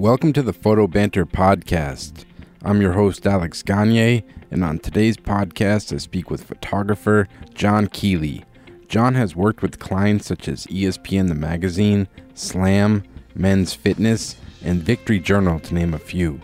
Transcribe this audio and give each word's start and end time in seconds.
Welcome 0.00 0.32
to 0.32 0.42
the 0.42 0.54
Photo 0.54 0.86
Banter 0.86 1.26
Podcast. 1.26 2.24
I'm 2.64 2.80
your 2.80 2.92
host, 2.92 3.26
Alex 3.26 3.62
Gagne, 3.62 4.24
and 4.50 4.64
on 4.64 4.78
today's 4.78 5.18
podcast, 5.18 5.92
I 5.92 5.98
speak 5.98 6.30
with 6.30 6.42
photographer 6.42 7.28
John 7.52 7.86
Kealey. 7.86 8.44
John 8.88 9.14
has 9.14 9.36
worked 9.36 9.60
with 9.60 9.78
clients 9.78 10.24
such 10.24 10.48
as 10.48 10.64
ESPN 10.68 11.28
The 11.28 11.34
Magazine, 11.34 12.08
Slam, 12.32 13.04
Men's 13.34 13.74
Fitness, 13.74 14.36
and 14.64 14.82
Victory 14.82 15.20
Journal, 15.20 15.60
to 15.60 15.74
name 15.74 15.92
a 15.92 15.98
few. 15.98 16.40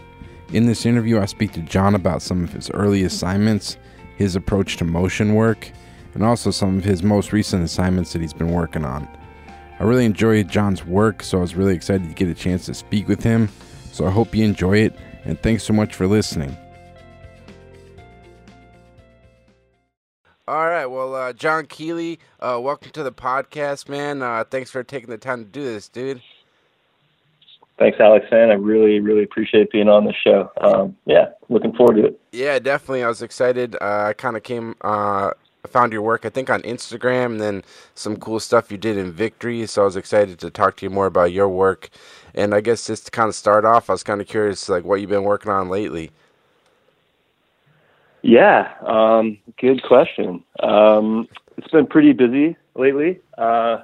In 0.52 0.66
this 0.66 0.84
interview, 0.84 1.18
I 1.18 1.24
speak 1.24 1.52
to 1.52 1.62
John 1.62 1.94
about 1.94 2.20
some 2.20 2.44
of 2.44 2.52
his 2.52 2.70
early 2.72 3.04
assignments, 3.04 3.78
his 4.18 4.36
approach 4.36 4.76
to 4.76 4.84
motion 4.84 5.34
work, 5.34 5.72
and 6.12 6.22
also 6.22 6.50
some 6.50 6.76
of 6.76 6.84
his 6.84 7.02
most 7.02 7.32
recent 7.32 7.64
assignments 7.64 8.12
that 8.12 8.20
he's 8.20 8.34
been 8.34 8.52
working 8.52 8.84
on. 8.84 9.08
I 9.78 9.84
really 9.84 10.06
enjoyed 10.06 10.48
John's 10.48 10.84
work, 10.84 11.22
so 11.22 11.38
I 11.38 11.40
was 11.42 11.54
really 11.54 11.74
excited 11.74 12.08
to 12.08 12.14
get 12.14 12.28
a 12.28 12.34
chance 12.34 12.64
to 12.66 12.74
speak 12.74 13.08
with 13.08 13.22
him. 13.22 13.48
So 13.92 14.06
I 14.06 14.10
hope 14.10 14.34
you 14.34 14.44
enjoy 14.44 14.78
it, 14.78 14.94
and 15.24 15.40
thanks 15.42 15.64
so 15.64 15.72
much 15.74 15.94
for 15.94 16.06
listening. 16.06 16.56
All 20.48 20.66
right, 20.68 20.86
well, 20.86 21.14
uh, 21.14 21.32
John 21.32 21.66
Kealey, 21.66 22.18
uh, 22.40 22.58
welcome 22.62 22.90
to 22.92 23.02
the 23.02 23.12
podcast, 23.12 23.88
man. 23.88 24.22
Uh, 24.22 24.44
thanks 24.44 24.70
for 24.70 24.82
taking 24.82 25.10
the 25.10 25.18
time 25.18 25.44
to 25.44 25.50
do 25.50 25.62
this, 25.62 25.88
dude. 25.88 26.22
Thanks, 27.78 27.98
Alex. 28.00 28.24
And 28.30 28.50
I 28.50 28.54
really, 28.54 29.00
really 29.00 29.24
appreciate 29.24 29.70
being 29.70 29.88
on 29.88 30.04
the 30.04 30.14
show. 30.14 30.50
Um, 30.62 30.96
yeah, 31.04 31.30
looking 31.50 31.74
forward 31.74 31.96
to 31.96 32.06
it. 32.06 32.20
Yeah, 32.32 32.58
definitely. 32.58 33.02
I 33.02 33.08
was 33.08 33.20
excited. 33.20 33.76
Uh, 33.78 34.06
I 34.08 34.12
kind 34.14 34.36
of 34.36 34.42
came 34.42 34.76
uh, 34.80 35.32
I 35.66 35.68
found 35.68 35.92
your 35.92 36.02
work, 36.02 36.24
I 36.24 36.28
think, 36.28 36.48
on 36.48 36.62
Instagram, 36.62 37.26
and 37.26 37.40
then 37.40 37.64
some 37.96 38.16
cool 38.18 38.38
stuff 38.38 38.70
you 38.70 38.78
did 38.78 38.96
in 38.96 39.10
Victory. 39.10 39.66
So 39.66 39.82
I 39.82 39.84
was 39.84 39.96
excited 39.96 40.38
to 40.38 40.48
talk 40.48 40.76
to 40.76 40.86
you 40.86 40.90
more 40.90 41.06
about 41.06 41.32
your 41.32 41.48
work. 41.48 41.90
And 42.36 42.54
I 42.54 42.60
guess 42.60 42.86
just 42.86 43.06
to 43.06 43.10
kind 43.10 43.28
of 43.28 43.34
start 43.34 43.64
off, 43.64 43.90
I 43.90 43.94
was 43.94 44.04
kind 44.04 44.20
of 44.20 44.28
curious, 44.28 44.68
like, 44.68 44.84
what 44.84 45.00
you've 45.00 45.10
been 45.10 45.24
working 45.24 45.50
on 45.50 45.68
lately. 45.68 46.12
Yeah, 48.22 48.72
um, 48.86 49.38
good 49.58 49.82
question. 49.82 50.44
Um, 50.60 51.28
it's 51.56 51.68
been 51.68 51.88
pretty 51.88 52.12
busy 52.12 52.56
lately. 52.76 53.18
Uh, 53.36 53.78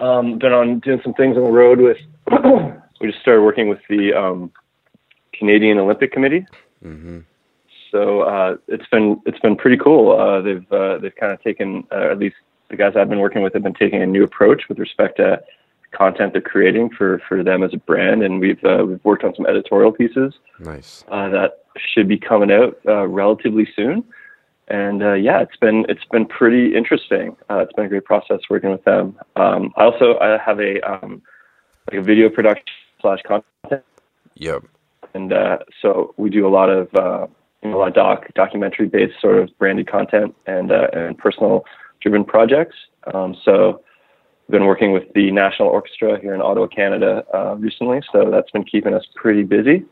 um, 0.00 0.38
been 0.38 0.52
on 0.52 0.80
doing 0.80 1.00
some 1.04 1.14
things 1.14 1.36
on 1.36 1.44
the 1.44 1.50
road 1.52 1.78
with. 1.78 1.98
we 3.00 3.06
just 3.06 3.20
started 3.20 3.42
working 3.42 3.68
with 3.68 3.80
the 3.88 4.12
um, 4.12 4.50
Canadian 5.34 5.78
Olympic 5.78 6.10
Committee. 6.10 6.44
Mm-hmm 6.84 7.20
so 7.94 8.22
uh, 8.22 8.56
it's 8.66 8.88
been 8.88 9.22
it's 9.24 9.38
been 9.38 9.54
pretty 9.54 9.76
cool. 9.76 10.18
Uh, 10.18 10.40
they've 10.42 10.72
uh, 10.72 10.98
they've 10.98 11.14
kind 11.14 11.32
of 11.32 11.40
taken 11.42 11.84
uh, 11.92 12.10
at 12.10 12.18
least 12.18 12.34
the 12.68 12.76
guys 12.76 12.94
I've 12.96 13.08
been 13.08 13.20
working 13.20 13.40
with 13.40 13.54
have 13.54 13.62
been 13.62 13.72
taking 13.72 14.02
a 14.02 14.06
new 14.06 14.24
approach 14.24 14.64
with 14.68 14.80
respect 14.80 15.18
to 15.18 15.40
content 15.92 16.32
they're 16.32 16.42
creating 16.42 16.90
for 16.90 17.22
for 17.28 17.44
them 17.44 17.62
as 17.62 17.72
a 17.72 17.76
brand, 17.76 18.24
and 18.24 18.40
we've 18.40 18.62
uh, 18.64 18.84
we've 18.84 19.04
worked 19.04 19.22
on 19.22 19.32
some 19.36 19.46
editorial 19.46 19.92
pieces. 19.92 20.34
Nice. 20.58 21.04
Uh, 21.06 21.28
that 21.28 21.64
should 21.76 22.08
be 22.08 22.18
coming 22.18 22.50
out 22.50 22.76
relatively 22.84 23.68
soon. 23.76 24.02
And 24.66 25.00
yeah, 25.22 25.40
it's 25.40 25.56
been 25.56 25.86
it's 25.88 26.04
been 26.10 26.26
pretty 26.26 26.74
interesting. 26.74 27.36
it's 27.48 27.72
been 27.74 27.84
a 27.84 27.88
great 27.88 28.04
process 28.04 28.40
working 28.50 28.72
with 28.72 28.82
them. 28.82 29.16
Um, 29.36 29.72
I 29.76 29.84
also 29.84 30.18
I 30.18 30.36
have 30.44 30.58
a 30.58 30.80
um, 30.80 31.22
like 31.92 32.00
a 32.00 32.02
video 32.02 32.28
production 32.28 32.66
slash 33.00 33.20
content. 33.22 33.84
Yep. 34.34 34.64
And 35.12 35.32
so 35.80 36.12
we 36.16 36.28
do 36.28 36.44
a 36.44 36.50
lot 36.50 36.70
of 36.70 37.30
you 37.64 37.70
know, 37.70 37.76
a 37.76 37.78
lot 37.78 37.88
of 37.88 37.94
doc 37.94 38.26
documentary 38.34 38.86
based 38.86 39.20
sort 39.20 39.38
of 39.38 39.50
branded 39.58 39.90
content 39.90 40.34
and 40.46 40.70
uh, 40.70 40.88
and 40.92 41.18
personal 41.18 41.64
driven 42.00 42.24
projects. 42.24 42.76
Um, 43.12 43.34
so 43.44 43.82
I've 44.46 44.52
been 44.52 44.66
working 44.66 44.92
with 44.92 45.04
the 45.14 45.30
National 45.30 45.68
Orchestra 45.68 46.20
here 46.20 46.34
in 46.34 46.42
Ottawa, 46.42 46.66
Canada, 46.66 47.24
uh, 47.34 47.56
recently. 47.56 48.00
So 48.12 48.30
that's 48.30 48.50
been 48.50 48.64
keeping 48.64 48.92
us 48.92 49.04
pretty 49.14 49.42
busy. 49.42 49.84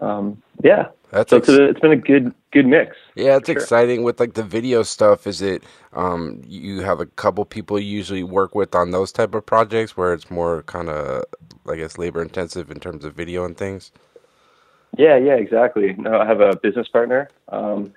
Um, 0.00 0.42
yeah, 0.64 0.88
that's 1.12 1.30
so 1.30 1.36
ex- 1.36 1.48
it's, 1.48 1.58
a, 1.58 1.68
it's 1.68 1.80
been 1.80 1.92
a 1.92 1.96
good 1.96 2.34
good 2.50 2.66
mix. 2.66 2.96
Yeah, 3.14 3.36
it's 3.36 3.46
sure. 3.46 3.56
exciting 3.56 4.02
with 4.02 4.18
like 4.18 4.34
the 4.34 4.42
video 4.42 4.82
stuff. 4.82 5.28
Is 5.28 5.40
it 5.40 5.62
um, 5.92 6.42
you 6.44 6.80
have 6.80 6.98
a 6.98 7.06
couple 7.06 7.44
people 7.44 7.78
you 7.78 7.96
usually 7.96 8.24
work 8.24 8.56
with 8.56 8.74
on 8.74 8.90
those 8.90 9.12
type 9.12 9.34
of 9.34 9.46
projects 9.46 9.96
where 9.96 10.12
it's 10.12 10.28
more 10.30 10.62
kind 10.64 10.88
of 10.88 11.24
I 11.68 11.76
guess 11.76 11.98
labor 11.98 12.20
intensive 12.20 12.70
in 12.70 12.80
terms 12.80 13.04
of 13.04 13.14
video 13.14 13.44
and 13.44 13.56
things. 13.56 13.92
Yeah, 14.96 15.16
yeah, 15.16 15.34
exactly. 15.34 15.94
No, 15.94 16.18
I 16.20 16.26
have 16.26 16.40
a 16.40 16.56
business 16.56 16.88
partner, 16.88 17.30
um, 17.48 17.92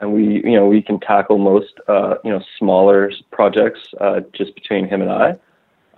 and 0.00 0.12
we, 0.12 0.42
you 0.44 0.56
know, 0.56 0.66
we 0.66 0.80
can 0.80 0.98
tackle 0.98 1.38
most, 1.38 1.74
uh, 1.88 2.14
you 2.24 2.30
know, 2.30 2.42
smaller 2.58 3.12
projects 3.30 3.80
uh, 4.00 4.20
just 4.32 4.54
between 4.54 4.88
him 4.88 5.02
and 5.02 5.10
I. 5.10 5.36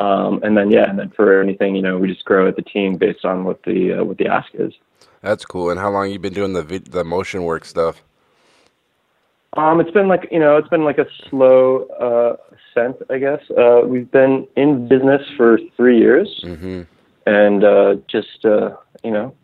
Um, 0.00 0.42
and 0.42 0.56
then 0.56 0.70
yeah, 0.70 0.88
and 0.88 0.98
then 0.98 1.10
for 1.10 1.40
anything, 1.40 1.76
you 1.76 1.82
know, 1.82 1.98
we 1.98 2.08
just 2.08 2.24
grow 2.24 2.48
at 2.48 2.56
the 2.56 2.62
team 2.62 2.96
based 2.96 3.24
on 3.24 3.44
what 3.44 3.62
the 3.64 4.00
uh, 4.00 4.04
what 4.04 4.16
the 4.16 4.26
ask 4.26 4.48
is. 4.54 4.72
That's 5.20 5.44
cool. 5.44 5.70
And 5.70 5.78
how 5.78 5.90
long 5.90 6.10
you 6.10 6.18
been 6.18 6.32
doing 6.32 6.54
the 6.54 6.62
the 6.90 7.04
motion 7.04 7.44
work 7.44 7.64
stuff? 7.66 8.02
Um, 9.56 9.80
it's 9.80 9.90
been 9.90 10.08
like 10.08 10.26
you 10.30 10.38
know, 10.38 10.56
it's 10.56 10.68
been 10.68 10.84
like 10.84 10.98
a 10.98 11.06
slow 11.28 11.86
uh, 12.00 12.36
ascent, 12.56 12.96
I 13.10 13.18
guess. 13.18 13.42
Uh, 13.50 13.82
we've 13.84 14.10
been 14.10 14.48
in 14.56 14.88
business 14.88 15.22
for 15.36 15.58
three 15.76 15.98
years, 15.98 16.40
mm-hmm. 16.44 16.82
and 17.26 17.64
uh, 17.64 17.96
just 18.08 18.44
uh, 18.46 18.76
you 19.04 19.10
know, 19.10 19.34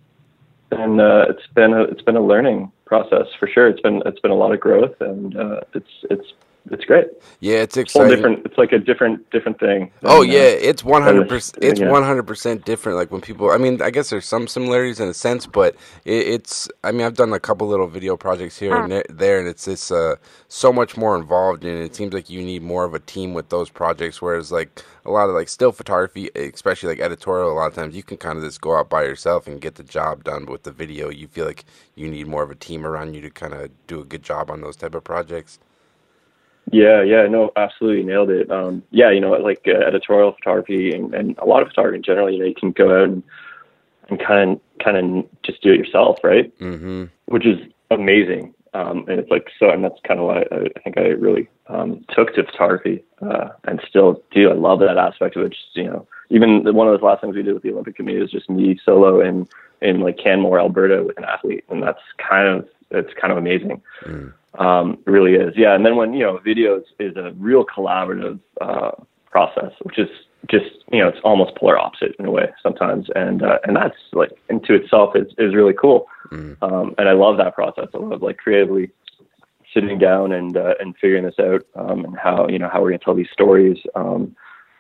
and 0.71 1.01
uh, 1.01 1.27
it's 1.29 1.47
been 1.55 1.73
a 1.73 1.83
it's 1.83 2.03
been 2.03 2.17
a 2.17 2.25
learning 2.25 2.73
process 2.85 3.27
for 3.39 3.49
sure. 3.49 3.69
It's 3.69 3.81
been 3.81 4.03
it's 4.07 4.21
been 4.21 4.31
a 4.31 4.37
lot 4.37 4.53
of 4.53 4.61
growth, 4.61 5.01
and 5.01 5.37
uh, 5.37 5.61
it's 5.75 5.91
it's 6.11 6.33
it's 6.71 6.85
great. 6.85 7.07
Yeah, 7.41 7.57
it's 7.57 7.77
exciting. 7.77 8.09
It's 8.11 8.17
different. 8.17 8.47
It's 8.47 8.59
like 8.59 8.73
a 8.73 8.79
different 8.79 9.29
different 9.31 9.59
thing. 9.61 9.91
Than, 10.01 10.11
oh 10.11 10.23
yeah, 10.23 10.41
it's 10.41 10.85
one 10.85 11.03
hundred 11.03 11.29
percent. 11.29 11.63
It's 11.63 11.81
one 11.81 12.03
hundred 12.03 12.25
percent 12.25 12.65
different. 12.65 12.99
Like 12.99 13.11
when 13.11 13.21
people, 13.21 13.51
I 13.51 13.59
mean, 13.59 13.81
I 13.83 13.91
guess 13.91 14.11
there's 14.11 14.27
some 14.27 14.47
similarities 14.47 15.01
in 15.01 15.09
a 15.09 15.15
sense, 15.15 15.47
but 15.47 15.75
it, 16.05 16.29
it's. 16.29 16.69
I 16.85 16.93
mean, 16.93 17.07
I've 17.07 17.15
done 17.17 17.33
a 17.33 17.41
couple 17.41 17.67
little 17.69 17.87
video 17.87 18.17
projects 18.17 18.59
here 18.59 18.75
and 18.75 19.05
there, 19.09 19.39
and 19.39 19.49
it's 19.49 19.69
it's 19.69 19.91
uh, 19.91 20.17
so 20.49 20.73
much 20.73 20.97
more 20.97 21.17
involved, 21.17 21.65
and 21.65 21.79
it 21.79 21.95
seems 21.95 22.13
like 22.13 22.31
you 22.31 22.43
need 22.43 22.63
more 22.63 22.85
of 22.85 22.95
a 22.95 23.01
team 23.01 23.35
with 23.35 23.49
those 23.49 23.71
projects. 23.71 24.21
Whereas 24.21 24.51
like 24.51 24.83
a 25.05 25.11
lot 25.11 25.29
of 25.29 25.35
like 25.35 25.49
still 25.49 25.73
photography, 25.73 26.31
especially 26.35 26.89
like 26.91 27.01
editorial, 27.01 27.53
a 27.53 27.55
lot 27.55 27.69
of 27.69 27.75
times 27.75 27.95
you 27.95 28.03
can 28.03 28.17
kind 28.17 28.39
of 28.39 28.45
just 28.45 28.61
go 28.61 28.77
out 28.77 28.91
by 28.91 29.05
yourself 29.05 29.47
and 29.47 29.61
get 29.61 29.77
the 29.77 29.85
job 29.85 30.25
done. 30.25 30.45
But 30.45 30.53
with 30.53 30.63
the 30.65 30.73
video, 30.73 31.11
you 31.11 31.29
feel 31.29 31.47
like 31.47 31.65
you 31.95 32.09
need 32.09 32.27
more 32.27 32.43
of 32.43 32.51
a 32.51 32.55
team 32.55 32.87
around 32.87 33.15
you 33.15 33.21
to 33.21 33.31
kind 33.31 33.55
of 33.55 33.71
do 33.87 34.01
a 34.01 34.05
good 34.05 34.23
job 34.23 34.51
on 34.51 34.61
those 34.61 34.77
type 34.77 34.95
of 34.95 35.05
projects. 35.05 35.59
Yeah, 36.73 37.03
yeah, 37.03 37.27
no, 37.29 37.53
absolutely 37.57 38.03
nailed 38.03 38.31
it. 38.31 38.51
Um, 38.51 38.83
yeah, 38.91 39.11
you 39.11 39.21
know, 39.21 39.33
like 39.33 39.67
uh, 39.69 39.87
editorial 39.87 40.33
photography 40.33 40.93
and, 40.93 41.15
and 41.15 41.39
a 41.39 41.45
lot 41.45 41.63
of 41.63 41.69
photography 41.69 41.99
in 41.99 42.03
general, 42.03 42.31
you 42.31 42.41
know, 42.41 42.45
you 42.45 42.55
can 42.55 42.73
go 42.73 42.91
out 42.91 43.09
and, 43.09 43.23
and 44.09 44.21
kind 44.21 44.51
of, 44.51 44.85
kind 44.85 44.97
of 44.97 45.43
just 45.43 45.63
do 45.63 45.73
it 45.73 45.79
yourself, 45.79 46.19
right? 46.25 46.57
Mm-hmm. 46.59 47.05
Which 47.27 47.47
is 47.47 47.59
amazing. 47.91 48.53
Um, 48.75 49.05
and 49.09 49.21
it's 49.21 49.31
like, 49.31 49.49
so, 49.59 49.71
and 49.71 49.83
that's 49.83 50.01
kind 50.07 50.21
of 50.21 50.27
why 50.27 50.45
I, 50.51 50.67
I 50.77 50.81
think 50.81 50.99
I 50.99 51.03
really, 51.03 51.49
um, 51.69 52.05
took 52.11 52.35
to 52.35 52.45
photography, 52.45 53.05
uh, 53.23 53.49
and 53.65 53.81
still 53.89 54.23
do. 54.33 54.51
I 54.51 54.55
love 54.55 54.81
that 54.81 54.99
aspect 54.99 55.37
of 55.37 55.47
it. 55.47 55.51
Just, 55.53 55.75
you 55.75 55.85
know, 55.85 56.07
even 56.31 56.75
one 56.75 56.89
of 56.89 56.93
those 56.93 57.03
last 57.03 57.21
things 57.21 57.37
we 57.37 57.43
did 57.43 57.55
with 57.55 57.63
the 57.63 57.71
Olympic 57.71 57.97
Committee 57.97 58.21
was 58.21 58.31
just 58.31 58.51
me 58.51 58.79
solo 58.85 59.21
in, 59.21 59.49
in 59.87 60.01
like 60.01 60.19
Canmore, 60.25 60.61
Alberta 60.61 60.99
with 61.07 61.17
an 61.19 61.25
athlete. 61.25 61.65
And 61.71 61.83
that's 61.83 62.05
kind 62.19 62.49
of, 62.49 62.69
it's 62.91 63.13
kind 63.21 63.33
of 63.33 63.39
amazing. 63.39 63.81
Mm. 64.05 64.33
Um, 64.67 64.99
really 65.07 65.35
is. 65.35 65.53
Yeah. 65.57 65.75
And 65.75 65.85
then 65.85 65.97
when, 65.97 66.15
you 66.15 66.25
know, 66.27 66.39
videos 66.39 66.85
is 66.99 67.17
a 67.17 67.33
real 67.49 67.65
collaborative, 67.65 68.39
uh, 68.61 68.93
process, 69.31 69.73
which 69.83 69.99
is 69.99 70.09
just, 70.49 70.71
you 70.93 71.01
know, 71.01 71.09
it's 71.09 71.21
almost 71.25 71.55
polar 71.57 71.79
opposite 71.79 72.15
in 72.19 72.25
a 72.25 72.31
way 72.31 72.49
sometimes. 72.63 73.09
And, 73.15 73.43
uh, 73.43 73.59
and 73.65 73.77
that's 73.77 74.01
like 74.13 74.33
into 74.49 74.75
itself 74.75 75.15
is, 75.15 75.29
is 75.37 75.55
really 75.55 75.75
cool. 75.75 76.07
Mm. 76.31 76.57
Um, 76.63 76.95
and 76.99 77.09
I 77.09 77.13
love 77.13 77.37
that 77.37 77.55
process. 77.55 77.89
I 77.93 77.99
love 77.99 78.23
like 78.23 78.39
creatively 78.39 78.91
sitting 79.75 79.99
down 79.99 80.33
and, 80.33 80.57
uh, 80.57 80.75
and 80.81 80.95
figuring 80.97 81.25
this 81.25 81.39
out, 81.39 81.63
um, 81.75 82.05
and 82.07 82.17
how, 82.17 82.49
you 82.49 82.59
know, 82.59 82.71
how 82.73 82.81
we're 82.81 82.91
going 82.91 82.99
to 82.99 83.05
tell 83.05 83.15
these 83.15 83.29
stories, 83.31 83.77
um, 83.95 84.35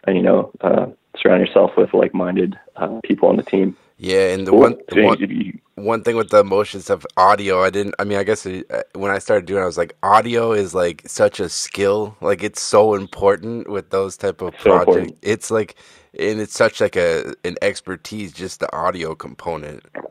and, 0.04 0.16
you 0.16 0.22
know, 0.22 0.50
uh, 0.62 0.86
surround 1.18 1.44
yourself 1.44 1.72
with 1.76 1.92
like-minded, 1.92 2.56
uh, 2.76 2.98
people 3.04 3.28
on 3.28 3.36
the 3.36 3.42
team. 3.42 3.76
Yeah, 3.98 4.34
and 4.34 4.46
the 4.46 4.50
cool. 4.50 4.60
one, 4.60 4.78
one, 4.92 5.60
one 5.76 6.02
thing 6.02 6.16
with 6.16 6.28
the 6.28 6.44
motion 6.44 6.80
stuff, 6.80 7.06
audio. 7.16 7.62
I 7.62 7.70
didn't. 7.70 7.94
I 7.98 8.04
mean, 8.04 8.18
I 8.18 8.24
guess 8.24 8.44
it, 8.44 8.66
uh, 8.70 8.82
when 8.94 9.10
I 9.10 9.18
started 9.18 9.46
doing, 9.46 9.60
it, 9.60 9.62
I 9.62 9.66
was 9.66 9.78
like, 9.78 9.96
audio 10.02 10.52
is 10.52 10.74
like 10.74 11.02
such 11.06 11.40
a 11.40 11.48
skill. 11.48 12.16
Like 12.20 12.42
it's 12.42 12.60
so 12.60 12.94
important 12.94 13.68
with 13.70 13.90
those 13.90 14.16
type 14.16 14.42
of 14.42 14.54
so 14.58 14.70
projects. 14.70 14.88
Important. 14.88 15.18
It's 15.22 15.50
like, 15.50 15.76
and 16.18 16.40
it's 16.40 16.54
such 16.54 16.80
like 16.80 16.96
a 16.96 17.34
an 17.44 17.56
expertise, 17.62 18.32
just 18.32 18.60
the 18.60 18.74
audio 18.76 19.14
component. 19.14 19.82
It 19.94 20.04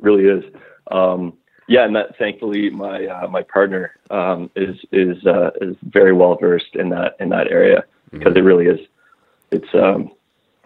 really 0.00 0.24
is. 0.24 0.44
Um, 0.90 1.32
yeah, 1.66 1.84
and 1.84 1.96
that 1.96 2.16
thankfully 2.18 2.70
my 2.70 3.06
uh, 3.06 3.26
my 3.28 3.42
partner 3.42 3.92
um, 4.10 4.50
is 4.54 4.76
is 4.92 5.24
uh, 5.26 5.50
is 5.60 5.76
very 5.82 6.12
well 6.12 6.36
versed 6.36 6.74
in 6.76 6.90
that 6.90 7.16
in 7.18 7.28
that 7.30 7.48
area 7.48 7.84
because 8.10 8.34
mm-hmm. 8.34 8.38
it 8.38 8.42
really 8.42 8.66
is. 8.66 8.86
It's 9.50 9.74
um, 9.74 10.12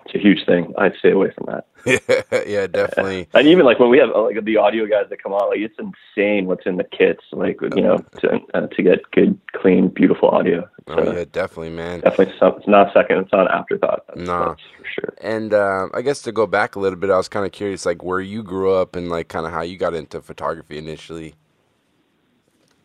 it's 0.08 0.14
a 0.14 0.18
huge 0.18 0.46
thing. 0.46 0.72
I'd 0.78 0.94
stay 0.98 1.10
away 1.10 1.30
from 1.36 1.46
that. 1.46 1.66
yeah, 2.46 2.66
definitely. 2.66 3.28
And 3.34 3.46
even 3.46 3.64
like 3.66 3.78
when 3.78 3.90
we 3.90 3.98
have 3.98 4.10
like 4.14 4.42
the 4.44 4.56
audio 4.56 4.86
guys 4.86 5.06
that 5.10 5.22
come 5.22 5.32
on, 5.32 5.50
like 5.50 5.60
it's 5.60 5.78
insane 5.78 6.46
what's 6.46 6.66
in 6.66 6.76
the 6.76 6.84
kits. 6.84 7.22
Like 7.32 7.58
you 7.60 7.82
know, 7.82 7.98
to 8.20 8.40
uh, 8.54 8.66
to 8.68 8.82
get 8.82 9.10
good, 9.10 9.38
clean, 9.52 9.88
beautiful 9.88 10.30
audio. 10.30 10.68
oh 10.88 11.12
yeah, 11.12 11.24
definitely, 11.30 11.70
man. 11.70 12.00
Definitely, 12.00 12.34
some, 12.38 12.54
it's 12.56 12.68
not 12.68 12.92
second. 12.94 13.18
It's 13.18 13.32
not 13.32 13.42
an 13.42 13.52
afterthought. 13.52 14.04
No, 14.16 14.24
nah. 14.24 14.54
for 14.54 14.86
sure. 14.94 15.14
And 15.20 15.52
uh, 15.52 15.88
I 15.92 16.02
guess 16.02 16.22
to 16.22 16.32
go 16.32 16.46
back 16.46 16.76
a 16.76 16.80
little 16.80 16.98
bit, 16.98 17.10
I 17.10 17.16
was 17.16 17.28
kind 17.28 17.44
of 17.44 17.52
curious, 17.52 17.84
like 17.84 18.02
where 18.02 18.20
you 18.20 18.42
grew 18.42 18.72
up 18.72 18.96
and 18.96 19.08
like 19.10 19.28
kind 19.28 19.46
of 19.46 19.52
how 19.52 19.62
you 19.62 19.76
got 19.76 19.94
into 19.94 20.20
photography 20.22 20.78
initially. 20.78 21.34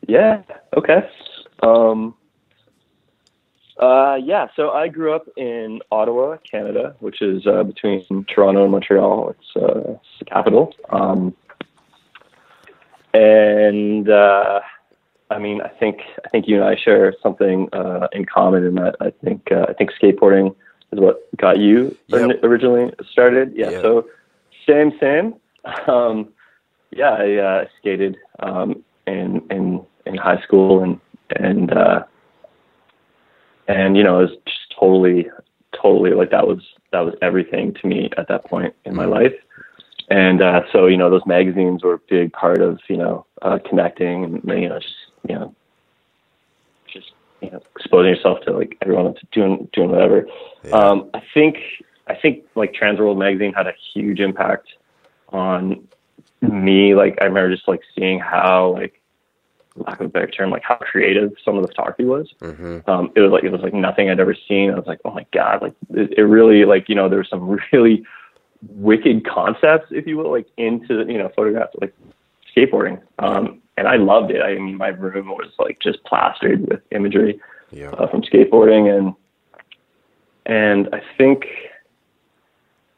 Yeah. 0.08 0.44
Okay. 0.76 1.10
Um, 1.62 2.16
uh, 3.78 4.20
yeah, 4.24 4.48
so 4.56 4.72
I 4.72 4.88
grew 4.88 5.14
up 5.14 5.28
in 5.36 5.82
Ottawa, 5.92 6.38
Canada, 6.50 6.96
which 7.00 7.22
is 7.22 7.48
uh, 7.48 7.64
between 7.64 8.26
Toronto 8.26 8.64
and 8.64 8.72
Montreal. 8.72 9.30
It's, 9.30 9.56
uh, 9.56 9.94
it's 9.94 10.20
the 10.20 10.26
capital. 10.26 10.74
Um, 10.90 11.36
and 13.14 14.10
uh, 14.10 14.62
I 15.30 15.40
mean, 15.40 15.62
I 15.62 15.70
think 15.70 16.02
I 16.24 16.30
think 16.30 16.48
you 16.48 16.56
and 16.56 16.66
I 16.66 16.76
share 16.76 17.14
something 17.22 17.70
uh, 17.74 18.08
in 18.12 18.26
common 18.26 18.66
in 18.66 18.76
that 18.76 18.96
I 19.00 19.12
think 19.24 19.52
uh, 19.52 19.66
I 19.70 19.74
think 19.74 19.92
skateboarding 20.00 20.56
is 20.92 21.00
what 21.00 21.18
got 21.38 21.60
you 21.60 21.98
yep. 22.08 22.44
originally 22.44 22.94
started. 23.12 23.54
Yeah, 23.56 23.72
yep. 23.72 23.82
so 23.82 24.08
same, 24.68 24.92
same. 25.00 25.36
Um, 25.88 26.34
yeah, 26.92 27.12
I 27.12 27.36
uh, 27.36 27.66
skated 27.80 28.18
um, 28.40 28.84
in 29.08 29.42
in 29.50 29.86
in 30.06 30.16
high 30.16 30.42
school 30.42 30.84
and 30.84 31.00
and 31.36 31.72
uh, 31.72 32.04
and 33.68 33.96
you 33.98 34.04
know 34.04 34.20
it 34.20 34.30
was 34.30 34.38
just 34.46 34.74
totally 34.80 35.28
totally 35.80 36.12
like 36.12 36.32
that 36.32 36.48
was 36.48 36.60
that 36.92 37.02
was 37.02 37.16
everything 37.22 37.74
to 37.74 37.88
me 37.88 38.10
at 38.18 38.28
that 38.28 38.46
point 38.46 38.74
in 38.86 38.96
my 38.96 39.06
life. 39.06 39.34
And 40.10 40.42
uh 40.42 40.62
so 40.72 40.88
you 40.88 40.98
know 40.98 41.10
those 41.10 41.26
magazines 41.26 41.84
were 41.84 41.96
a 41.96 42.00
big 42.10 42.34
part 42.34 42.62
of 42.62 42.80
you 42.90 42.98
know 42.98 43.26
uh 43.42 43.60
connecting 43.68 44.24
and 44.26 44.42
you 44.62 44.70
know 44.70 44.80
just 44.80 44.96
you 45.28 45.36
know 45.36 45.56
just 46.92 47.12
you 47.42 47.52
know 47.52 47.62
exposing 47.76 48.14
yourself 48.14 48.40
to 48.46 48.52
like 48.52 48.78
everyone 48.82 49.06
that's 49.06 49.22
doing 49.32 49.68
doing 49.74 49.92
whatever. 49.92 50.28
Yeah. 50.64 50.72
um 50.72 51.10
i 51.14 51.24
think 51.34 51.58
i 52.08 52.16
think 52.16 52.44
like 52.56 52.74
transworld 52.74 53.18
magazine 53.18 53.54
had 53.54 53.68
a 53.68 53.74
huge 53.94 54.20
impact 54.20 54.68
on 55.30 55.88
me. 56.42 56.94
Like 56.94 57.18
i 57.22 57.26
remember 57.26 57.56
just 57.56 57.68
like 57.68 57.82
seeing 57.96 58.20
how 58.20 58.74
like 58.74 59.00
lack 59.76 60.00
of 60.00 60.08
a 60.08 60.10
better 60.10 60.28
term, 60.28 60.50
like 60.50 60.64
how 60.64 60.76
creative 60.76 61.32
some 61.44 61.58
of 61.58 61.64
the 61.64 61.68
photography 61.68 62.06
was. 62.06 62.34
Mm-hmm. 62.42 62.90
Um, 62.90 63.12
it 63.16 63.22
was 63.22 63.32
like 63.32 63.44
it 63.44 63.52
was 63.52 63.62
like 63.62 63.74
nothing 63.74 64.10
I'd 64.10 64.20
ever 64.20 64.36
seen. 64.48 64.72
I 64.72 64.76
was 64.76 64.86
like, 64.86 65.00
oh 65.06 65.12
my 65.12 65.26
god, 65.34 65.62
like 65.62 65.74
it, 65.92 66.14
it 66.18 66.24
really 66.24 66.66
like 66.66 66.90
you 66.90 66.96
know 66.96 67.10
there 67.10 67.18
were 67.18 67.26
some 67.26 67.60
really 67.72 68.04
wicked 68.70 69.26
concepts, 69.26 69.88
if 69.92 70.08
you 70.08 70.18
will, 70.18 70.32
like 70.32 70.48
into 70.58 71.06
you 71.08 71.18
know 71.18 71.32
photographs 71.36 71.76
like 71.82 71.96
skateboarding. 72.56 73.02
Um, 73.20 73.62
and 73.78 73.88
I 73.88 73.96
loved 73.96 74.32
it. 74.32 74.42
I 74.42 74.56
mean, 74.56 74.78
my 74.78 74.90
room 74.90 75.30
was 75.30 75.52
like 75.58 75.80
just 75.80 76.04
plastered 76.04 76.68
with 76.70 76.82
imagery 76.92 77.40
yeah. 77.72 77.90
uh, 77.90 78.08
from 78.08 78.22
skateboarding, 78.22 78.96
and 78.96 79.14
and 80.46 80.90
I 80.94 81.02
think. 81.18 81.46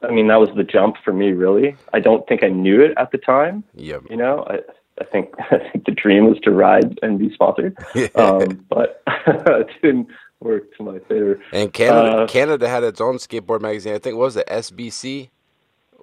I 0.01 0.11
mean, 0.11 0.27
that 0.27 0.39
was 0.39 0.49
the 0.55 0.63
jump 0.63 0.97
for 1.03 1.13
me, 1.13 1.31
really. 1.31 1.75
I 1.91 1.99
don't 1.99 2.27
think 2.27 2.43
I 2.43 2.49
knew 2.49 2.79
it 2.81 2.93
at 2.95 3.11
the 3.11 3.17
time. 3.17 3.63
Yep. 3.73 4.03
You 4.11 4.17
know, 4.17 4.45
I, 4.47 4.59
I 4.99 5.03
think 5.05 5.33
I 5.51 5.57
think 5.71 5.85
the 5.85 5.91
dream 5.91 6.27
was 6.27 6.39
to 6.43 6.51
ride 6.51 6.99
and 7.01 7.19
be 7.19 7.33
sponsored, 7.33 7.77
um, 8.15 8.65
but 8.69 9.03
it 9.07 9.67
didn't 9.81 10.07
work 10.39 10.75
to 10.77 10.83
my 10.83 10.99
favor. 10.99 11.39
And 11.51 11.71
Canada, 11.71 12.17
uh, 12.17 12.27
Canada 12.27 12.67
had 12.67 12.83
its 12.83 13.01
own 13.01 13.15
skateboard 13.15 13.61
magazine. 13.61 13.93
I 13.93 13.99
think 13.99 14.17
what 14.17 14.25
was 14.25 14.37
it 14.37 14.47
SBC? 14.47 15.29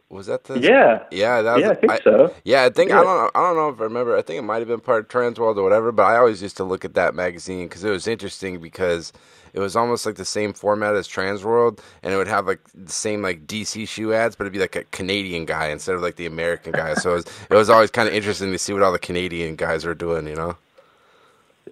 Was 0.08 0.26
that 0.26 0.44
the 0.44 0.60
yeah 0.60 1.04
yeah 1.10 1.40
that 1.40 1.54
was, 1.54 1.62
yeah 1.62 1.70
I 1.70 1.74
think 1.74 1.92
I, 1.92 1.98
so 2.00 2.34
yeah 2.44 2.64
I 2.64 2.68
think 2.68 2.90
yeah. 2.90 3.00
I 3.00 3.02
don't 3.02 3.16
know 3.16 3.30
I 3.34 3.40
don't 3.40 3.56
know 3.56 3.68
if 3.70 3.80
I 3.80 3.84
remember 3.84 4.14
I 4.14 4.20
think 4.20 4.38
it 4.38 4.42
might 4.42 4.58
have 4.58 4.68
been 4.68 4.80
part 4.80 5.04
of 5.04 5.08
Transworld 5.08 5.56
or 5.56 5.62
whatever 5.62 5.90
but 5.90 6.02
I 6.02 6.18
always 6.18 6.42
used 6.42 6.58
to 6.58 6.64
look 6.64 6.84
at 6.84 6.92
that 6.92 7.14
magazine 7.14 7.66
because 7.66 7.82
it 7.82 7.88
was 7.88 8.06
interesting 8.06 8.60
because 8.60 9.14
it 9.52 9.60
was 9.60 9.76
almost 9.76 10.06
like 10.06 10.16
the 10.16 10.24
same 10.24 10.52
format 10.52 10.94
as 10.94 11.08
Transworld, 11.08 11.80
and 12.02 12.12
it 12.12 12.16
would 12.16 12.28
have 12.28 12.46
like 12.46 12.60
the 12.74 12.92
same 12.92 13.22
like 13.22 13.46
DC 13.46 13.86
shoe 13.88 14.12
ads, 14.12 14.34
but 14.34 14.44
it'd 14.44 14.52
be 14.52 14.58
like 14.58 14.76
a 14.76 14.84
Canadian 14.84 15.44
guy 15.44 15.68
instead 15.68 15.94
of 15.94 16.02
like 16.02 16.16
the 16.16 16.26
American 16.26 16.72
guy. 16.72 16.94
so 16.94 17.12
it 17.12 17.14
was, 17.14 17.26
it 17.50 17.54
was 17.54 17.70
always 17.70 17.90
kind 17.90 18.08
of 18.08 18.14
interesting 18.14 18.52
to 18.52 18.58
see 18.58 18.72
what 18.72 18.82
all 18.82 18.92
the 18.92 18.98
Canadian 18.98 19.56
guys 19.56 19.84
are 19.84 19.94
doing, 19.94 20.26
you 20.26 20.34
know. 20.34 20.56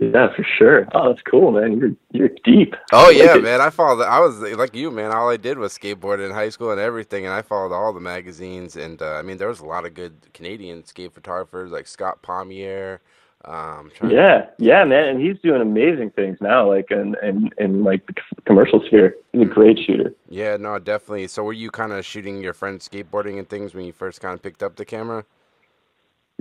Yeah, 0.01 0.35
for 0.35 0.47
sure. 0.57 0.89
Oh, 0.95 1.11
that's 1.11 1.21
cool, 1.23 1.53
man. 1.53 1.79
You're 1.79 1.95
you're 2.13 2.31
deep. 2.43 2.75
Oh 2.91 3.11
yeah, 3.11 3.35
man. 3.37 3.61
I 3.61 3.69
followed. 3.69 4.03
I 4.03 4.19
was 4.21 4.39
like 4.39 4.75
you, 4.75 4.91
man. 4.91 5.11
All 5.13 5.29
I 5.29 5.37
did 5.37 5.59
was 5.59 5.77
skateboard 5.77 6.25
in 6.25 6.33
high 6.33 6.49
school 6.49 6.71
and 6.71 6.81
everything, 6.81 7.27
and 7.27 7.35
I 7.35 7.43
followed 7.43 7.75
all 7.75 7.93
the 7.93 8.01
magazines. 8.01 8.77
And 8.77 9.03
uh, 9.03 9.17
I 9.17 9.23
mean, 9.23 9.37
there 9.37 9.49
was 9.49 9.61
a 9.61 9.67
lot 9.67 9.85
of 9.85 9.93
good 9.93 10.15
Canadian 10.33 10.87
skate 10.87 11.13
photographers 11.13 11.71
like 11.71 11.87
Scott 11.87 12.23
Pommier. 12.23 13.01
Um, 13.47 13.91
yeah, 14.07 14.47
yeah, 14.59 14.85
man, 14.85 15.09
and 15.09 15.21
he's 15.21 15.39
doing 15.43 15.63
amazing 15.63 16.11
things 16.11 16.37
now, 16.43 16.69
like 16.69 16.91
in 16.91 17.17
in, 17.23 17.51
in 17.57 17.83
like 17.85 18.07
the 18.07 18.43
commercial 18.45 18.83
sphere. 18.87 19.15
He's 19.33 19.43
a 19.43 19.47
great 19.47 19.79
shooter. 19.79 20.15
Yeah, 20.29 20.59
no, 20.59 20.79
definitely. 20.79 21.27
So, 21.29 21.43
were 21.45 21.55
you 21.55 21.71
kind 21.71 21.93
of 21.93 22.05
shooting 22.05 22.43
your 22.43 22.53
friends 22.53 22.87
skateboarding 22.87 23.39
and 23.39 23.49
things 23.49 23.73
when 23.75 23.87
you 23.87 23.93
first 23.93 24.21
kind 24.21 24.35
of 24.35 24.43
picked 24.43 24.63
up 24.63 24.77
the 24.77 24.85
camera? 24.85 25.25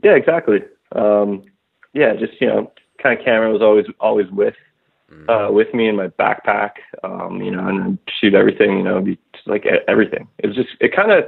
Yeah, 0.03 0.11
exactly. 0.11 0.59
Um, 0.93 1.43
yeah, 1.93 2.15
just 2.15 2.33
you 2.41 2.47
know, 2.47 2.69
kind 3.01 3.17
of 3.17 3.23
camera 3.23 3.49
was 3.49 3.61
always 3.61 3.85
always 4.01 4.29
with 4.31 4.55
mm. 5.09 5.29
uh, 5.29 5.53
with 5.53 5.73
me 5.73 5.87
in 5.87 5.95
my 5.95 6.07
backpack. 6.07 6.71
Um, 7.05 7.41
you 7.41 7.51
know, 7.51 7.65
and 7.65 7.97
shoot 8.19 8.33
everything. 8.33 8.77
You 8.77 8.83
know, 8.83 9.01
be 9.01 9.17
like 9.45 9.65
everything. 9.87 10.27
It 10.39 10.47
was 10.47 10.55
just 10.57 10.69
it 10.81 10.93
kind 10.93 11.13
of 11.13 11.23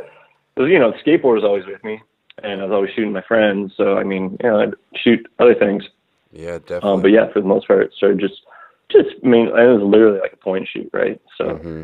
was 0.57 0.69
you 0.69 0.79
know, 0.79 0.91
skateboard 1.05 1.35
was 1.35 1.45
always 1.45 1.65
with 1.65 1.81
me 1.85 2.01
and 2.43 2.61
I 2.61 2.65
was 2.65 2.73
always 2.73 2.91
shooting 2.95 3.13
my 3.13 3.21
friends. 3.21 3.73
So 3.75 3.97
I 3.97 4.03
mean, 4.03 4.37
you 4.41 4.49
know, 4.49 4.59
I'd 4.59 4.73
shoot 4.95 5.25
other 5.39 5.55
things. 5.55 5.83
Yeah, 6.31 6.59
definitely. 6.59 6.89
Um, 6.89 7.01
but 7.01 7.11
yeah, 7.11 7.31
for 7.31 7.41
the 7.41 7.47
most 7.47 7.67
part, 7.67 7.83
it 7.83 7.93
started 7.95 8.19
just, 8.19 8.41
just 8.89 9.09
I 9.23 9.27
mean, 9.27 9.47
it 9.47 9.51
was 9.51 9.81
literally 9.83 10.19
like 10.19 10.33
a 10.33 10.37
point 10.37 10.67
shoot, 10.71 10.89
right? 10.93 11.21
So 11.37 11.45
mm-hmm. 11.45 11.83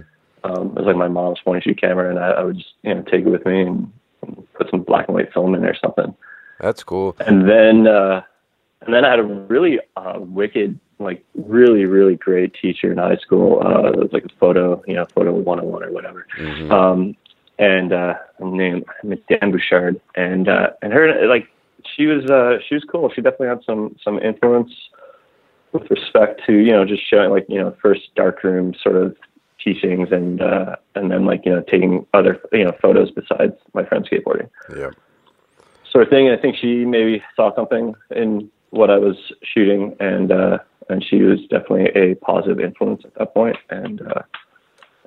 um, 0.49 0.67
it 0.69 0.75
was 0.75 0.85
like 0.85 0.95
my 0.95 1.07
mom's 1.07 1.39
point 1.43 1.63
shoot 1.63 1.79
camera, 1.79 2.09
and 2.09 2.19
I, 2.19 2.29
I 2.29 2.43
would 2.43 2.57
just 2.57 2.73
you 2.83 2.93
know 2.93 3.01
take 3.03 3.25
it 3.25 3.29
with 3.29 3.45
me 3.45 3.61
and, 3.61 3.91
put 4.55 4.69
some 4.69 4.81
black 4.81 5.07
and 5.07 5.15
white 5.15 5.31
film 5.31 5.55
in 5.55 5.61
there 5.61 5.71
or 5.71 5.77
something. 5.81 6.13
That's 6.59 6.83
cool. 6.83 7.15
And 7.19 7.47
then, 7.47 7.87
uh, 7.87 8.23
and 8.81 8.93
then 8.93 9.05
I 9.05 9.11
had 9.11 9.19
a 9.19 9.23
really 9.23 9.79
uh, 9.95 10.19
wicked, 10.19 10.79
like 10.99 11.23
really, 11.35 11.85
really 11.85 12.15
great 12.15 12.53
teacher 12.59 12.91
in 12.91 12.97
high 12.97 13.17
school. 13.17 13.61
Uh, 13.63 13.89
it 13.89 13.95
was 13.95 14.09
like 14.11 14.25
a 14.25 14.39
photo, 14.39 14.83
you 14.87 14.95
know, 14.95 15.05
photo 15.13 15.31
101 15.33 15.83
or 15.83 15.91
whatever. 15.91 16.27
Mm-hmm. 16.37 16.71
Um, 16.71 17.15
and 17.59 17.91
uh 17.93 18.13
named 18.39 18.85
Dan 19.03 19.51
Bouchard 19.51 19.99
and 20.15 20.47
uh 20.47 20.69
and 20.81 20.93
her 20.93 21.27
like 21.27 21.47
she 21.95 22.05
was 22.05 22.25
uh 22.29 22.57
she 22.67 22.75
was 22.75 22.83
cool. 22.83 23.11
She 23.13 23.21
definitely 23.21 23.47
had 23.47 23.63
some 23.65 23.95
some 24.03 24.19
influence 24.19 24.71
with 25.73 25.89
respect 25.89 26.41
to, 26.47 26.53
you 26.53 26.71
know, 26.71 26.85
just 26.85 27.07
showing 27.07 27.31
like, 27.31 27.45
you 27.49 27.59
know, 27.59 27.75
first 27.81 28.13
darkroom 28.15 28.73
sort 28.81 28.95
of 28.95 29.15
teachings 29.63 30.09
and 30.11 30.41
uh 30.41 30.75
and 30.95 31.11
then 31.11 31.25
like, 31.25 31.45
you 31.45 31.51
know, 31.51 31.61
taking 31.61 32.05
other 32.13 32.39
you 32.51 32.63
know, 32.63 32.73
photos 32.81 33.11
besides 33.11 33.53
my 33.73 33.83
friend 33.85 34.07
skateboarding. 34.09 34.49
Yeah. 34.75 34.91
Sort 35.91 36.03
of 36.03 36.09
thing. 36.09 36.27
And 36.27 36.37
I 36.37 36.41
think 36.41 36.57
she 36.57 36.85
maybe 36.85 37.23
saw 37.35 37.55
something 37.55 37.95
in 38.11 38.49
what 38.69 38.89
I 38.89 38.97
was 38.97 39.15
shooting 39.43 39.95
and 39.99 40.31
uh 40.31 40.59
and 40.89 41.03
she 41.03 41.23
was 41.23 41.39
definitely 41.49 41.89
a 42.01 42.15
positive 42.15 42.59
influence 42.59 43.03
at 43.05 43.13
that 43.15 43.33
point 43.33 43.57
and 43.69 44.01
uh 44.01 44.21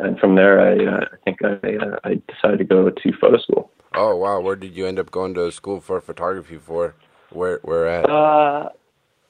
and 0.02 0.18
from 0.18 0.34
there, 0.34 0.60
I, 0.60 0.84
uh, 0.84 1.04
I 1.12 1.16
think 1.24 1.38
I, 1.42 1.76
uh, 1.76 1.96
I 2.04 2.20
decided 2.32 2.58
to 2.58 2.64
go 2.64 2.90
to 2.90 3.12
photo 3.20 3.38
school. 3.38 3.70
Oh 3.94 4.16
wow! 4.16 4.40
Where 4.40 4.56
did 4.56 4.76
you 4.76 4.86
end 4.86 4.98
up 4.98 5.10
going 5.10 5.34
to 5.34 5.50
school 5.50 5.80
for 5.80 6.00
photography 6.00 6.58
for? 6.58 6.94
Where 7.30 7.58
where 7.62 7.88
at? 7.88 8.08
Uh, 8.08 8.68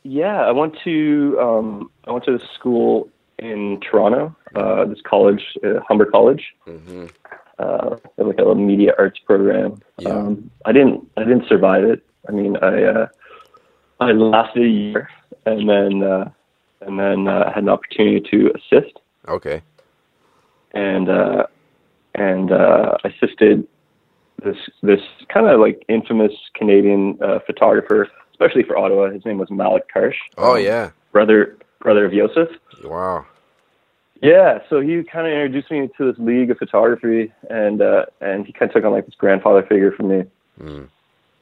yeah, 0.03 0.43
I 0.43 0.51
went 0.53 0.77
to 0.85 1.39
um, 1.41 1.91
I 2.07 2.13
went 2.13 2.25
to 2.27 2.39
the 2.39 2.45
school 2.55 3.09
in 3.39 3.81
Toronto. 3.81 4.37
Uh, 4.55 4.85
this 4.87 5.01
college, 5.03 5.43
uh, 5.65 5.81
Humber 5.87 6.07
College. 6.07 6.45
Mm-hmm. 6.67 7.07
Uh, 7.59 7.97
like 8.17 8.39
a 8.39 8.43
little 8.43 8.55
media 8.55 8.93
arts 8.99 9.19
program. 9.19 9.83
Yeah. 9.99 10.11
Um, 10.11 10.51
I 10.65 10.73
didn't 10.73 11.07
I 11.17 11.25
didn't 11.25 11.47
survive 11.47 11.85
it. 11.85 12.05
I 12.29 12.33
mean, 12.33 12.57
I 12.59 12.83
uh, 12.85 13.07
I 14.01 14.13
lasted 14.13 14.65
a 14.65 14.69
year, 14.69 15.09
and 15.47 15.69
then 15.69 16.03
uh, 16.03 16.31
and 16.81 16.99
then 16.99 17.29
uh, 17.29 17.51
had 17.53 17.65
an 17.65 17.69
opportunity 17.69 18.21
to 18.31 18.53
assist. 18.55 18.99
Okay 19.29 19.63
and 20.73 21.09
uh, 21.09 21.47
and 22.15 22.53
uh, 22.53 22.97
assisted 23.05 23.67
this 24.43 24.57
this 24.83 25.01
kind 25.33 25.47
of 25.47 25.61
like 25.61 25.85
infamous 25.89 26.33
Canadian 26.55 27.19
uh, 27.23 27.39
photographer, 27.47 28.09
especially 28.33 28.63
for 28.63 28.77
Ottawa. 28.77 29.11
His 29.11 29.25
name 29.25 29.39
was 29.39 29.51
Malak 29.51 29.93
Karsh. 29.95 30.17
Oh 30.39 30.57
yeah, 30.57 30.91
brother 31.13 31.57
brother 31.81 32.05
of 32.05 32.13
Yousuf. 32.13 32.49
Wow. 32.85 33.27
Yeah, 34.23 34.59
so 34.69 34.81
he 34.81 35.03
kind 35.03 35.27
of 35.27 35.33
introduced 35.33 35.71
me 35.71 35.89
to 35.97 36.13
this 36.13 36.19
league 36.19 36.51
of 36.51 36.59
photography, 36.59 37.33
and 37.49 37.81
uh, 37.81 38.05
and 38.21 38.47
he 38.47 38.53
kind 38.53 38.71
of 38.71 38.75
took 38.75 38.85
on 38.85 38.93
like 38.93 39.07
this 39.07 39.15
grandfather 39.15 39.63
figure 39.63 39.93
for 39.93 40.03
me. 40.03 40.25
Mm. 40.61 40.89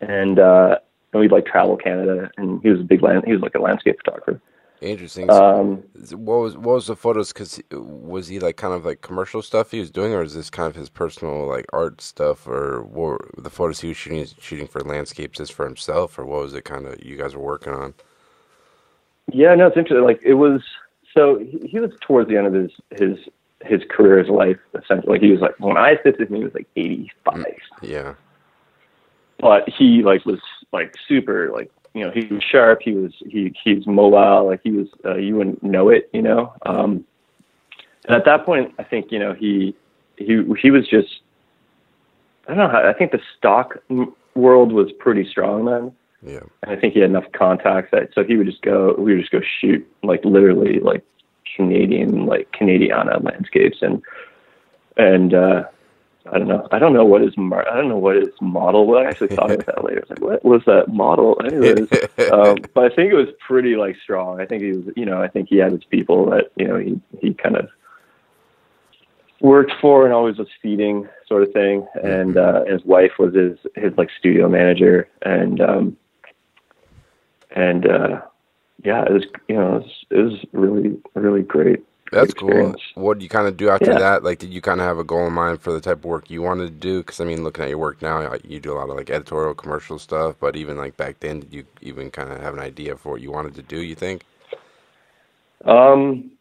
And 0.00 0.38
uh, 0.38 0.76
and 1.12 1.20
we'd 1.20 1.32
like 1.32 1.46
travel 1.46 1.76
Canada, 1.76 2.30
and 2.36 2.62
he 2.62 2.68
was 2.68 2.80
a 2.80 2.84
big 2.84 3.02
land. 3.02 3.24
He 3.26 3.32
was 3.32 3.42
like 3.42 3.56
a 3.56 3.60
landscape 3.60 3.96
photographer, 4.04 4.40
Interesting. 4.80 5.28
Um, 5.28 5.82
what 6.12 6.36
was 6.36 6.56
what 6.56 6.74
was 6.74 6.86
the 6.86 6.94
photos? 6.94 7.32
Because 7.32 7.60
was 7.72 8.28
he 8.28 8.38
like 8.38 8.56
kind 8.56 8.72
of 8.72 8.84
like 8.84 9.00
commercial 9.00 9.42
stuff 9.42 9.72
he 9.72 9.80
was 9.80 9.90
doing, 9.90 10.12
or 10.12 10.22
is 10.22 10.34
this 10.34 10.50
kind 10.50 10.68
of 10.68 10.76
his 10.76 10.88
personal 10.88 11.46
like 11.46 11.66
art 11.72 12.00
stuff, 12.00 12.46
or 12.46 12.82
what 12.84 13.20
the 13.36 13.50
photos 13.50 13.80
he 13.80 13.88
was 13.88 13.96
shooting 13.96 14.24
shooting 14.40 14.68
for 14.68 14.80
landscapes 14.82 15.40
is 15.40 15.50
for 15.50 15.64
himself, 15.64 16.16
or 16.16 16.24
what 16.24 16.42
was 16.42 16.54
it 16.54 16.64
kind 16.64 16.86
of 16.86 17.02
you 17.02 17.16
guys 17.16 17.34
were 17.34 17.42
working 17.42 17.72
on? 17.72 17.92
Yeah, 19.32 19.54
no, 19.56 19.66
it's 19.66 19.76
interesting. 19.76 20.04
Like 20.04 20.20
it 20.22 20.34
was. 20.34 20.62
So 21.12 21.38
he, 21.38 21.66
he 21.66 21.80
was 21.80 21.90
towards 22.00 22.28
the 22.28 22.36
end 22.36 22.46
of 22.46 22.52
his 22.52 22.70
his 22.90 23.18
his 23.62 23.82
career, 23.90 24.18
his 24.18 24.28
life, 24.28 24.58
essentially. 24.80 25.14
Like 25.14 25.22
he 25.22 25.32
was 25.32 25.40
like 25.40 25.58
when 25.58 25.76
I 25.76 25.90
assisted 25.92 26.28
him, 26.28 26.36
he 26.36 26.44
was 26.44 26.54
like 26.54 26.68
eighty 26.76 27.10
five. 27.24 27.44
Yeah. 27.82 28.14
But 29.40 29.68
he 29.68 30.02
like 30.02 30.24
was 30.24 30.40
like 30.72 30.94
super 31.08 31.50
like 31.52 31.70
you 31.98 32.04
know, 32.04 32.12
he 32.12 32.26
was 32.32 32.42
sharp. 32.42 32.80
He 32.82 32.92
was 32.92 33.12
he 33.26 33.54
he's 33.64 33.86
mobile. 33.86 34.46
Like 34.46 34.60
he 34.62 34.70
was, 34.70 34.86
uh, 35.04 35.16
you 35.16 35.36
wouldn't 35.36 35.62
know 35.62 35.88
it, 35.88 36.08
you 36.12 36.22
know. 36.22 36.54
Um, 36.64 37.04
and 38.06 38.16
at 38.16 38.24
that 38.24 38.46
point, 38.46 38.72
I 38.78 38.84
think 38.84 39.10
you 39.10 39.18
know 39.18 39.34
he 39.34 39.74
he 40.16 40.42
he 40.60 40.70
was 40.70 40.86
just 40.88 41.20
I 42.46 42.54
don't 42.54 42.58
know. 42.58 42.68
How, 42.68 42.88
I 42.88 42.92
think 42.92 43.12
the 43.12 43.20
stock 43.36 43.78
world 44.34 44.72
was 44.72 44.92
pretty 44.92 45.28
strong 45.28 45.64
then. 45.64 45.92
Yeah. 46.22 46.40
And 46.62 46.72
I 46.72 46.80
think 46.80 46.94
he 46.94 47.00
had 47.00 47.10
enough 47.10 47.30
contacts 47.32 47.90
that 47.92 48.10
so 48.14 48.22
he 48.22 48.36
would 48.36 48.46
just 48.46 48.62
go. 48.62 48.94
We 48.96 49.14
would 49.14 49.20
just 49.20 49.32
go 49.32 49.40
shoot 49.60 49.86
like 50.02 50.24
literally 50.24 50.78
like 50.78 51.04
Canadian 51.56 52.26
like 52.26 52.50
Canadiana 52.52 53.22
landscapes 53.24 53.78
and 53.82 54.02
and 54.96 55.34
uh 55.34 55.64
I 56.26 56.38
don't 56.38 56.48
know. 56.48 56.68
I 56.72 56.78
don't 56.78 56.92
know 56.92 57.04
what 57.04 57.22
his 57.22 57.36
mar- 57.36 57.66
I 57.70 57.76
don't 57.76 57.88
know 57.88 57.98
what 57.98 58.16
his 58.16 58.28
model. 58.40 58.86
was. 58.86 59.04
I 59.04 59.08
actually 59.08 59.28
thought 59.28 59.50
about 59.50 59.66
that 59.74 59.84
later. 59.84 60.04
I 60.10 60.12
was 60.12 60.20
like, 60.20 60.20
what 60.20 60.44
was 60.44 60.62
that 60.66 60.92
model? 60.92 61.40
Anyways, 61.44 61.88
um, 62.32 62.56
but 62.74 62.92
I 62.92 62.94
think 62.94 63.12
it 63.12 63.16
was 63.16 63.28
pretty 63.46 63.76
like 63.76 63.96
strong. 64.02 64.40
I 64.40 64.46
think 64.46 64.62
he 64.62 64.72
was, 64.72 64.84
you 64.96 65.06
know, 65.06 65.22
I 65.22 65.28
think 65.28 65.48
he 65.48 65.56
had 65.56 65.72
his 65.72 65.84
people 65.84 66.28
that 66.30 66.50
you 66.56 66.68
know 66.68 66.76
he 66.76 67.00
he 67.20 67.34
kind 67.34 67.56
of 67.56 67.68
worked 69.40 69.72
for 69.80 70.04
and 70.04 70.12
always 70.12 70.36
was 70.36 70.48
feeding 70.60 71.08
sort 71.26 71.42
of 71.44 71.52
thing. 71.52 71.86
And 72.02 72.36
uh, 72.36 72.64
his 72.64 72.84
wife 72.84 73.12
was 73.18 73.34
his 73.34 73.58
his 73.76 73.96
like 73.96 74.10
studio 74.18 74.48
manager 74.48 75.08
and 75.22 75.60
um 75.60 75.96
and 77.50 77.86
uh 77.86 78.20
yeah, 78.84 79.04
it 79.04 79.12
was 79.12 79.24
you 79.48 79.56
know 79.56 79.76
it 79.76 79.82
was, 79.82 80.04
it 80.10 80.16
was 80.16 80.44
really 80.52 80.96
really 81.14 81.42
great 81.42 81.84
that's 82.10 82.34
cool. 82.34 82.74
What 82.94 83.14
did 83.14 83.22
you 83.22 83.28
kind 83.28 83.46
of 83.46 83.56
do 83.56 83.68
after 83.68 83.92
yeah. 83.92 83.98
that? 83.98 84.24
Like, 84.24 84.38
did 84.38 84.52
you 84.52 84.60
kind 84.60 84.80
of 84.80 84.86
have 84.86 84.98
a 84.98 85.04
goal 85.04 85.26
in 85.26 85.32
mind 85.32 85.60
for 85.60 85.72
the 85.72 85.80
type 85.80 85.98
of 85.98 86.04
work 86.04 86.30
you 86.30 86.42
wanted 86.42 86.66
to 86.66 86.70
do? 86.70 87.00
Because 87.00 87.20
I 87.20 87.24
mean, 87.24 87.44
looking 87.44 87.64
at 87.64 87.70
your 87.70 87.78
work 87.78 88.00
now, 88.02 88.34
you 88.44 88.60
do 88.60 88.72
a 88.72 88.76
lot 88.76 88.88
of 88.88 88.96
like 88.96 89.10
editorial, 89.10 89.54
commercial 89.54 89.98
stuff. 89.98 90.36
But 90.40 90.56
even 90.56 90.76
like 90.76 90.96
back 90.96 91.20
then, 91.20 91.40
did 91.40 91.52
you 91.52 91.66
even 91.80 92.10
kind 92.10 92.30
of 92.30 92.40
have 92.40 92.54
an 92.54 92.60
idea 92.60 92.96
for 92.96 93.12
what 93.12 93.20
you 93.20 93.30
wanted 93.30 93.54
to 93.56 93.62
do? 93.62 93.82
You 93.82 93.94
think? 93.94 94.24
Um, 95.64 96.32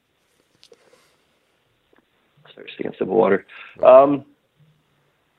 sorry, 2.53 2.69
speaking 2.73 2.93
sip 2.93 3.01
of 3.01 3.07
water. 3.09 3.45
Um, 3.83 4.25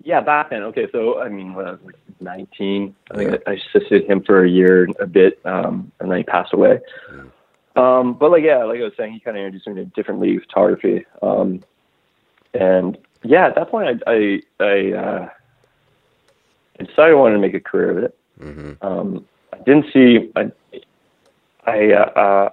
yeah, 0.02 0.20
back 0.20 0.50
then. 0.50 0.62
Okay, 0.64 0.86
so 0.92 1.20
I 1.20 1.28
mean, 1.28 1.54
when 1.54 1.66
I 1.66 1.72
was 1.72 1.80
like 1.84 1.96
19, 2.20 2.94
I 3.10 3.16
think 3.16 3.30
yeah. 3.30 3.36
I, 3.46 3.50
I 3.52 3.54
assisted 3.54 4.04
him 4.04 4.22
for 4.24 4.44
a 4.44 4.48
year 4.48 4.88
a 5.00 5.06
bit, 5.06 5.40
um, 5.44 5.90
and 6.00 6.10
then 6.10 6.18
he 6.18 6.24
passed 6.24 6.52
away. 6.52 6.80
Mm. 7.12 7.30
Um, 7.78 8.14
but 8.14 8.32
like 8.32 8.42
yeah, 8.42 8.64
like 8.64 8.80
I 8.80 8.84
was 8.84 8.92
saying, 8.96 9.12
he 9.12 9.20
kind 9.20 9.36
of 9.36 9.44
introduced 9.44 9.68
me 9.68 9.74
to 9.76 9.84
different 9.84 10.20
league 10.20 10.40
photography. 10.40 11.06
Um, 11.22 11.62
and 12.52 12.98
yeah, 13.22 13.46
at 13.46 13.54
that 13.54 13.70
point, 13.70 14.02
I 14.06 14.12
I 14.12 14.40
I, 14.58 14.92
uh, 14.92 15.28
I 16.80 16.82
decided 16.82 17.12
I 17.12 17.14
wanted 17.14 17.34
to 17.34 17.40
make 17.40 17.54
a 17.54 17.60
career 17.60 17.90
of 17.90 17.98
it. 17.98 18.18
Mm-hmm. 18.40 18.84
Um, 18.84 19.24
I 19.52 19.58
didn't 19.58 19.86
see 19.92 20.30
I 20.34 20.50
I 21.66 21.92
uh, 21.92 22.10
uh, 22.18 22.50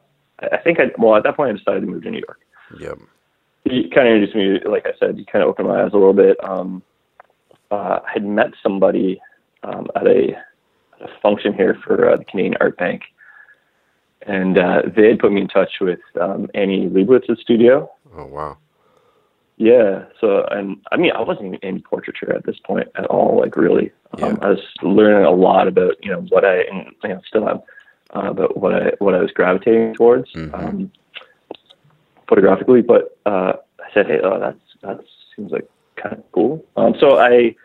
I 0.52 0.58
think 0.58 0.80
I 0.80 0.92
well 1.00 1.16
at 1.16 1.24
that 1.24 1.36
point 1.36 1.50
I 1.50 1.58
decided 1.58 1.82
to 1.82 1.88
move 1.88 2.04
to 2.04 2.12
New 2.12 2.22
York. 2.28 2.40
Yep. 2.80 3.00
He 3.64 3.90
kind 3.90 4.08
of 4.08 4.14
introduced 4.14 4.36
me, 4.36 4.70
like 4.70 4.86
I 4.86 4.92
said, 5.00 5.18
he 5.18 5.26
kind 5.26 5.42
of 5.42 5.50
opened 5.50 5.70
my 5.70 5.82
eyes 5.82 5.90
a 5.92 5.98
little 5.98 6.14
bit. 6.14 6.38
Um, 6.48 6.84
uh, 7.72 8.00
I 8.06 8.12
had 8.14 8.24
met 8.24 8.52
somebody 8.62 9.20
um, 9.64 9.88
at 9.96 10.06
a 10.06 10.36
at 11.02 11.10
a 11.10 11.20
function 11.20 11.52
here 11.52 11.76
for 11.84 12.12
uh, 12.12 12.18
the 12.18 12.26
Canadian 12.26 12.58
Art 12.60 12.78
Bank 12.78 13.02
and 14.26 14.58
uh, 14.58 14.82
they 14.96 15.10
had 15.10 15.20
put 15.20 15.32
me 15.32 15.42
in 15.42 15.48
touch 15.48 15.74
with 15.80 16.00
um, 16.20 16.50
Annie 16.54 16.90
Leibovitz's 16.90 17.40
studio. 17.42 17.90
Oh 18.16 18.26
wow! 18.26 18.58
Yeah. 19.58 20.06
So, 20.20 20.46
and 20.52 20.78
I 20.92 20.98
mean, 20.98 21.12
I 21.12 21.22
wasn't 21.22 21.64
in 21.64 21.82
portraiture 21.82 22.34
at 22.34 22.46
this 22.46 22.58
point 22.60 22.88
at 22.96 23.06
all. 23.06 23.40
Like, 23.40 23.56
really, 23.56 23.92
yeah. 24.18 24.28
um, 24.28 24.40
I 24.42 24.50
was 24.50 24.60
learning 24.82 25.26
a 25.26 25.32
lot 25.32 25.68
about 25.68 26.04
you 26.04 26.12
know 26.12 26.22
what 26.30 26.44
I 26.44 26.62
and 26.62 26.92
you 27.04 27.10
know 27.10 27.22
still 27.28 27.48
am 27.48 27.62
uh, 28.16 28.30
about 28.32 28.58
what 28.58 28.74
I 28.74 28.92
what 29.00 29.16
I 29.16 29.20
was 29.20 29.32
gravitating 29.32 29.94
towards 29.94 30.32
mm-hmm. 30.34 30.56
um, 30.56 30.92
photographically. 32.28 32.82
But 32.82 33.18
uh, 33.26 33.54
I 33.80 33.94
said, 33.94 34.08
hey, 34.08 34.20
oh, 34.24 34.40
that's 34.40 34.60
that 34.82 35.04
seems 35.36 35.52
like 35.52 35.70
kind 35.96 36.16
of 36.18 36.32
cool. 36.32 36.66
Um, 36.76 36.96
so 37.00 37.20
I 37.20 37.56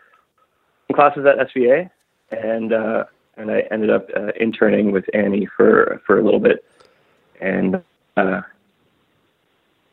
classes 0.93 1.25
at 1.25 1.47
SVA 1.49 1.89
and. 2.31 2.73
Uh, 2.73 3.05
and 3.37 3.51
I 3.51 3.61
ended 3.71 3.89
up 3.89 4.09
uh, 4.15 4.31
interning 4.39 4.91
with 4.91 5.05
Annie 5.13 5.45
for 5.45 6.01
for 6.05 6.19
a 6.19 6.23
little 6.23 6.39
bit, 6.39 6.65
and 7.39 7.81
uh, 8.17 8.41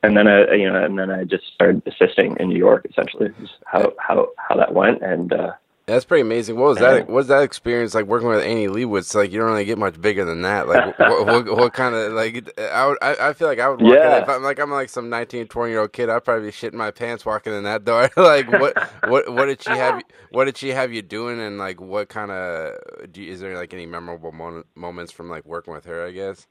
and 0.03 0.17
then 0.17 0.29
I 0.29 0.55
you 0.55 0.71
know 0.71 0.83
and 0.83 0.99
then 0.99 1.11
I 1.11 1.25
just 1.25 1.47
started 1.55 1.83
assisting 1.87 2.37
in 2.39 2.49
New 2.49 2.59
York. 2.59 2.87
Essentially, 2.91 3.33
how 3.65 3.93
how 3.99 4.29
how 4.37 4.57
that 4.57 4.75
went, 4.75 5.03
and 5.03 5.33
uh, 5.33 5.53
that's 5.89 6.05
pretty 6.05 6.21
amazing. 6.21 6.57
What 6.57 6.69
was 6.69 6.79
that? 6.79 7.07
What 7.07 7.09
was 7.09 7.29
that 7.29 7.43
experience 7.43 7.95
like 7.95 8.05
working 8.05 8.29
with 8.29 8.45
Annie 8.45 8.67
Leibovitz? 8.67 9.15
Like 9.15 9.33
you 9.33 9.39
don't 9.39 9.49
really 9.49 9.65
get 9.65 9.79
much 9.79 9.99
bigger 9.99 10.23
than 10.23 10.43
that. 10.43 10.69
Like 10.69 10.99
what, 10.99 11.27
what, 11.27 11.57
what, 11.57 11.73
kind 11.73 11.95
of 11.95 12.13
like 12.13 12.47
I 12.59 12.87
would 12.87 12.99
I, 13.01 13.29
I 13.29 13.33
feel 13.33 13.49
like 13.49 13.59
I 13.59 13.71
would 13.71 13.81
walk 13.81 13.95
yeah. 13.95 14.19
in 14.19 14.23
if 14.23 14.29
I'm 14.29 14.43
like 14.43 14.59
I'm 14.59 14.71
like 14.71 14.91
some 14.91 15.09
19, 15.09 15.47
20 15.47 15.73
year 15.73 15.81
old 15.81 15.95
kid. 15.95 16.11
I'd 16.11 16.27
probably 16.27 16.49
be 16.49 16.53
shitting 16.53 16.75
my 16.75 16.91
pants 16.91 17.25
walking 17.25 17.55
in 17.55 17.65
that 17.65 17.87
door. 17.87 18.11
like 18.19 18.53
what 18.53 18.77
what 19.09 19.33
what 19.33 19.47
did 19.47 19.63
she 19.63 19.71
have? 19.71 20.03
What 20.31 20.45
did 20.45 20.59
she 20.59 20.69
have 20.69 20.93
you 20.93 21.01
doing? 21.01 21.41
And 21.41 21.57
like 21.57 21.81
what 21.81 22.11
kind 22.11 22.31
of 22.33 22.77
is 23.17 23.41
there 23.41 23.57
like 23.57 23.73
any 23.73 23.87
memorable 23.87 24.31
moment, 24.31 24.67
moments 24.75 25.11
from 25.11 25.31
like 25.31 25.47
working 25.47 25.73
with 25.73 25.87
her? 25.87 26.07
I 26.07 26.11
guess. 26.11 26.47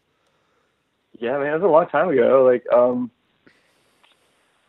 Yeah, 1.20 1.38
man, 1.38 1.54
it 1.54 1.54
was 1.54 1.64
a 1.64 1.68
long 1.68 1.88
time 1.90 2.10
ago. 2.10 2.44
Like 2.44 2.66
um. 2.76 3.12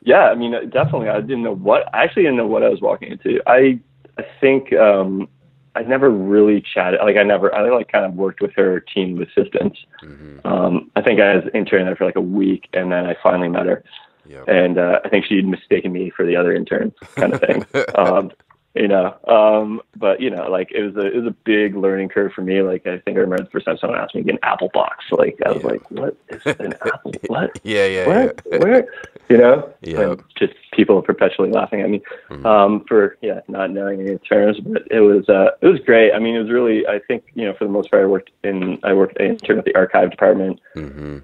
Yeah, 0.02 0.28
I 0.30 0.36
mean, 0.36 0.52
definitely. 0.70 1.08
I 1.08 1.20
didn't 1.20 1.42
know 1.42 1.56
what. 1.56 1.92
I 1.92 2.04
actually 2.04 2.22
didn't 2.22 2.36
know 2.36 2.46
what 2.46 2.62
I 2.62 2.68
was 2.68 2.80
walking 2.80 3.10
into. 3.10 3.40
I 3.46 3.80
I 4.18 4.24
think 4.40 4.72
um, 4.72 5.28
I 5.74 5.82
never 5.82 6.10
really 6.10 6.60
chatted. 6.60 7.00
Like 7.00 7.16
I 7.16 7.22
never, 7.22 7.54
I 7.54 7.68
like 7.70 7.90
kind 7.90 8.04
of 8.04 8.14
worked 8.14 8.40
with 8.40 8.52
her 8.56 8.80
team 8.80 9.20
of 9.20 9.28
assistants. 9.28 9.78
Mm-hmm. 10.02 10.46
Um, 10.46 10.90
I 10.96 11.02
think 11.02 11.20
I 11.20 11.36
was 11.36 11.44
intern 11.54 11.86
there 11.86 11.96
for 11.96 12.04
like 12.04 12.16
a 12.16 12.20
week, 12.20 12.68
and 12.72 12.90
then 12.90 13.06
I 13.06 13.16
finally 13.22 13.48
met 13.48 13.66
her. 13.66 13.84
Yep. 14.26 14.44
And 14.48 14.78
uh, 14.78 15.00
I 15.04 15.08
think 15.08 15.24
she'd 15.24 15.46
mistaken 15.46 15.92
me 15.92 16.10
for 16.10 16.26
the 16.26 16.36
other 16.36 16.52
intern, 16.52 16.92
kind 17.14 17.32
of 17.32 17.40
thing. 17.40 17.64
um, 17.94 18.30
you 18.74 18.88
know. 18.88 19.16
Um, 19.26 19.80
but 19.96 20.20
you 20.20 20.30
know, 20.30 20.50
like 20.50 20.70
it 20.72 20.82
was 20.82 20.96
a 20.96 21.06
it 21.06 21.16
was 21.16 21.26
a 21.26 21.36
big 21.44 21.76
learning 21.76 22.08
curve 22.08 22.32
for 22.32 22.42
me. 22.42 22.62
Like 22.62 22.86
I 22.86 22.98
think 22.98 23.16
I 23.16 23.20
remember 23.20 23.44
the 23.44 23.50
first 23.50 23.66
time 23.66 23.78
someone 23.78 23.98
asked 23.98 24.14
me 24.14 24.22
to 24.22 24.26
get 24.26 24.34
an 24.34 24.40
Apple 24.42 24.70
box. 24.72 25.04
Like 25.10 25.38
I 25.44 25.52
was 25.52 25.62
yeah. 25.62 25.68
like, 25.68 25.90
what 25.90 26.16
is 26.28 26.42
an 26.46 26.74
Apple? 26.86 27.12
What? 27.26 27.58
yeah, 27.64 27.86
yeah, 27.86 28.06
what? 28.06 28.42
yeah. 28.50 28.58
Where? 28.58 28.88
You 29.28 29.36
know? 29.36 29.74
Yeah. 29.82 30.14
just 30.38 30.54
people 30.72 31.02
perpetually 31.02 31.50
laughing 31.50 31.82
at 31.82 31.90
me 31.90 32.00
mm-hmm. 32.30 32.46
um, 32.46 32.84
for 32.88 33.18
yeah 33.20 33.40
not 33.48 33.70
knowing 33.70 34.00
any 34.00 34.18
terms. 34.18 34.58
But 34.60 34.82
it 34.90 35.00
was 35.00 35.28
uh, 35.28 35.50
it 35.60 35.66
was 35.66 35.80
great. 35.80 36.12
I 36.12 36.18
mean, 36.18 36.36
it 36.36 36.40
was 36.40 36.50
really. 36.50 36.86
I 36.86 37.00
think 37.06 37.24
you 37.34 37.46
know 37.46 37.54
for 37.54 37.64
the 37.64 37.70
most 37.70 37.90
part, 37.90 38.02
I 38.02 38.06
worked 38.06 38.30
in 38.44 38.78
I 38.82 38.92
worked 38.92 39.18
I 39.20 39.24
interned 39.24 39.58
at 39.60 39.64
the 39.64 39.74
archive 39.74 40.10
department. 40.10 40.60
Mm-hmm. 40.76 41.18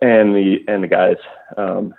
And 0.00 0.36
the 0.36 0.64
and 0.68 0.84
the 0.84 0.88
guys, 0.88 1.16
um, 1.56 1.92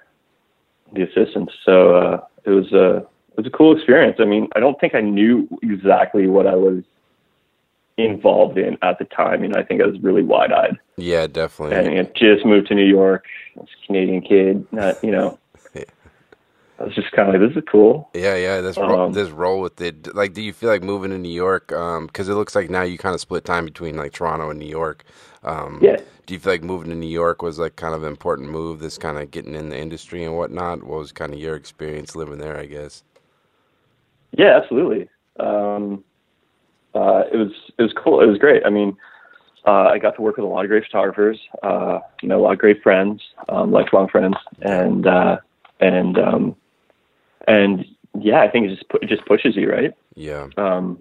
the 0.93 1.01
assistants. 1.01 1.51
So 1.65 1.95
uh, 1.95 2.25
it 2.45 2.49
was 2.51 2.71
uh, 2.71 2.99
it 2.99 3.07
was 3.37 3.45
a 3.45 3.49
cool 3.49 3.75
experience. 3.75 4.17
I 4.19 4.25
mean, 4.25 4.47
I 4.55 4.59
don't 4.59 4.79
think 4.79 4.95
I 4.95 5.01
knew 5.01 5.47
exactly 5.61 6.27
what 6.27 6.47
I 6.47 6.55
was 6.55 6.83
involved 7.97 8.57
in 8.57 8.77
at 8.81 8.99
the 8.99 9.05
time. 9.05 9.43
You 9.43 9.49
know, 9.49 9.59
I 9.59 9.63
think 9.63 9.81
I 9.81 9.85
was 9.85 9.99
really 10.01 10.23
wide 10.23 10.51
eyed. 10.51 10.79
Yeah, 10.97 11.27
definitely. 11.27 11.77
And 11.77 11.87
you 11.87 12.03
know, 12.03 12.09
just 12.15 12.45
moved 12.45 12.67
to 12.67 12.75
New 12.75 12.85
York, 12.85 13.25
I 13.57 13.61
was 13.61 13.69
a 13.81 13.85
Canadian 13.85 14.21
kid, 14.21 14.65
not, 14.71 15.03
you 15.03 15.11
know, 15.11 15.39
I 16.79 16.85
was 16.85 16.95
just 16.95 17.11
kind 17.11 17.29
of 17.29 17.39
like, 17.39 17.49
this 17.49 17.57
is 17.57 17.69
cool. 17.71 18.09
Yeah, 18.13 18.35
yeah. 18.35 18.61
This 18.61 18.77
um, 18.77 19.13
this 19.13 19.29
roll 19.29 19.61
with 19.61 19.79
it. 19.79 20.13
Like, 20.15 20.33
do 20.33 20.41
you 20.41 20.51
feel 20.51 20.69
like 20.69 20.81
moving 20.81 21.11
to 21.11 21.17
New 21.17 21.29
York? 21.31 21.67
Because 21.67 21.97
um, 21.97 22.31
it 22.31 22.35
looks 22.35 22.55
like 22.55 22.69
now 22.69 22.81
you 22.81 22.97
kind 22.97 23.13
of 23.13 23.21
split 23.21 23.45
time 23.45 23.65
between 23.65 23.95
like 23.95 24.11
Toronto 24.11 24.49
and 24.49 24.59
New 24.59 24.67
York. 24.67 25.05
Um, 25.43 25.79
yeah. 25.81 25.97
Do 26.25 26.33
you 26.33 26.39
feel 26.39 26.53
like 26.53 26.63
moving 26.63 26.89
to 26.89 26.95
New 26.95 27.07
York 27.07 27.41
was 27.41 27.59
like 27.59 27.75
kind 27.75 27.93
of 27.93 28.03
an 28.03 28.09
important 28.09 28.49
move? 28.49 28.79
This 28.79 28.97
kind 28.97 29.17
of 29.17 29.29
getting 29.29 29.55
in 29.55 29.69
the 29.69 29.77
industry 29.77 30.23
and 30.23 30.35
whatnot. 30.35 30.83
What 30.83 30.99
was 30.99 31.11
kind 31.11 31.33
of 31.33 31.39
your 31.39 31.55
experience 31.55 32.15
living 32.15 32.39
there? 32.39 32.57
I 32.57 32.65
guess. 32.65 33.03
Yeah, 34.37 34.59
absolutely. 34.61 35.09
Um, 35.39 36.03
uh, 36.95 37.23
it 37.31 37.37
was 37.37 37.51
it 37.77 37.81
was 37.81 37.93
cool. 37.93 38.21
It 38.21 38.27
was 38.27 38.37
great. 38.37 38.63
I 38.65 38.69
mean, 38.69 38.95
uh, 39.65 39.89
I 39.91 39.97
got 39.97 40.15
to 40.15 40.21
work 40.21 40.37
with 40.37 40.45
a 40.45 40.47
lot 40.47 40.65
of 40.65 40.69
great 40.69 40.83
photographers. 40.85 41.39
Uh, 41.61 41.99
you 42.21 42.29
know, 42.29 42.39
a 42.39 42.41
lot 42.41 42.53
of 42.53 42.59
great 42.59 42.83
friends, 42.83 43.21
um, 43.49 43.71
lifelong 43.71 44.07
friends, 44.07 44.35
and 44.61 45.07
uh, 45.07 45.37
and 45.79 46.17
um, 46.17 46.55
and 47.47 47.85
yeah, 48.19 48.41
I 48.41 48.49
think 48.49 48.67
it 48.67 48.75
just 48.75 48.85
it 49.01 49.07
just 49.07 49.25
pushes 49.25 49.55
you, 49.55 49.71
right? 49.71 49.93
Yeah. 50.15 50.47
Um, 50.57 50.99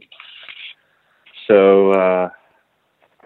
so 1.47 1.93
uh, 1.93 2.31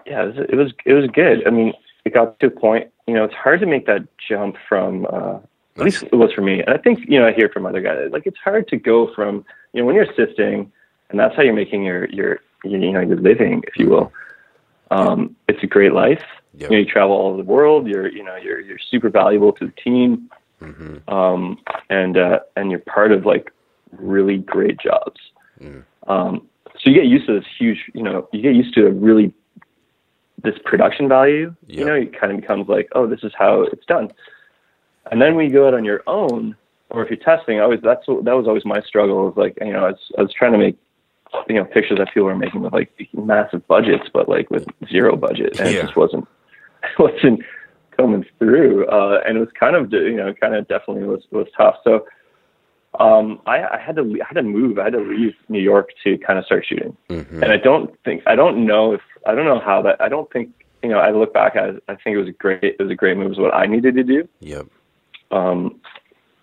yeah, 0.05 0.23
it 0.23 0.35
was, 0.35 0.45
it 0.49 0.55
was 0.55 0.73
it 0.85 0.93
was 0.93 1.09
good. 1.13 1.45
I 1.47 1.51
mean, 1.51 1.73
it 2.05 2.13
got 2.13 2.39
to 2.39 2.47
a 2.47 2.51
point. 2.51 2.89
You 3.07 3.13
know, 3.13 3.23
it's 3.23 3.35
hard 3.35 3.59
to 3.61 3.65
make 3.65 3.85
that 3.85 4.07
jump 4.27 4.55
from. 4.67 5.05
Uh, 5.11 5.39
at 5.77 5.83
least 5.83 6.03
it 6.03 6.15
was 6.15 6.33
for 6.33 6.41
me, 6.41 6.61
and 6.61 6.71
I 6.71 6.77
think 6.77 7.01
you 7.07 7.19
know 7.19 7.27
I 7.27 7.33
hear 7.33 7.49
from 7.49 7.67
other 7.67 7.81
guys. 7.81 8.09
Like 8.11 8.25
it's 8.25 8.39
hard 8.43 8.67
to 8.69 8.77
go 8.77 9.13
from 9.13 9.45
you 9.77 9.83
know 9.83 9.85
when 9.85 9.95
you're 9.95 10.11
assisting, 10.11 10.71
and 11.09 11.19
that's 11.19 11.35
how 11.35 11.43
you're 11.43 11.53
making 11.53 11.83
your 11.83 12.09
your 12.09 12.39
you 12.63 12.77
know 12.77 12.99
your 12.99 13.17
living, 13.17 13.63
if 13.67 13.77
you 13.77 13.89
will. 13.89 14.11
Um, 14.89 15.35
it's 15.47 15.61
a 15.63 15.67
great 15.67 15.93
life. 15.93 16.23
Yep. 16.55 16.71
You, 16.71 16.75
know, 16.75 16.79
you 16.79 16.85
travel 16.85 17.15
all 17.15 17.27
over 17.29 17.37
the 17.37 17.43
world. 17.43 17.87
You're 17.87 18.09
you 18.09 18.23
know 18.23 18.35
you're 18.35 18.59
you're 18.59 18.79
super 18.89 19.09
valuable 19.09 19.53
to 19.53 19.67
the 19.67 19.73
team, 19.73 20.29
Mm-hmm. 20.61 21.13
um, 21.13 21.59
and 21.91 22.17
uh, 22.17 22.39
and 22.55 22.71
you're 22.71 22.79
part 22.79 23.11
of 23.11 23.25
like 23.25 23.51
really 23.91 24.39
great 24.39 24.79
jobs. 24.79 25.19
Mm. 25.61 25.83
Um, 26.07 26.47
so 26.73 26.89
you 26.89 26.95
get 26.95 27.05
used 27.05 27.27
to 27.27 27.33
this 27.33 27.45
huge, 27.59 27.91
you 27.93 28.01
know, 28.01 28.27
you 28.31 28.41
get 28.41 28.55
used 28.55 28.73
to 28.73 28.87
a 28.87 28.91
really 28.91 29.33
this 30.43 30.55
production 30.65 31.07
value. 31.07 31.55
Yep. 31.67 31.77
You 31.77 31.85
know, 31.85 31.93
it 31.93 32.19
kind 32.19 32.33
of 32.33 32.41
becomes 32.41 32.67
like, 32.67 32.89
oh, 32.93 33.05
this 33.05 33.19
is 33.23 33.33
how 33.37 33.63
it's 33.63 33.85
done. 33.85 34.09
And 35.11 35.21
then 35.21 35.35
when 35.35 35.45
you 35.45 35.53
go 35.53 35.67
out 35.67 35.75
on 35.75 35.85
your 35.85 36.01
own, 36.07 36.55
or 36.89 37.03
if 37.03 37.09
you're 37.09 37.17
testing, 37.17 37.59
I 37.59 37.63
always 37.63 37.81
that's 37.81 38.05
that 38.07 38.35
was 38.35 38.47
always 38.47 38.65
my 38.65 38.81
struggle. 38.81 39.27
Of 39.27 39.37
like, 39.37 39.57
you 39.61 39.73
know, 39.73 39.85
I 39.85 39.89
was 39.91 40.11
I 40.17 40.21
was 40.21 40.33
trying 40.33 40.53
to 40.53 40.57
make 40.57 40.77
you 41.49 41.55
know 41.55 41.65
pictures 41.65 41.97
that 41.97 42.07
people 42.13 42.23
were 42.23 42.35
making 42.35 42.61
with 42.61 42.73
like 42.73 42.91
massive 43.13 43.67
budgets, 43.67 44.09
but 44.13 44.29
like 44.29 44.49
with 44.49 44.65
zero 44.89 45.15
budget, 45.15 45.59
and 45.59 45.69
Yeah. 45.69 45.79
it 45.79 45.83
just 45.83 45.95
wasn't 45.95 46.27
wasn't 46.99 47.41
coming 47.97 48.25
through. 48.39 48.87
Uh, 48.87 49.21
and 49.27 49.37
it 49.37 49.39
was 49.39 49.49
kind 49.59 49.75
of 49.75 49.91
you 49.91 50.15
know 50.15 50.33
kind 50.33 50.55
of 50.55 50.67
definitely 50.67 51.03
was 51.03 51.23
was 51.31 51.47
tough. 51.57 51.75
So 51.83 52.05
um, 52.99 53.41
I, 53.45 53.63
I 53.63 53.79
had 53.79 53.95
to 53.97 54.03
I 54.21 54.25
had 54.27 54.35
to 54.35 54.43
move. 54.43 54.79
I 54.79 54.85
had 54.85 54.93
to 54.93 54.99
leave 54.99 55.33
New 55.49 55.61
York 55.61 55.89
to 56.03 56.17
kind 56.19 56.39
of 56.39 56.45
start 56.45 56.65
shooting. 56.67 56.95
Mm-hmm. 57.09 57.43
And 57.43 57.51
I 57.51 57.57
don't 57.57 57.93
think 58.03 58.23
I 58.25 58.35
don't 58.35 58.65
know 58.65 58.93
if 58.93 59.01
I 59.25 59.35
don't 59.35 59.45
know 59.45 59.59
how 59.59 59.81
that 59.83 60.01
I 60.01 60.09
don't 60.09 60.31
think 60.31 60.49
you 60.81 60.89
know 60.89 60.99
I 60.99 61.11
look 61.11 61.33
back 61.33 61.55
at 61.55 61.69
it, 61.69 61.83
I 61.87 61.95
think 61.95 62.15
it 62.15 62.17
was 62.17 62.29
a 62.29 62.31
great 62.31 62.63
it 62.63 62.79
was 62.79 62.91
a 62.91 62.95
great 62.95 63.17
move. 63.17 63.27
It 63.27 63.29
was 63.29 63.39
what 63.39 63.53
I 63.53 63.65
needed 63.65 63.95
to 63.95 64.03
do. 64.03 64.27
Yep. 64.39 64.67
Um, 65.31 65.81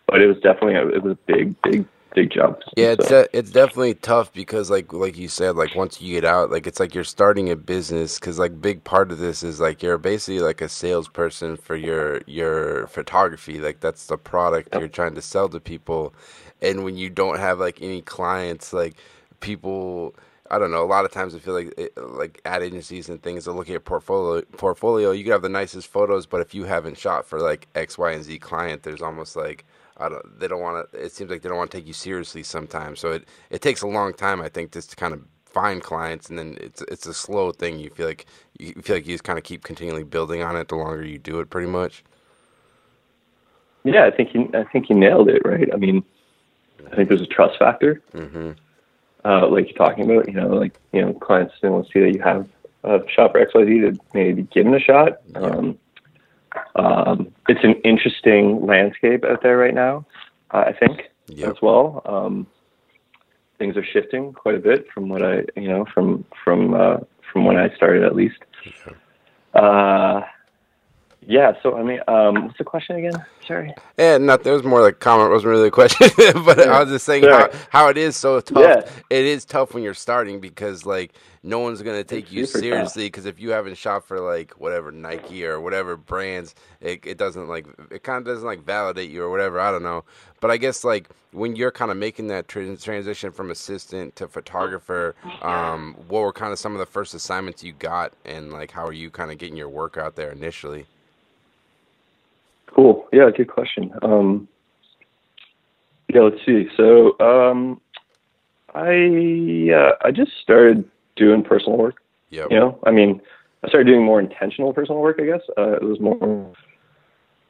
but 0.09 0.23
it 0.23 0.27
was 0.29 0.37
definitely 0.43 0.77
a, 0.77 0.89
it 0.89 1.03
was 1.03 1.13
a 1.15 1.19
big 1.33 1.57
big 1.63 1.87
big 2.15 2.31
jump. 2.33 2.59
Yeah, 2.77 2.93
it's 2.93 3.07
So, 3.07 3.09
de- 3.09 3.29
it's 3.37 3.53
definitely 3.53 3.95
tough 3.95 4.33
because 4.33 4.71
like 4.71 4.93
like 4.95 5.17
you 5.19 5.29
said, 5.29 5.57
like 5.57 5.77
once 5.77 6.01
you 6.03 6.15
get 6.15 6.25
out, 6.25 6.51
like 6.51 6.67
it's 6.67 6.81
like 6.81 6.95
you're 6.95 7.05
starting 7.05 7.51
a 7.51 7.57
business 7.57 8.19
because 8.19 8.39
like 8.41 8.61
big 8.63 8.83
part 8.85 9.13
of 9.13 9.19
this 9.19 9.45
is 9.45 9.61
like 9.61 9.83
you're 9.83 9.99
basically 9.99 10.41
like 10.41 10.63
a 10.63 10.71
salesperson 10.71 11.57
for 11.59 11.77
your 11.77 12.23
your 12.27 12.89
photography. 12.89 13.61
Like 13.61 13.81
that's 13.81 14.07
the 14.07 14.19
product 14.19 14.75
Yep. 14.75 14.77
you're 14.77 14.89
trying 14.89 15.15
to 15.17 15.23
sell 15.23 15.51
to 15.51 15.61
people, 15.61 16.15
and 16.63 16.83
when 16.85 16.97
you 16.97 17.11
don't 17.11 17.39
have 17.39 17.61
like 17.61 17.83
any 17.83 18.03
clients, 18.03 18.73
like 18.73 18.97
people. 19.41 20.17
I 20.51 20.59
don't 20.59 20.71
know. 20.73 20.85
A 20.85 20.87
lot 20.87 21.07
of 21.07 21.13
times, 21.13 21.35
I 21.35 21.39
feel 21.39 21.55
like 21.55 21.73
it, 21.79 21.97
like 21.97 22.41
ad 22.45 22.63
agencies 22.63 23.09
and 23.09 23.23
things 23.23 23.49
are 23.49 23.53
looking 23.55 23.75
at 23.77 23.87
portfolio. 23.87 24.43
Portfolio, 24.59 25.13
you 25.13 25.25
can 25.25 25.33
have 25.33 25.43
the 25.43 25.49
nicest 25.49 25.89
photos, 25.89 26.27
but 26.27 26.43
if 26.43 26.55
you 26.55 26.65
haven't 26.65 26.99
shot 26.99 27.27
for 27.27 27.41
like 27.41 27.69
X, 27.75 27.97
Y, 27.99 28.13
and 28.13 28.23
Z 28.25 28.39
client, 28.41 28.83
there's 28.83 29.03
almost 29.03 29.37
like 29.37 29.65
I 29.97 30.09
don't. 30.09 30.39
They 30.41 30.49
don't 30.49 30.61
want 30.61 30.91
to. 30.93 30.99
It 30.99 31.13
seems 31.13 31.31
like 31.31 31.43
they 31.43 31.49
don't 31.49 31.59
want 31.59 31.71
to 31.71 31.77
take 31.79 31.87
you 31.87 31.93
seriously 31.93 32.43
sometimes. 32.43 33.01
So 33.01 33.13
it 33.13 33.29
it 33.51 33.63
takes 33.63 33.83
a 33.83 33.87
long 33.87 34.13
time, 34.15 34.41
I 34.41 34.49
think, 34.49 34.73
just 34.73 34.91
to 34.91 34.97
kind 34.97 35.15
of 35.15 35.23
find 35.47 35.83
clients, 35.83 36.29
and 36.29 36.39
then 36.39 36.59
it's 36.61 36.83
it's 36.83 37.07
a 37.07 37.15
slow 37.15 37.53
thing. 37.53 37.79
You 37.79 37.91
feel 37.91 38.07
like 38.07 38.27
you 38.59 38.73
feel 38.83 38.97
like 38.97 39.07
you 39.07 39.15
just 39.15 39.25
kind 39.25 39.39
of 39.39 39.45
keep 39.45 39.63
continually 39.63 40.05
building 40.05 40.43
on 40.43 40.57
it 40.57 40.69
the 40.69 40.77
longer 40.77 41.05
you 41.05 41.19
do 41.19 41.41
it, 41.41 41.51
pretty 41.51 41.69
much. 41.71 42.03
yeah, 43.85 44.05
I 44.07 44.11
think 44.11 44.35
you 44.35 44.51
I 44.55 44.65
think 44.65 44.89
you 44.89 44.97
nailed 44.97 45.29
it 45.29 45.43
right. 45.45 45.69
I 45.73 45.77
mean, 45.77 46.03
I 46.91 46.97
think 46.97 47.09
there's 47.09 47.23
a 47.23 47.27
trust 47.27 47.59
factor, 47.59 48.03
hmm 48.13 48.53
uh, 49.25 49.49
like 49.49 49.67
you're 49.69 49.77
talking 49.79 50.11
about. 50.11 50.29
You 50.29 50.35
know, 50.35 50.49
like 50.49 50.75
you 50.93 51.03
know, 51.03 51.13
clients 51.15 51.55
don't 51.63 51.73
want 51.73 51.87
to 51.87 51.93
see 51.93 52.01
that 52.01 52.13
you 52.15 52.23
have 52.23 52.49
a 52.85 53.01
shot 53.09 53.33
for 53.33 53.39
X 53.39 53.53
Y 53.55 53.65
Z 53.65 53.81
to 53.81 53.99
maybe 54.13 54.43
give 54.53 54.65
them 54.65 54.75
a 54.75 54.81
shot. 54.81 55.21
Um, 55.35 55.79
um, 56.77 57.33
it's 57.49 57.65
an 57.65 57.75
interesting 57.85 58.65
landscape 58.67 59.25
out 59.25 59.43
there 59.43 59.57
right 59.57 59.75
now. 59.75 60.05
Uh, 60.51 60.65
I 60.69 60.73
think. 60.73 61.03
Yep. 61.29 61.49
as 61.49 61.63
well. 61.63 62.03
Um, 62.05 62.47
things 63.59 63.77
are 63.77 63.85
shifting 63.85 64.33
quite 64.33 64.55
a 64.57 64.59
bit 64.59 64.87
from 64.93 65.09
what 65.09 65.23
I, 65.23 65.45
you 65.57 65.69
know, 65.69 65.87
from 65.93 66.25
from 66.45 66.75
uh, 66.75 66.99
from 67.33 67.45
when 67.45 67.57
I 67.57 67.75
started 67.77 68.03
at 68.03 68.15
least. 68.15 68.39
Uh, 69.55 70.21
yeah. 71.27 71.53
So 71.63 71.77
I 71.77 71.83
mean, 71.83 72.01
um, 72.09 72.47
what's 72.47 72.59
the 72.59 72.65
question 72.65 72.97
again? 72.97 73.25
Sorry. 73.47 73.75
Yeah, 73.99 74.19
not 74.19 74.43
there 74.43 74.53
was 74.53 74.63
more 74.63 74.81
like 74.81 75.01
comment, 75.01 75.31
wasn't 75.31 75.51
really 75.51 75.69
a 75.69 75.71
question, 75.71 76.09
but 76.45 76.59
I 76.61 76.81
was 76.83 76.91
just 76.91 77.05
saying 77.05 77.25
how, 77.25 77.51
Sorry. 77.51 77.53
how 77.71 77.89
it 77.89 77.99
is 77.99 78.17
so 78.17 78.41
tough. 78.41 78.63
Yeah. 78.63 78.91
It 79.11 79.25
is 79.25 79.45
tough 79.45 79.75
when 79.75 79.83
you're 79.83 79.95
starting 79.95 80.41
because 80.41 80.87
like 80.87 81.15
no 81.43 81.59
one's 81.59 81.83
gonna 81.83 82.05
take 82.05 82.33
you 82.33 82.47
seriously 82.47 83.07
because 83.07 83.27
if 83.27 83.39
you 83.39 83.51
haven't 83.51 83.77
shot 83.77 84.05
for 84.07 84.21
like 84.21 84.53
whatever 84.53 84.91
Nike 84.91 85.45
or 85.45 85.61
whatever 85.61 85.97
brands, 85.97 86.55
it, 86.81 87.05
it 87.07 87.19
doesn't 87.19 87.49
like 87.49 87.67
it 87.91 88.03
kind 88.03 88.19
of 88.19 88.25
doesn't 88.25 88.47
like 88.47 88.65
validate 88.65 89.11
you 89.11 89.23
or 89.23 89.31
whatever. 89.31 89.61
I 89.61 89.71
don't 89.71 89.83
know, 89.83 90.05
but 90.41 90.51
I 90.51 90.57
guess 90.57 90.85
like 90.85 91.09
when 91.33 91.57
you're 91.57 91.73
kind 91.73 91.91
of 91.91 91.97
making 91.97 92.29
that 92.29 92.49
trans- 92.49 92.83
transition 92.83 93.33
from 93.33 93.51
assistant 93.51 94.17
to 94.17 94.29
photographer, 94.29 95.15
um, 95.43 95.95
what 96.09 96.21
were 96.21 96.33
kind 96.33 96.53
of 96.53 96.59
some 96.59 96.73
of 96.73 96.79
the 96.79 96.87
first 96.87 97.13
assignments 97.15 97.63
you 97.63 97.73
got, 97.73 98.13
and 98.25 98.53
like 98.53 98.71
how 98.71 98.87
are 98.87 98.93
you 98.93 99.11
kind 99.11 99.31
of 99.31 99.39
getting 99.39 99.57
your 99.57 99.69
work 99.69 99.97
out 99.97 100.17
there 100.17 100.31
initially? 100.31 100.87
Cool. 102.75 103.07
Yeah. 103.13 103.31
Good 103.37 103.49
question. 103.49 103.93
Um, 104.03 104.49
yeah. 106.13 106.23
Let's 106.23 106.45
see. 106.45 106.69
So 106.77 107.19
um, 107.21 107.81
I 108.75 109.71
uh, 109.73 109.93
I 110.07 110.11
just 110.11 110.33
started 110.43 110.89
doing 111.17 111.43
personal 111.43 111.79
work. 111.79 112.03
Yep. 112.31 112.49
You 112.51 112.59
know, 112.59 112.79
I 112.85 112.91
mean, 112.91 113.21
I 113.63 113.69
started 113.69 113.87
doing 113.87 114.05
more 114.05 114.21
intentional 114.21 114.73
personal 114.73 115.01
work. 115.01 115.19
I 115.21 115.27
guess 115.27 115.43
uh, 115.57 115.73
it 115.73 115.83
was 115.83 116.01
more 116.01 116.19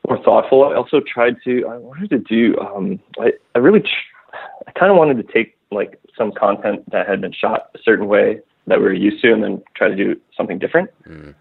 more 0.07 0.23
thoughtful. 0.23 0.65
I 0.65 0.75
also 0.75 1.01
tried 1.01 1.37
to. 1.45 1.67
I 1.67 1.77
wanted 1.79 2.11
to 2.11 2.19
do. 2.19 2.59
Um, 2.59 3.01
I 3.19 3.33
I 3.55 3.59
really. 3.59 3.81
Tr- 3.81 4.13
I 4.67 4.73
kind 4.73 4.91
of 4.91 4.99
wanted 4.99 5.17
to 5.17 5.33
take 5.33 5.57
like 5.71 5.99
some 6.17 6.33
content 6.33 6.91
that 6.91 7.09
had 7.09 7.21
been 7.21 7.33
shot 7.33 7.71
a 7.75 7.79
certain 7.83 8.07
way 8.07 8.41
that 8.67 8.79
we 8.79 8.85
were 8.85 8.93
used 8.93 9.23
to, 9.23 9.33
and 9.33 9.43
then 9.43 9.63
try 9.75 9.89
to 9.89 9.97
do 9.97 10.21
something 10.37 10.59
different. 10.59 10.91
Mm. 11.07 11.35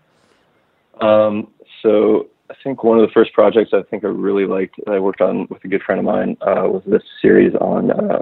Um, 1.02 1.48
so 1.82 2.30
I 2.54 2.64
think 2.64 2.84
one 2.84 3.00
of 3.00 3.08
the 3.08 3.12
first 3.12 3.34
projects 3.34 3.72
I 3.74 3.82
think 3.84 4.04
I 4.04 4.08
really 4.08 4.46
liked 4.46 4.76
that 4.86 4.94
I 4.94 5.00
worked 5.00 5.22
on 5.22 5.48
with 5.50 5.64
a 5.64 5.68
good 5.68 5.82
friend 5.82 6.00
of 6.00 6.06
mine 6.06 6.38
uh, 6.42 6.68
was 6.68 6.84
this 6.86 7.02
series 7.22 7.56
on 7.56 7.90
uh, 7.92 8.22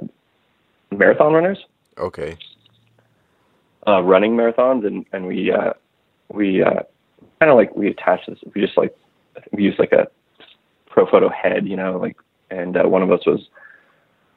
marathon 0.91 1.33
runners 1.33 1.59
Okay. 1.97 2.37
uh, 3.87 4.01
running 4.01 4.35
marathons, 4.37 4.85
and 4.87 5.05
and 5.11 5.27
we 5.27 5.51
uh, 5.51 5.73
we 6.31 6.63
uh, 6.63 6.81
kind 7.39 7.51
of 7.51 7.57
like 7.57 7.75
we 7.75 7.87
attached 7.89 8.29
this. 8.29 8.39
We 8.55 8.61
just 8.61 8.77
like 8.77 8.95
we 9.51 9.63
used 9.63 9.79
like 9.79 9.91
a 9.91 10.07
Profoto 10.89 11.31
head, 11.33 11.67
you 11.67 11.75
know, 11.77 11.97
like, 11.97 12.17
and 12.49 12.75
uh, 12.77 12.83
one 12.83 13.01
of 13.01 13.11
us 13.11 13.25
was 13.25 13.47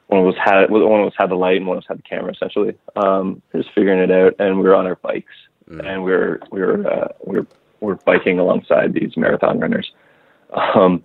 one 0.08 0.20
of 0.20 0.26
us 0.26 0.38
had 0.44 0.70
one 0.70 1.00
of 1.00 1.06
us 1.06 1.14
had 1.16 1.30
the 1.30 1.34
light, 1.36 1.58
and 1.58 1.66
one 1.66 1.76
of 1.78 1.82
us 1.84 1.88
had 1.88 1.98
the 1.98 2.02
camera. 2.02 2.32
Essentially, 2.32 2.74
um, 2.96 3.40
just 3.54 3.70
figuring 3.74 4.00
it 4.00 4.10
out, 4.10 4.34
and 4.40 4.56
we 4.58 4.64
were 4.64 4.74
on 4.74 4.86
our 4.86 4.96
bikes, 4.96 5.32
Mm. 5.70 5.86
and 5.86 6.04
we 6.04 6.10
were 6.12 6.40
we 6.50 6.60
were 6.60 6.86
uh, 6.86 7.08
we 7.24 7.38
were 7.38 7.46
we 7.46 7.48
we're 7.84 7.94
biking 7.96 8.38
alongside 8.38 8.92
these 8.94 9.16
marathon 9.16 9.58
runners. 9.58 9.90
Um, 10.74 11.04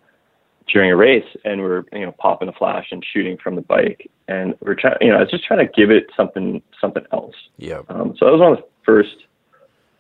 during 0.72 0.92
a 0.92 0.96
race 0.96 1.26
and 1.46 1.62
we're 1.62 1.84
you 1.92 2.06
know 2.06 2.12
popping 2.20 2.48
a 2.48 2.52
flash 2.54 2.90
and 2.92 3.04
shooting 3.04 3.36
from 3.38 3.56
the 3.56 3.62
bike 3.62 4.08
and 4.28 4.54
we're 4.60 4.76
trying 4.76 4.96
you 5.02 5.10
know 5.10 5.16
I 5.16 5.22
was 5.22 5.32
just 5.32 5.44
trying 5.44 5.66
to 5.66 5.74
give 5.74 5.90
it 5.90 6.12
something 6.16 6.62
something 6.80 7.04
else 7.12 7.34
Yep. 7.58 7.86
um, 7.90 8.16
so 8.16 8.26
that 8.26 8.32
was 8.32 8.40
one 8.40 8.52
of 8.52 8.58
the 8.60 8.66
first 8.86 9.16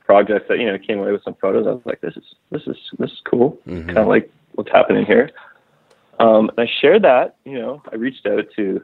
projects 0.10 0.46
that 0.50 0.58
you 0.58 0.66
know 0.66 0.76
came 0.80 0.98
away 0.98 1.12
with 1.12 1.24
some 1.24 1.36
photos. 1.40 1.68
I 1.68 1.70
was 1.70 1.86
like, 1.86 2.02
this 2.02 2.18
is 2.18 2.24
this 2.50 2.64
is 2.66 2.76
this 2.98 3.12
is 3.12 3.22
cool. 3.30 3.60
Mhm. 3.68 3.86
Kind 3.86 4.00
of 4.00 4.08
like 4.08 4.32
what's 4.56 4.72
happening 4.72 5.06
here. 5.06 5.30
Um, 6.20 6.50
and 6.50 6.68
I 6.68 6.68
shared 6.82 7.04
that. 7.04 7.36
You 7.46 7.60
know, 7.60 7.84
I 7.92 7.96
reached 7.96 8.26
out 8.26 8.46
to 8.56 8.84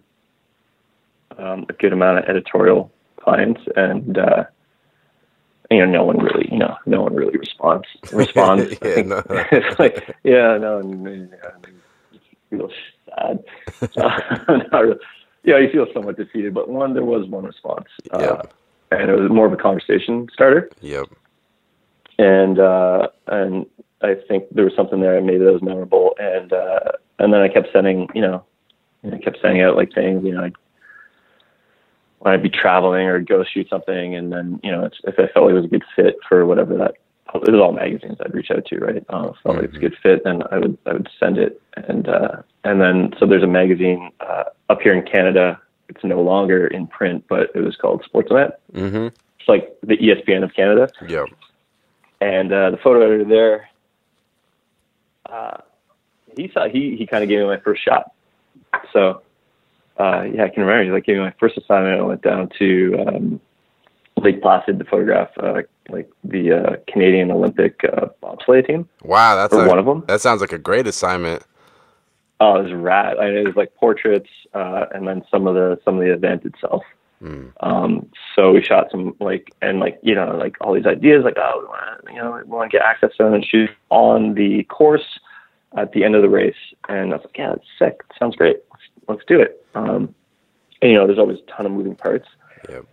um, 1.40 1.66
a 1.68 1.74
good 1.74 1.94
amount 1.94 2.20
of 2.20 2.26
editorial 2.26 2.92
clients, 3.18 3.62
and 3.76 4.20
uh, 4.20 4.44
you 5.72 5.80
know, 5.80 5.86
no 5.92 6.04
one 6.04 6.18
really, 6.20 6.48
you 6.52 6.58
know, 6.58 6.76
no 6.86 7.02
one 7.02 7.14
really 7.16 7.38
responds. 7.38 7.88
Responds. 8.14 8.72
Yeah, 8.82 8.94
think 8.96 9.08
no. 9.08 9.24
it's 9.52 9.80
like, 9.80 10.16
yeah, 10.24 10.58
no, 10.58 10.80
n- 10.80 11.30
yeah, 11.32 11.70
you 12.12 12.20
feel 12.50 12.70
sad. 13.10 13.44
Uh. 13.98 14.96
Yeah, 15.44 15.60
you 15.60 15.70
feel 15.72 15.86
somewhat 15.94 16.18
defeated, 16.18 16.56
but 16.56 16.70
one, 16.70 16.94
there 16.96 17.06
was 17.06 17.28
one 17.30 17.44
response. 17.46 17.86
Uh, 18.12 18.20
Yeah. 18.20 18.42
and 18.98 19.10
it 19.12 19.16
was 19.20 19.30
more 19.30 19.46
of 19.46 19.54
a 19.54 19.58
conversation 19.58 20.28
starter. 20.34 20.70
Yep. 20.82 21.06
And 22.18 22.60
uh, 22.60 23.10
and 23.28 23.66
I 24.02 24.16
think 24.28 24.46
there 24.52 24.64
was 24.66 24.74
something 24.76 25.02
there 25.02 25.22
maybe 25.22 25.44
that 25.46 25.52
was 25.54 25.62
memorable. 25.62 26.16
And 26.18 26.52
uh, 26.52 26.80
and 27.20 27.32
then 27.34 27.42
I 27.42 27.48
kept 27.50 27.68
sending, 27.72 28.10
you 28.16 28.22
know, 28.22 28.44
I 29.12 29.18
kept 29.20 29.38
sending 29.42 29.62
out 29.62 29.76
like 29.76 29.94
things, 29.94 30.24
you 30.24 30.34
know, 30.34 30.44
I'd, 30.46 30.54
when 32.26 32.34
I'd 32.34 32.42
be 32.42 32.50
traveling 32.50 33.06
or 33.06 33.20
go 33.20 33.44
shoot 33.44 33.70
something, 33.70 34.16
and 34.16 34.34
then 34.34 34.60
you 34.64 34.72
know, 34.72 34.84
it's, 34.84 34.98
if 35.04 35.14
I 35.20 35.28
felt 35.32 35.46
like 35.46 35.52
it 35.52 35.58
was 35.58 35.66
a 35.66 35.68
good 35.68 35.84
fit 35.96 36.16
for 36.28 36.44
whatever 36.48 36.76
that 36.78 36.96
it 37.36 37.52
was 37.52 37.62
all 37.62 37.72
magazines 37.72 38.18
I'd 38.20 38.34
reach 38.34 38.50
out 38.50 38.66
to, 38.66 38.80
right? 38.80 39.06
Uh, 39.10 39.32
felt 39.44 39.58
like 39.58 39.66
it's 39.66 39.76
a 39.76 39.80
good 39.80 39.96
fit, 40.02 40.24
then 40.24 40.42
I 40.50 40.58
would 40.58 40.76
I 40.88 40.94
would 40.94 41.08
send 41.20 41.38
it, 41.38 41.62
and 41.78 42.10
uh, 42.10 42.42
and 42.64 42.82
then 42.82 43.14
so 43.20 43.28
there's 43.28 43.44
a 43.44 43.48
magazine 43.48 44.10
uh, 44.22 44.46
up 44.70 44.82
here 44.82 44.96
in 44.96 45.06
Canada. 45.06 45.62
It's 45.88 46.04
no 46.04 46.20
longer 46.20 46.66
in 46.66 46.88
print, 46.88 47.26
but 47.30 47.52
it 47.54 47.60
was 47.60 47.76
called 47.76 48.04
Sportsnet. 48.12 48.54
Mm-hmm. 48.74 49.08
It's 49.40 49.48
like 49.48 49.78
the 49.84 49.96
ESPN 49.98 50.44
of 50.44 50.52
Canada 50.56 50.90
Yeah. 51.08 51.26
and 52.22 52.52
uh, 52.52 52.72
the 52.72 52.78
photo 52.78 53.06
editor 53.06 53.26
there 53.26 53.70
uh, 55.28 55.58
he 56.36 56.50
saw 56.52 56.68
he 56.68 56.96
he 56.98 57.06
kind 57.06 57.22
of 57.24 57.30
gave 57.30 57.38
me 57.40 57.46
my 57.46 57.60
first 57.60 57.84
shot. 57.84 58.12
So 58.94 59.22
uh, 59.98 60.24
yeah, 60.24 60.44
I 60.44 60.50
can 60.50 60.64
remember. 60.64 60.94
Like 60.94 61.06
gave 61.06 61.18
me 61.18 61.24
my 61.24 61.34
first 61.40 61.58
assignment. 61.58 62.00
I 62.00 62.04
went 62.04 62.22
down 62.22 62.50
to 62.60 63.06
um, 63.08 63.42
Lake 64.18 64.42
Placid 64.42 64.80
to 64.80 64.86
photograph 64.86 65.30
uh, 65.42 65.62
like 65.90 66.10
the 66.24 66.52
uh, 66.52 66.76
Canadian 66.92 67.32
Olympic 67.32 67.82
uh, 67.84 68.08
bobsleigh 68.22 68.66
team. 68.66 68.90
Wow, 69.04 69.36
that's 69.36 69.54
a, 69.54 69.68
one 69.68 69.80
of 69.80 69.86
them. 69.86 70.04
That 70.08 70.22
sounds 70.22 70.42
like 70.42 70.52
a 70.52 70.58
great 70.58 70.88
assignment. 70.88 71.44
Oh, 72.42 72.60
it 72.60 72.64
was 72.64 72.74
rad. 72.74 73.18
I 73.18 73.28
mean, 73.28 73.38
it 73.38 73.48
was 73.48 73.56
like 73.56 73.74
portraits, 73.76 74.30
uh, 74.54 74.88
and 74.94 75.08
then 75.08 75.24
some 75.32 75.48
of 75.48 75.56
the 75.56 75.80
some 75.86 75.96
of 75.96 76.02
the 76.02 76.12
event 76.12 76.46
itself. 76.46 76.84
Mm. 77.22 77.54
Um, 77.62 78.10
so 78.36 78.52
we 78.52 78.62
shot 78.62 78.88
some 78.92 79.16
like 79.22 79.54
and 79.62 79.80
like 79.80 79.98
you 80.02 80.14
know 80.14 80.36
like 80.38 80.58
all 80.60 80.74
these 80.74 80.86
ideas 80.86 81.24
like 81.24 81.38
oh 81.38 81.60
we 81.62 81.66
want 81.66 82.06
to 82.06 82.14
you 82.14 82.22
know 82.22 82.32
we 82.32 82.44
want 82.44 82.70
to 82.70 82.78
get 82.78 82.86
access 82.86 83.12
to 83.18 83.24
them 83.24 83.34
and 83.34 83.46
shoot 83.46 83.70
on 83.90 84.34
the 84.34 84.64
course 84.64 85.20
at 85.78 85.92
the 85.92 86.04
end 86.04 86.16
of 86.16 86.22
the 86.22 86.30
race. 86.30 86.56
And 86.90 87.14
I 87.14 87.18
was 87.18 87.26
like, 87.26 87.38
yeah, 87.38 87.50
that's 87.50 87.68
sick. 87.80 88.02
Sounds 88.20 88.36
great. 88.36 88.58
Let's, 89.08 89.24
do 89.28 89.40
it. 89.40 89.66
Um, 89.76 90.14
and 90.82 90.92
you 90.92 90.94
know, 90.94 91.06
there's 91.08 91.20
always 91.20 91.40
a 91.40 91.52
ton 91.52 91.66
of 91.66 91.72
moving 91.72 91.96
parts. 91.96 92.28
Yep. 92.70 92.86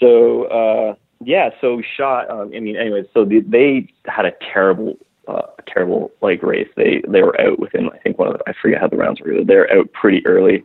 So 0.00 0.44
uh, 0.44 0.94
yeah, 1.24 1.50
so 1.60 1.76
we 1.76 1.84
shot. 1.96 2.30
Um, 2.30 2.52
I 2.54 2.60
mean, 2.60 2.76
anyway, 2.76 3.04
so 3.12 3.24
the, 3.24 3.40
they 3.40 3.92
had 4.06 4.24
a 4.24 4.32
terrible, 4.52 4.96
uh, 5.28 5.42
terrible 5.66 6.10
like 6.22 6.42
race. 6.42 6.68
They 6.76 7.02
they 7.08 7.22
were 7.22 7.38
out 7.40 7.58
within 7.58 7.88
I 7.90 7.98
think 7.98 8.18
one 8.18 8.28
of 8.28 8.38
the, 8.38 8.44
I 8.48 8.54
forget 8.60 8.80
how 8.80 8.88
the 8.88 8.96
rounds 8.96 9.20
were. 9.20 9.44
They're 9.44 9.70
out 9.72 9.92
pretty 9.92 10.26
early 10.26 10.64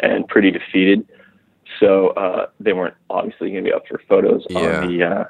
and 0.00 0.26
pretty 0.26 0.50
defeated. 0.50 1.06
So 1.80 2.08
uh, 2.08 2.46
they 2.60 2.72
weren't 2.72 2.94
obviously 3.10 3.50
going 3.50 3.64
to 3.64 3.70
be 3.70 3.74
up 3.74 3.86
for 3.86 4.00
photos 4.08 4.44
Yeah. 4.50 4.80
on 4.80 4.88
the 4.88 5.04
uh, 5.04 5.24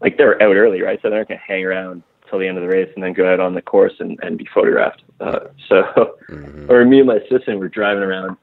like 0.00 0.18
they 0.18 0.24
were 0.24 0.42
out 0.42 0.56
early, 0.56 0.82
right? 0.82 1.00
So 1.02 1.08
they're 1.10 1.20
not 1.20 1.28
going 1.28 1.40
to 1.40 1.46
hang 1.46 1.64
around 1.64 2.02
till 2.34 2.40
the 2.40 2.48
end 2.48 2.58
of 2.58 2.62
the 2.62 2.68
race 2.68 2.90
and 2.96 3.04
then 3.04 3.12
go 3.12 3.32
out 3.32 3.38
on 3.38 3.54
the 3.54 3.62
course 3.62 3.92
and, 4.00 4.18
and 4.22 4.36
be 4.36 4.46
photographed. 4.52 5.02
Uh, 5.20 5.40
so, 5.68 5.82
Mhm. 6.28 6.68
or 6.68 6.84
me 6.84 6.98
and 6.98 7.06
my 7.06 7.16
assistant 7.16 7.60
were 7.60 7.68
driving 7.68 8.02
around, 8.02 8.36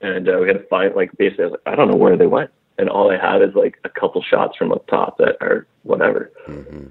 and 0.00 0.28
uh, 0.28 0.38
we 0.40 0.48
had 0.48 0.58
to 0.58 0.64
find 0.64 0.94
like 0.96 1.16
basically 1.16 1.44
I 1.44 1.48
was 1.48 1.52
like 1.64 1.72
I 1.72 1.76
don't 1.76 1.88
know 1.88 1.96
where 1.96 2.16
they 2.16 2.26
went, 2.26 2.50
and 2.78 2.88
all 2.88 3.10
I 3.10 3.16
have 3.16 3.42
is 3.42 3.54
like 3.54 3.78
a 3.84 3.88
couple 3.88 4.20
shots 4.22 4.56
from 4.56 4.72
up 4.72 4.86
top 4.88 5.18
that 5.18 5.36
are 5.40 5.66
whatever. 5.84 6.32
Mhm. 6.48 6.90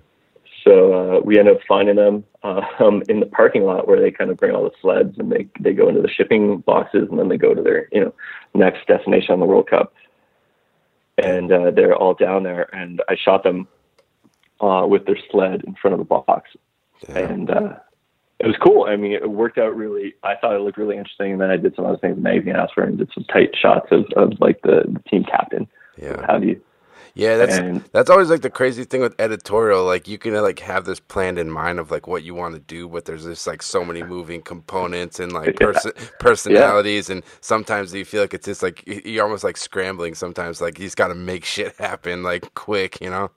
So 0.64 0.94
uh, 0.94 1.20
we 1.20 1.38
ended 1.38 1.58
up 1.58 1.62
finding 1.68 1.98
them 1.98 2.24
uh, 2.44 2.62
um, 2.80 3.04
in 3.10 3.20
the 3.20 3.26
parking 3.28 3.66
lot 3.66 3.88
where 3.88 4.00
they 4.00 4.10
kind 4.10 4.32
of 4.32 4.38
bring 4.38 4.56
all 4.56 4.64
the 4.64 4.72
sleds 4.82 5.18
and 5.20 5.32
they 5.32 5.48
they 5.60 5.74
go 5.74 5.90
into 5.90 6.02
the 6.02 6.10
shipping 6.10 6.60
boxes 6.60 7.08
and 7.10 7.20
then 7.20 7.28
they 7.28 7.38
go 7.38 7.54
to 7.54 7.62
their 7.62 7.90
you 7.92 8.00
know 8.00 8.14
next 8.54 8.88
destination 8.88 9.34
on 9.34 9.40
the 9.42 9.46
World 9.46 9.68
Cup. 9.70 9.94
And 11.18 11.50
uh, 11.52 11.72
they're 11.72 11.96
all 11.96 12.14
down 12.14 12.44
there, 12.44 12.68
and 12.76 13.02
I 13.08 13.16
shot 13.16 13.44
them 13.44 13.68
uh, 14.62 14.86
with 14.88 15.06
their 15.06 15.18
sled 15.32 15.64
in 15.66 15.76
front 15.76 15.94
of 15.94 16.00
the 16.00 16.06
box, 16.06 16.50
Yeah. 17.08 17.18
and 17.20 17.50
uh, 17.50 17.74
it 18.40 18.48
was 18.48 18.56
cool. 18.66 18.86
I 18.86 18.96
mean, 18.96 19.14
it 19.14 19.30
worked 19.30 19.58
out 19.58 19.76
really. 19.76 20.14
I 20.24 20.36
thought 20.36 20.56
it 20.56 20.60
looked 20.62 20.78
really 20.78 20.98
interesting, 20.98 21.32
and 21.34 21.42
then 21.42 21.50
I 21.50 21.58
did 21.58 21.76
some 21.76 21.86
other 21.86 21.98
things 21.98 22.16
the 22.16 22.22
magazine 22.22 22.56
for, 22.74 22.84
and 22.84 22.98
did 22.98 23.10
some 23.14 23.24
tight 23.26 23.52
shots 23.60 23.88
of, 23.92 24.06
of 24.16 24.34
like 24.40 24.62
the, 24.62 24.84
the 24.88 25.00
team 25.10 25.24
captain. 25.24 25.68
Yeah. 25.98 26.18
What 26.18 26.30
have 26.30 26.44
you? 26.44 26.62
Yeah, 27.18 27.38
that's 27.38 27.56
And- 27.56 27.82
that's 27.94 28.10
always 28.10 28.30
like 28.30 28.42
the 28.42 28.50
crazy 28.50 28.84
thing 28.84 29.00
with 29.00 29.16
editorial. 29.20 29.86
Like 29.86 30.06
you 30.06 30.18
can 30.18 30.34
like 30.34 30.60
have 30.60 30.84
this 30.84 31.00
planned 31.00 31.40
in 31.40 31.50
mind 31.50 31.80
of 31.80 31.90
like 31.90 32.08
what 32.08 32.24
you 32.24 32.36
want 32.36 32.56
to 32.56 32.60
do, 32.60 32.90
but 32.90 33.06
there's 33.06 33.24
just 33.24 33.48
like 33.48 33.62
so 33.64 33.86
many 33.86 34.04
moving 34.04 34.42
components 34.42 35.18
and 35.22 35.32
like 35.32 35.58
Yeah. 35.62 35.68
person 35.68 35.92
personalities, 36.20 37.10
and 37.10 37.24
sometimes 37.40 37.94
you 37.94 38.04
feel 38.04 38.20
like 38.20 38.34
it's 38.34 38.46
just 38.46 38.62
like 38.62 38.84
you're 38.86 39.24
almost 39.24 39.46
like 39.46 39.56
scrambling. 39.56 40.14
Sometimes 40.14 40.60
like 40.60 40.78
you 40.78 40.86
just 40.88 40.98
got 40.98 41.08
to 41.08 41.16
make 41.16 41.46
shit 41.46 41.74
happen 41.78 42.22
like 42.22 42.54
quick, 42.54 43.00
you 43.00 43.10
know? 43.10 43.32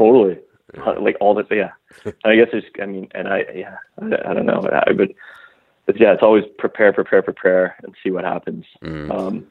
Totally. 0.00 0.38
Uh, 0.78 0.94
Like 1.00 1.16
all 1.20 1.34
the 1.34 1.44
yeah. 1.50 1.72
I 2.24 2.36
guess 2.36 2.48
it's 2.52 2.66
I 2.80 2.86
mean, 2.86 3.08
and 3.14 3.28
I 3.28 3.44
yeah, 3.54 3.76
I, 4.00 4.30
I 4.30 4.34
don't 4.34 4.46
know, 4.46 4.66
I, 4.72 4.92
but 4.92 5.10
but 5.84 6.00
yeah, 6.00 6.12
it's 6.14 6.22
always 6.22 6.44
prepare, 6.58 6.92
prepare, 6.92 7.22
prepare, 7.22 7.76
and 7.82 7.94
see 8.02 8.10
what 8.10 8.24
happens. 8.24 8.64
Mm. 8.82 9.10
Um, 9.10 9.46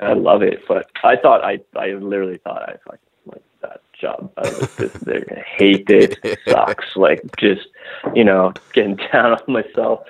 I 0.00 0.14
love 0.14 0.42
it, 0.42 0.64
but 0.66 0.90
I 1.04 1.16
thought 1.16 1.44
I 1.44 1.60
I 1.76 1.92
literally 1.92 2.38
thought 2.38 2.62
I 2.62 2.72
like 2.90 3.00
like 3.26 3.44
that 3.62 3.82
job. 4.00 4.32
I 4.36 4.40
was 4.48 4.76
just 4.76 5.04
they're 5.04 5.24
gonna 5.24 5.42
hate 5.58 5.88
it. 5.90 6.18
It 6.24 6.38
sucks. 6.48 6.96
Like 6.96 7.20
just 7.36 7.68
you 8.14 8.24
know 8.24 8.52
getting 8.72 8.96
down 9.12 9.38
on 9.38 9.52
myself, 9.52 10.00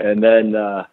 and 0.00 0.20
then. 0.22 0.56
uh 0.56 0.86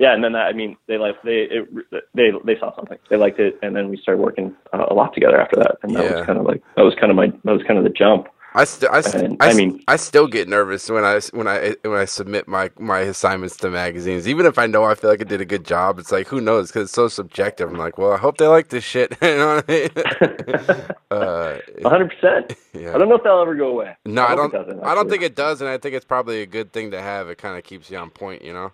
yeah, 0.00 0.14
and 0.14 0.24
then 0.24 0.32
that, 0.32 0.46
I 0.48 0.52
mean, 0.52 0.76
they 0.88 0.98
like 0.98 1.22
they 1.22 1.46
it, 1.50 1.68
they 2.14 2.30
they 2.44 2.58
saw 2.58 2.74
something. 2.74 2.98
They 3.10 3.16
liked 3.16 3.38
it, 3.38 3.58
and 3.62 3.76
then 3.76 3.88
we 3.90 3.96
started 3.98 4.20
working 4.20 4.56
uh, 4.72 4.86
a 4.88 4.94
lot 4.94 5.14
together 5.14 5.40
after 5.40 5.56
that. 5.56 5.76
And 5.82 5.94
that 5.94 6.04
Yeah. 6.04 6.16
was 6.16 6.26
kind 6.26 6.38
of 6.38 6.44
like 6.46 6.62
that 6.76 6.82
was 6.82 6.94
kind 6.98 7.10
of 7.10 7.16
my 7.16 7.26
that 7.44 7.52
was 7.52 7.62
kind 7.68 7.78
of 7.78 7.84
the 7.84 7.90
jump. 7.90 8.26
I 8.52 8.64
still, 8.64 8.88
I, 8.90 9.00
st- 9.00 9.24
And, 9.24 9.36
I, 9.40 9.50
I 9.50 9.54
mean- 9.54 9.80
I 9.86 9.94
still 9.94 10.26
get 10.26 10.48
nervous 10.48 10.90
when 10.90 11.04
I 11.04 11.20
when 11.32 11.46
I 11.46 11.76
when 11.82 11.98
I 12.00 12.04
submit 12.06 12.48
my 12.48 12.68
my 12.80 12.98
assignments 13.00 13.56
to 13.58 13.70
magazines, 13.70 14.26
even 14.26 14.44
if 14.44 14.58
I 14.58 14.66
know 14.66 14.82
I 14.82 14.94
feel 14.96 15.08
like 15.10 15.20
I 15.20 15.24
did 15.24 15.40
a 15.40 15.44
good 15.44 15.64
job. 15.64 16.00
It's 16.00 16.10
like 16.10 16.26
who 16.26 16.40
knows 16.40 16.68
because 16.68 16.84
it's 16.86 16.92
so 16.92 17.06
subjective. 17.06 17.70
I'm 17.70 17.76
like, 17.78 17.96
well, 17.96 18.12
I 18.12 18.16
hope 18.16 18.38
they 18.38 18.48
like 18.48 18.68
this 18.70 18.82
shit. 18.82 19.16
you 19.22 19.36
know 19.36 19.54
what 19.56 19.64
I 19.68 19.72
mean? 19.72 20.84
uh, 21.12 21.58
hundred 21.88 22.10
percent. 22.10 22.54
yeah. 22.72 22.94
I 22.94 22.98
don't 22.98 23.08
know 23.08 23.16
if 23.16 23.22
that'll 23.22 23.42
ever 23.42 23.54
go 23.54 23.68
away. 23.68 23.94
No, 24.04 24.24
I 24.24 24.34
hope 24.34 24.50
don't. 24.52 24.82
I 24.82 24.94
don't 24.96 25.08
think 25.08 25.22
it 25.22 25.36
does, 25.36 25.60
and 25.60 25.70
I 25.70 25.78
think 25.78 25.94
it's 25.94 26.04
probably 26.04 26.42
a 26.42 26.46
good 26.46 26.72
thing 26.72 26.90
to 26.90 27.00
have. 27.00 27.28
It 27.28 27.38
kind 27.38 27.56
of 27.56 27.62
keeps 27.64 27.88
you 27.90 27.98
on 27.98 28.10
point, 28.10 28.42
you 28.42 28.52
know. 28.52 28.72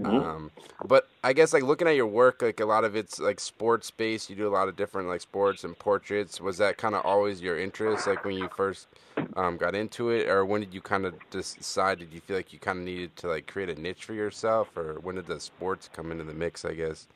Mhm. 0.00 0.22
Um, 0.22 0.50
but 0.84 1.08
I 1.24 1.32
guess 1.32 1.54
like 1.54 1.62
looking 1.62 1.88
at 1.88 1.96
your 1.96 2.06
work, 2.06 2.42
like 2.42 2.60
a 2.60 2.66
lot 2.66 2.84
of 2.84 2.96
it's 2.96 3.18
like 3.18 3.40
sports 3.40 3.90
based. 3.90 4.28
You 4.28 4.36
do 4.36 4.46
a 4.46 4.50
lot 4.50 4.68
of 4.68 4.76
different 4.76 5.08
like 5.08 5.22
sports 5.22 5.64
and 5.64 5.78
portraits. 5.78 6.40
Was 6.40 6.58
that 6.58 6.76
kind 6.76 6.94
of 6.94 7.04
always 7.06 7.40
your 7.40 7.58
interest, 7.58 8.06
like 8.06 8.24
when 8.24 8.34
you 8.34 8.48
first 8.54 8.88
um, 9.36 9.56
got 9.56 9.74
into 9.74 10.10
it, 10.10 10.28
or 10.28 10.44
when 10.44 10.60
did 10.60 10.74
you 10.74 10.82
kind 10.82 11.06
of 11.06 11.14
decide? 11.30 11.98
Did 11.98 12.12
you 12.12 12.20
feel 12.20 12.36
like 12.36 12.52
you 12.52 12.58
kind 12.58 12.78
of 12.78 12.84
needed 12.84 13.16
to 13.16 13.28
like 13.28 13.46
create 13.46 13.70
a 13.70 13.80
niche 13.80 14.04
for 14.04 14.12
yourself, 14.12 14.76
or 14.76 14.98
when 15.00 15.14
did 15.14 15.26
the 15.26 15.40
sports 15.40 15.88
come 15.90 16.12
into 16.12 16.24
the 16.24 16.34
mix? 16.34 16.64
I 16.66 16.74
guess. 16.74 17.06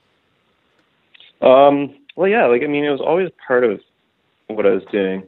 Um, 1.43 1.95
well, 2.17 2.29
yeah, 2.29 2.47
like 2.47 2.63
I 2.63 2.67
mean, 2.67 2.85
it 2.85 2.91
was 2.91 3.01
always 3.01 3.31
part 3.47 3.65
of 3.65 3.81
what 4.47 4.65
I 4.65 4.71
was 4.71 4.85
doing, 4.91 5.23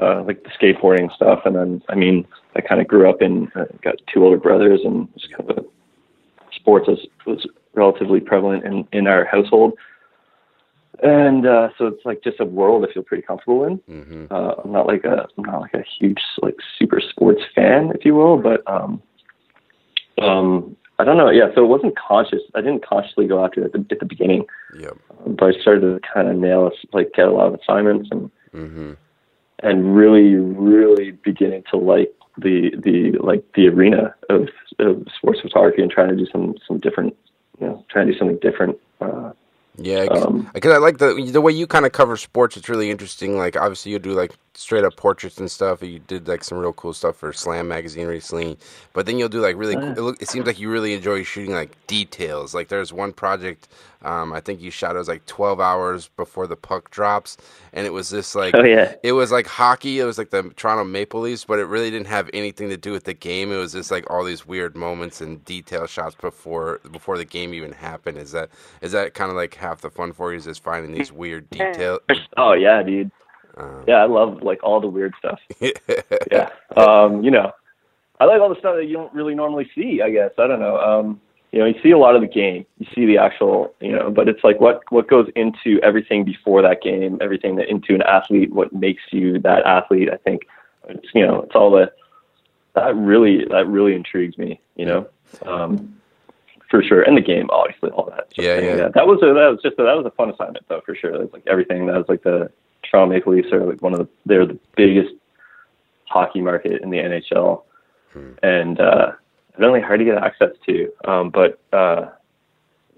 uh, 0.00 0.22
like 0.22 0.44
the 0.44 0.50
skateboarding 0.50 1.12
stuff, 1.16 1.40
and 1.44 1.56
then 1.56 1.82
I 1.88 1.96
mean, 1.96 2.28
I 2.54 2.60
kind 2.60 2.80
of 2.80 2.86
grew 2.86 3.10
up 3.10 3.22
in 3.22 3.50
uh, 3.56 3.64
got 3.82 3.96
two 4.12 4.24
older 4.24 4.38
brothers, 4.38 4.80
and 4.84 5.12
just 5.14 5.32
kind 5.32 5.50
of 5.50 5.66
sports 6.66 6.88
was 6.88 7.06
was 7.26 7.46
relatively 7.74 8.20
prevalent 8.20 8.64
in 8.64 8.86
in 8.92 9.06
our 9.06 9.24
household, 9.24 9.74
and 11.02 11.46
uh, 11.46 11.68
so 11.78 11.86
it's 11.86 12.04
like 12.04 12.24
just 12.24 12.40
a 12.40 12.44
world 12.44 12.84
I 12.88 12.92
feel 12.92 13.04
pretty 13.04 13.22
comfortable 13.22 13.64
in. 13.64 13.76
hmm 13.86 14.26
Uh, 14.30 14.54
I'm 14.64 14.72
not 14.72 14.86
like 14.88 15.04
a 15.04 15.28
I'm 15.38 15.44
not 15.44 15.60
like 15.60 15.74
a 15.74 15.84
huge 15.98 16.18
like 16.42 16.56
super 16.78 17.00
sports 17.00 17.42
fan, 17.54 17.92
if 17.94 18.04
you 18.04 18.14
will, 18.16 18.36
but 18.36 18.62
um, 18.66 19.00
um, 20.20 20.76
I 20.98 21.04
don't 21.04 21.18
know. 21.18 21.30
Yeah, 21.30 21.48
so 21.54 21.62
it 21.62 21.68
wasn't 21.68 21.96
conscious. 21.96 22.42
I 22.56 22.60
didn't 22.62 22.84
consciously 22.84 23.26
go 23.28 23.44
after 23.44 23.60
it 23.60 23.66
at 23.66 23.72
the, 23.72 23.86
at 23.92 24.00
the 24.00 24.06
beginning 24.06 24.46
Yep. 24.78 24.96
but 25.38 25.54
I 25.54 25.60
started 25.60 25.82
to 25.82 26.00
kind 26.12 26.28
of 26.28 26.36
nail 26.36 26.66
it 26.66 26.74
like 26.92 27.12
get 27.14 27.28
a 27.28 27.30
lot 27.30 27.46
of 27.46 27.54
assignments 27.60 28.08
and 28.10 28.30
hmm 28.52 28.92
and 29.60 29.96
really 29.96 30.34
really 30.34 31.12
beginning 31.12 31.62
to 31.70 31.76
like 31.78 32.12
the 32.38 32.74
the 32.78 33.12
like 33.18 33.44
the 33.54 33.68
arena 33.68 34.14
of, 34.30 34.48
of 34.78 35.06
sports 35.16 35.40
photography 35.40 35.82
and 35.82 35.90
trying 35.90 36.10
to 36.10 36.16
do 36.16 36.26
some 36.30 36.54
some 36.66 36.78
different 36.78 37.16
you 37.60 37.66
know 37.66 37.84
trying 37.88 38.06
to 38.06 38.12
do 38.12 38.18
something 38.18 38.38
different. 38.38 38.78
Uh, 39.00 39.32
Yeah, 39.78 40.06
cause, 40.06 40.24
Um, 40.24 40.50
I 40.54 40.78
like 40.78 40.98
the 40.98 41.30
the 41.30 41.40
way 41.40 41.52
you 41.52 41.66
kind 41.66 41.84
of 41.86 41.92
cover 41.92 42.16
sports. 42.16 42.56
It's 42.56 42.68
really 42.68 42.90
interesting. 42.90 43.36
Like 43.36 43.56
obviously 43.56 43.92
you 43.92 43.98
do 43.98 44.12
like 44.12 44.32
straight 44.56 44.84
up 44.84 44.96
portraits 44.96 45.38
and 45.38 45.50
stuff. 45.50 45.82
You 45.82 45.98
did 45.98 46.26
like 46.26 46.42
some 46.42 46.58
real 46.58 46.72
cool 46.72 46.92
stuff 46.92 47.16
for 47.16 47.32
Slam 47.32 47.68
magazine 47.68 48.06
recently. 48.06 48.58
But 48.92 49.06
then 49.06 49.18
you'll 49.18 49.28
do 49.28 49.40
like 49.40 49.56
really. 49.56 49.76
Oh, 49.76 49.80
cool, 49.80 49.90
it, 49.90 50.00
look, 50.00 50.22
it 50.22 50.28
seems 50.28 50.46
like 50.46 50.58
you 50.58 50.70
really 50.70 50.94
enjoy 50.94 51.22
shooting 51.22 51.54
like 51.54 51.76
details. 51.86 52.54
Like 52.54 52.68
there's 52.68 52.92
one 52.92 53.12
project. 53.12 53.68
Um, 54.02 54.32
I 54.32 54.40
think 54.40 54.60
you 54.60 54.70
shot 54.70 54.94
it 54.94 54.98
was 54.98 55.08
like 55.08 55.26
12 55.26 55.58
hours 55.58 56.08
before 56.16 56.46
the 56.46 56.54
puck 56.54 56.90
drops, 56.90 57.38
and 57.72 57.86
it 57.86 57.92
was 57.92 58.10
this 58.10 58.34
like 58.34 58.54
oh 58.54 58.62
yeah, 58.62 58.94
it 59.02 59.12
was 59.12 59.32
like 59.32 59.46
hockey. 59.46 59.98
It 59.98 60.04
was 60.04 60.18
like 60.18 60.30
the 60.30 60.44
Toronto 60.56 60.84
Maple 60.84 61.20
Leafs, 61.20 61.44
but 61.44 61.58
it 61.58 61.64
really 61.64 61.90
didn't 61.90 62.06
have 62.06 62.30
anything 62.32 62.68
to 62.68 62.76
do 62.76 62.92
with 62.92 63.04
the 63.04 63.14
game. 63.14 63.50
It 63.50 63.56
was 63.56 63.72
just 63.72 63.90
like 63.90 64.08
all 64.10 64.22
these 64.22 64.46
weird 64.46 64.76
moments 64.76 65.20
and 65.20 65.44
detail 65.44 65.86
shots 65.86 66.14
before 66.14 66.80
before 66.92 67.16
the 67.16 67.24
game 67.24 67.52
even 67.54 67.72
happened. 67.72 68.18
Is 68.18 68.32
that 68.32 68.50
is 68.80 68.92
that 68.92 69.14
kind 69.14 69.30
of 69.30 69.36
like 69.36 69.54
half 69.54 69.80
the 69.80 69.90
fun 69.90 70.12
for 70.12 70.30
you? 70.30 70.38
Is 70.38 70.44
just 70.44 70.62
finding 70.62 70.92
these 70.92 71.10
weird 71.10 71.48
detail? 71.50 71.98
oh 72.36 72.52
yeah, 72.52 72.82
dude. 72.82 73.10
Um, 73.56 73.84
Yeah, 73.86 73.96
I 73.96 74.06
love 74.06 74.42
like 74.42 74.62
all 74.62 74.80
the 74.80 74.88
weird 74.88 75.14
stuff. 75.18 75.40
Yeah, 76.30 76.50
um, 76.76 77.22
you 77.22 77.30
know, 77.30 77.52
I 78.20 78.24
like 78.24 78.40
all 78.40 78.48
the 78.48 78.58
stuff 78.58 78.76
that 78.76 78.86
you 78.86 78.94
don't 78.94 79.12
really 79.14 79.34
normally 79.34 79.70
see. 79.74 80.02
I 80.02 80.10
guess 80.10 80.32
I 80.38 80.46
don't 80.46 80.60
know. 80.60 80.78
Um, 80.78 81.20
you 81.52 81.60
know, 81.60 81.66
you 81.66 81.74
see 81.82 81.90
a 81.90 81.98
lot 81.98 82.14
of 82.16 82.20
the 82.20 82.28
game. 82.28 82.66
You 82.78 82.86
see 82.94 83.06
the 83.06 83.18
actual, 83.18 83.74
you 83.80 83.92
know, 83.92 84.10
but 84.10 84.28
it's 84.28 84.42
like 84.44 84.60
what 84.60 84.82
what 84.90 85.08
goes 85.08 85.28
into 85.36 85.80
everything 85.82 86.24
before 86.24 86.62
that 86.62 86.82
game, 86.82 87.18
everything 87.20 87.56
that 87.56 87.68
into 87.68 87.94
an 87.94 88.02
athlete, 88.02 88.52
what 88.52 88.72
makes 88.72 89.02
you 89.10 89.38
that 89.40 89.64
athlete. 89.64 90.10
I 90.12 90.16
think 90.16 90.42
it's 90.88 91.06
you 91.14 91.26
know, 91.26 91.42
it's 91.42 91.54
all 91.54 91.70
the 91.70 91.92
that 92.74 92.94
really 92.94 93.44
that 93.50 93.66
really 93.68 93.94
intrigues 93.94 94.36
me. 94.36 94.60
You 94.74 94.86
know, 94.86 95.08
um, 95.46 95.96
for 96.70 96.82
sure, 96.82 97.02
and 97.02 97.16
the 97.16 97.22
game, 97.22 97.48
obviously, 97.50 97.90
all 97.90 98.06
that. 98.06 98.20
of 98.20 98.32
Yeah, 98.36 98.58
yeah. 98.76 98.88
That 98.94 99.06
was 99.06 99.22
a, 99.22 99.26
that 99.32 99.48
was 99.48 99.60
just 99.62 99.78
a, 99.78 99.84
that 99.84 99.96
was 99.96 100.04
a 100.06 100.10
fun 100.10 100.30
assignment 100.30 100.66
though, 100.68 100.82
for 100.84 100.94
sure. 100.94 101.14
It 101.14 101.20
was 101.20 101.32
like 101.32 101.44
everything. 101.46 101.86
That 101.86 101.96
was 101.96 102.08
like 102.08 102.22
the 102.22 102.50
Toronto 102.90 103.14
Maple 103.14 103.32
Leafs 103.32 103.52
are 103.52 103.64
like 103.64 103.82
one 103.82 103.92
of 103.92 103.98
the 103.98 104.08
they're 104.24 104.46
the 104.46 104.58
biggest 104.76 105.14
hockey 106.04 106.40
market 106.40 106.82
in 106.82 106.90
the 106.90 106.98
NHL 106.98 107.62
hmm. 108.12 108.32
and 108.42 108.80
uh, 108.80 109.12
evidently 109.54 109.80
hard 109.80 110.00
to 110.00 110.04
get 110.04 110.18
access 110.18 110.50
to. 110.66 110.92
Um, 111.06 111.30
but 111.30 111.60
uh, 111.72 112.10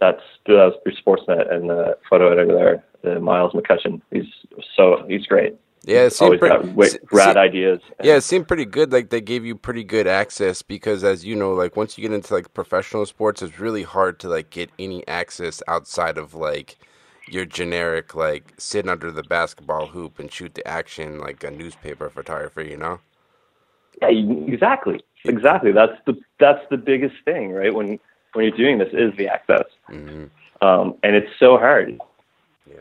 that's 0.01 0.23
that 0.47 0.53
was 0.55 0.75
through 0.83 0.95
Sportsnet 0.95 1.53
and 1.53 1.71
the 1.71 1.99
photo 2.09 2.31
editor 2.33 2.83
there, 3.03 3.17
uh, 3.17 3.21
Miles 3.21 3.53
McCutcheon. 3.53 4.01
He's 4.11 4.27
so 4.77 5.05
he's 5.09 5.27
great. 5.27 5.57
Yeah, 5.85 6.01
it 6.01 6.13
seemed 6.13 6.39
pretty, 6.39 6.71
got 6.73 7.13
rad 7.13 7.37
ideas. 7.37 7.81
Yeah, 8.03 8.17
it 8.17 8.23
seemed 8.23 8.49
pretty 8.49 8.65
good. 8.65 8.93
Like 8.93 9.11
they 9.11 9.21
gave 9.21 9.47
you 9.47 9.55
pretty 9.55 9.85
good 9.85 10.07
access 10.07 10.61
because, 10.61 11.05
as 11.05 11.25
you 11.25 11.35
know, 11.35 11.55
like 11.55 11.77
once 11.77 11.97
you 11.97 12.03
get 12.03 12.13
into 12.13 12.35
like 12.35 12.53
professional 12.53 13.07
sports, 13.07 13.43
it's 13.43 13.59
really 13.59 13.85
hard 13.85 14.19
to 14.21 14.29
like 14.29 14.51
get 14.51 14.71
any 14.79 15.07
access 15.09 15.63
outside 15.69 16.19
of 16.19 16.35
like 16.35 16.77
your 17.31 17.45
generic 17.45 18.15
like 18.15 18.55
sit 18.59 18.89
under 18.89 19.11
the 19.11 19.23
basketball 19.23 19.87
hoop 19.87 20.19
and 20.19 20.33
shoot 20.33 20.55
the 20.55 20.67
action 20.67 21.19
like 21.19 21.43
a 21.45 21.51
newspaper 21.51 22.11
photographer. 22.11 22.63
You 22.63 22.77
know? 22.77 23.01
Yeah, 24.01 24.09
exactly, 24.09 25.01
exactly. 25.25 25.73
That's 25.73 25.99
the 26.07 26.19
that's 26.39 26.65
the 26.71 26.77
biggest 26.77 27.17
thing, 27.25 27.53
right? 27.53 27.75
When 27.75 27.99
when 28.33 28.45
you're 28.45 28.57
doing 28.57 28.79
this, 28.79 28.89
is 28.93 29.17
the 29.17 29.29
access, 29.29 29.65
mm-hmm. 29.89 30.27
um, 30.67 30.95
and 31.03 31.17
it's 31.17 31.31
so 31.39 31.57
hard. 31.57 31.99
Yeah, 32.69 32.77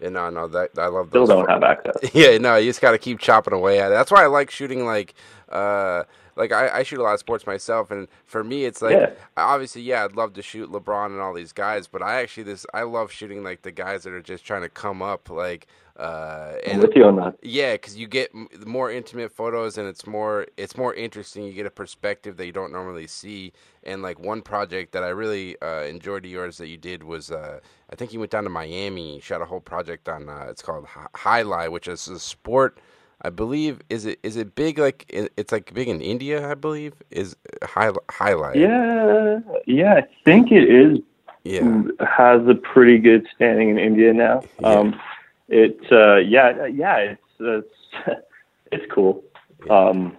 Yeah, 0.00 0.08
no, 0.08 0.30
no, 0.30 0.48
that 0.48 0.70
I 0.76 0.86
love. 0.86 1.10
Those 1.10 1.28
Still 1.28 1.38
don't 1.38 1.50
have 1.50 1.62
access. 1.62 1.96
Yeah, 2.14 2.38
no, 2.38 2.56
you 2.56 2.70
just 2.70 2.80
got 2.80 2.92
to 2.92 2.98
keep 2.98 3.18
chopping 3.18 3.54
away 3.54 3.80
at 3.80 3.92
it. 3.92 3.94
That's 3.94 4.10
why 4.10 4.24
I 4.24 4.26
like 4.26 4.50
shooting 4.50 4.84
like. 4.84 5.14
uh 5.48 6.04
like 6.36 6.52
I, 6.52 6.78
I, 6.78 6.82
shoot 6.82 7.00
a 7.00 7.02
lot 7.02 7.14
of 7.14 7.20
sports 7.20 7.46
myself, 7.46 7.90
and 7.90 8.08
for 8.24 8.42
me, 8.42 8.64
it's 8.64 8.82
like 8.82 8.96
yeah. 8.96 9.10
obviously, 9.36 9.82
yeah, 9.82 10.04
I'd 10.04 10.16
love 10.16 10.32
to 10.34 10.42
shoot 10.42 10.70
LeBron 10.70 11.06
and 11.06 11.20
all 11.20 11.34
these 11.34 11.52
guys, 11.52 11.86
but 11.86 12.02
I 12.02 12.20
actually 12.22 12.44
this 12.44 12.66
I 12.72 12.82
love 12.82 13.10
shooting 13.12 13.42
like 13.42 13.62
the 13.62 13.72
guys 13.72 14.04
that 14.04 14.12
are 14.12 14.22
just 14.22 14.44
trying 14.44 14.62
to 14.62 14.68
come 14.68 15.02
up, 15.02 15.30
like 15.30 15.66
uh, 16.00 16.54
and 16.64 16.76
I'm 16.76 16.80
with 16.80 16.96
you 16.96 17.04
on 17.04 17.16
that. 17.16 17.36
Yeah, 17.42 17.74
because 17.74 17.96
you 17.98 18.06
get 18.06 18.30
more 18.66 18.90
intimate 18.90 19.30
photos, 19.30 19.76
and 19.76 19.86
it's 19.86 20.06
more 20.06 20.46
it's 20.56 20.74
more 20.76 20.94
interesting. 20.94 21.44
You 21.44 21.52
get 21.52 21.66
a 21.66 21.70
perspective 21.70 22.38
that 22.38 22.46
you 22.46 22.52
don't 22.52 22.72
normally 22.72 23.06
see. 23.06 23.52
And 23.82 24.00
like 24.00 24.18
one 24.18 24.40
project 24.40 24.92
that 24.92 25.04
I 25.04 25.08
really 25.08 25.60
uh, 25.60 25.82
enjoyed 25.82 26.24
of 26.24 26.30
yours 26.30 26.56
that 26.56 26.68
you 26.68 26.78
did 26.78 27.02
was 27.02 27.30
uh, 27.30 27.60
I 27.90 27.96
think 27.96 28.14
you 28.14 28.18
went 28.18 28.32
down 28.32 28.44
to 28.44 28.50
Miami, 28.50 29.20
shot 29.20 29.42
a 29.42 29.44
whole 29.44 29.60
project 29.60 30.08
on 30.08 30.30
uh, 30.30 30.46
it's 30.48 30.62
called 30.62 30.86
Jai 31.22 31.42
Alai, 31.42 31.70
which 31.70 31.86
is 31.86 32.08
a 32.08 32.18
sport. 32.18 32.78
I 33.22 33.30
believe 33.30 33.80
is 33.90 34.06
it 34.06 34.18
is 34.22 34.36
it 34.36 34.54
big 34.54 34.78
like 34.78 35.04
it's 35.08 35.52
like 35.52 35.72
big 35.74 35.88
in 35.88 36.00
India. 36.00 36.50
I 36.50 36.54
believe 36.54 36.94
is 37.10 37.36
high 37.62 37.90
Jai 37.90 38.32
Alai. 38.32 38.54
Yeah, 38.54 39.40
yeah, 39.66 39.94
I 39.94 40.06
think 40.24 40.50
it 40.52 40.68
is. 40.68 40.98
Yeah, 41.44 41.82
has 42.00 42.46
a 42.48 42.54
pretty 42.54 42.98
good 42.98 43.26
standing 43.34 43.70
in 43.70 43.78
India 43.78 44.12
now. 44.12 44.42
Yeah. 44.60 44.68
Um, 44.68 45.00
it 45.48 45.80
uh, 45.90 46.16
yeah 46.16 46.66
yeah 46.66 46.96
it's 46.96 47.22
it's, 47.40 48.18
it's 48.72 48.92
cool. 48.92 49.22
Um, 49.68 50.16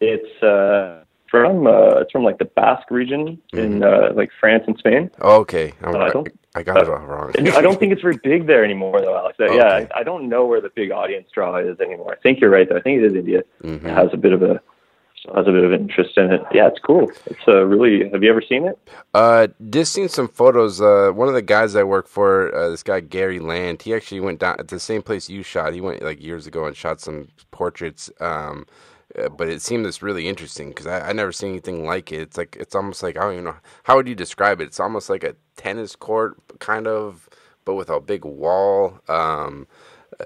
it's 0.00 0.42
uh, 0.42 1.04
from 1.30 1.66
uh, 1.66 2.00
it's 2.00 2.12
from 2.12 2.24
like 2.24 2.38
the 2.38 2.44
Basque 2.44 2.90
region 2.90 3.40
mm-hmm. 3.52 3.58
in 3.58 3.82
uh, 3.82 4.12
like 4.14 4.30
France 4.40 4.64
and 4.66 4.78
Spain. 4.78 5.10
Oh, 5.20 5.40
okay, 5.40 5.72
I, 5.82 6.10
don't, 6.10 6.28
I 6.54 6.62
got 6.62 6.82
it 6.82 6.88
all 6.88 6.98
wrong. 6.98 7.32
I 7.36 7.60
don't 7.60 7.78
think 7.78 7.92
it's 7.92 8.02
very 8.02 8.18
big 8.22 8.46
there 8.46 8.64
anymore, 8.64 9.00
though, 9.00 9.16
Alex. 9.16 9.38
Okay. 9.40 9.56
Yeah, 9.56 9.86
I, 9.94 10.00
I, 10.00 10.02
don't 10.02 10.28
know 10.28 10.46
where 10.46 10.60
the 10.60 10.70
big 10.74 10.90
audience 10.90 11.28
draw 11.32 11.56
is 11.56 11.78
anymore. 11.80 12.12
I 12.12 12.16
think 12.16 12.40
you're 12.40 12.50
right, 12.50 12.68
though. 12.68 12.76
I 12.76 12.80
think 12.80 13.02
it 13.02 13.04
is 13.04 13.14
India. 13.14 13.42
Mm-hmm. 13.62 13.86
It 13.86 13.94
has 13.94 14.08
a 14.12 14.16
bit 14.16 14.32
of 14.32 14.42
a 14.42 14.60
has 15.34 15.46
a 15.46 15.52
bit 15.52 15.64
of 15.64 15.72
interest 15.72 16.16
in 16.16 16.32
it. 16.32 16.40
Yeah, 16.52 16.68
it's 16.68 16.78
cool. 16.78 17.10
It's 17.26 17.40
uh, 17.48 17.64
really. 17.64 18.08
Have 18.10 18.22
you 18.22 18.30
ever 18.30 18.42
seen 18.46 18.66
it? 18.66 18.78
Uh, 19.14 19.48
just 19.70 19.92
seen 19.92 20.08
some 20.08 20.28
photos. 20.28 20.80
Uh, 20.80 21.10
one 21.12 21.28
of 21.28 21.34
the 21.34 21.42
guys 21.42 21.74
I 21.74 21.82
work 21.82 22.06
for, 22.06 22.54
uh, 22.54 22.70
this 22.70 22.82
guy 22.82 23.00
Gary 23.00 23.40
Land, 23.40 23.82
he 23.82 23.94
actually 23.94 24.20
went 24.20 24.40
down 24.40 24.56
at 24.58 24.68
the 24.68 24.78
same 24.78 25.02
place 25.02 25.28
you 25.28 25.42
shot. 25.42 25.72
He 25.72 25.80
went 25.80 26.02
like 26.02 26.22
years 26.22 26.46
ago 26.46 26.66
and 26.66 26.76
shot 26.76 27.00
some 27.00 27.28
portraits. 27.50 28.10
Um, 28.20 28.66
uh, 29.18 29.28
but 29.28 29.48
it 29.48 29.62
seemed 29.62 29.84
this 29.84 30.02
really 30.02 30.28
interesting 30.28 30.68
because 30.68 30.86
I, 30.86 31.08
I 31.08 31.12
never 31.12 31.32
seen 31.32 31.50
anything 31.50 31.86
like 31.86 32.12
it. 32.12 32.20
It's 32.20 32.36
like 32.36 32.56
it's 32.58 32.74
almost 32.74 33.02
like 33.02 33.16
I 33.16 33.22
don't 33.22 33.32
even 33.32 33.44
know 33.44 33.56
how 33.84 33.96
would 33.96 34.08
you 34.08 34.14
describe 34.14 34.60
it. 34.60 34.64
It's 34.64 34.80
almost 34.80 35.08
like 35.08 35.24
a 35.24 35.36
tennis 35.56 35.96
court 35.96 36.36
kind 36.58 36.86
of, 36.86 37.28
but 37.64 37.74
with 37.74 37.90
a 37.90 38.00
big 38.00 38.24
wall. 38.24 39.00
Um, 39.08 39.66
uh, 40.18 40.24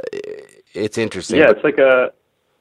it's 0.74 0.98
interesting. 0.98 1.38
Yeah, 1.38 1.50
it's 1.50 1.64
like 1.64 1.78
a 1.78 2.12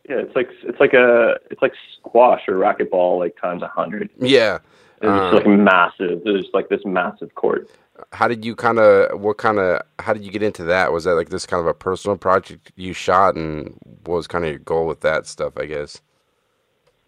yeah, 0.07 0.17
it's 0.17 0.35
like 0.35 0.49
it's 0.63 0.79
like 0.79 0.93
a 0.93 1.35
it's 1.51 1.61
like 1.61 1.73
squash 1.99 2.41
or 2.47 2.55
racquetball 2.55 3.19
like 3.19 3.39
times 3.39 3.61
a 3.61 3.67
hundred. 3.67 4.09
Yeah, 4.17 4.59
it's 5.01 5.07
um, 5.07 5.35
like 5.35 5.47
massive. 5.47 6.21
There's 6.23 6.47
like 6.53 6.69
this 6.69 6.81
massive 6.85 7.33
court. 7.35 7.69
How 8.11 8.27
did 8.27 8.45
you 8.45 8.55
kind 8.55 8.79
of 8.79 9.19
what 9.19 9.37
kind 9.37 9.59
of 9.59 9.81
how 9.99 10.13
did 10.13 10.23
you 10.23 10.31
get 10.31 10.41
into 10.41 10.63
that? 10.65 10.91
Was 10.91 11.03
that 11.03 11.13
like 11.13 11.29
this 11.29 11.45
kind 11.45 11.61
of 11.61 11.67
a 11.67 11.73
personal 11.73 12.17
project 12.17 12.71
you 12.75 12.93
shot, 12.93 13.35
and 13.35 13.77
what 14.05 14.15
was 14.15 14.27
kind 14.27 14.45
of 14.45 14.49
your 14.49 14.59
goal 14.59 14.87
with 14.87 15.01
that 15.01 15.27
stuff? 15.27 15.53
I 15.57 15.65
guess. 15.65 16.01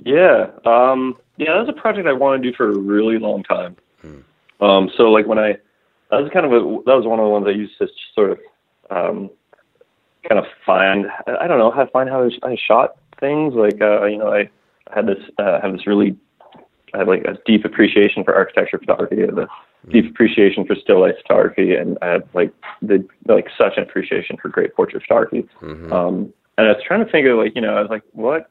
Yeah, 0.04 0.48
um, 0.66 1.18
yeah, 1.38 1.54
that 1.54 1.60
was 1.60 1.70
a 1.70 1.80
project 1.80 2.08
I 2.08 2.14
wanted 2.14 2.44
to 2.44 2.52
do 2.52 2.56
for 2.56 2.70
a 2.70 2.78
really 2.78 3.18
long 3.18 3.44
time. 3.44 3.76
Hmm. 4.02 4.20
Um, 4.62 4.92
so 4.96 5.12
like 5.12 5.28
when 5.28 5.40
I 5.40 5.58
that 6.10 6.22
was 6.22 6.32
kind 6.34 6.46
of 6.46 6.52
a 6.52 6.60
that 6.86 6.96
was 6.96 7.06
one 7.06 7.20
of 7.20 7.26
the 7.26 7.30
ones 7.30 7.46
I 7.48 7.52
used 7.52 7.78
to 7.80 7.88
sort 8.14 8.32
of 8.32 8.40
um, 8.90 9.30
kind 10.28 10.40
of 10.40 10.46
find 10.66 11.08
I 11.28 11.48
don't 11.48 11.58
know 11.58 11.72
how 11.72 11.86
find 11.88 12.10
how 12.10 12.30
I 12.44 12.56
shot 12.56 12.98
things. 13.20 13.54
Like 13.54 13.82
uh, 13.82 14.06
you 14.06 14.18
know, 14.18 14.32
I 14.32 14.50
had 14.94 15.08
this 15.08 15.24
uh, 15.38 15.62
have 15.62 15.72
this 15.72 15.88
really 15.88 16.18
I 16.94 17.00
have 17.00 17.08
like 17.08 17.24
a 17.24 17.38
deep 17.46 17.66
appreciation 17.66 18.24
for 18.24 18.36
architecture 18.36 18.78
photography. 18.78 19.22
Have 19.22 19.38
a 19.38 19.48
deep 19.90 20.10
appreciation 20.10 20.66
for 20.66 20.76
still 20.76 21.02
life 21.02 21.16
photography, 21.22 21.76
and 21.76 21.98
I 22.02 22.08
have 22.08 22.28
like 22.34 22.54
the 22.82 23.08
like 23.28 23.48
such 23.58 23.78
an 23.78 23.84
appreciation 23.84 24.38
for 24.42 24.50
great 24.50 24.76
portrait 24.76 25.04
photography. 25.04 25.48
Mm-hmm. 25.62 25.94
Um, 25.94 26.34
and 26.58 26.68
I 26.68 26.74
was 26.74 26.84
trying 26.86 27.06
to 27.06 27.12
think 27.12 27.28
of 27.28 27.38
like 27.38 27.56
you 27.56 27.62
know 27.62 27.76
I 27.76 27.82
was 27.82 27.90
like 27.90 28.04
what. 28.12 28.50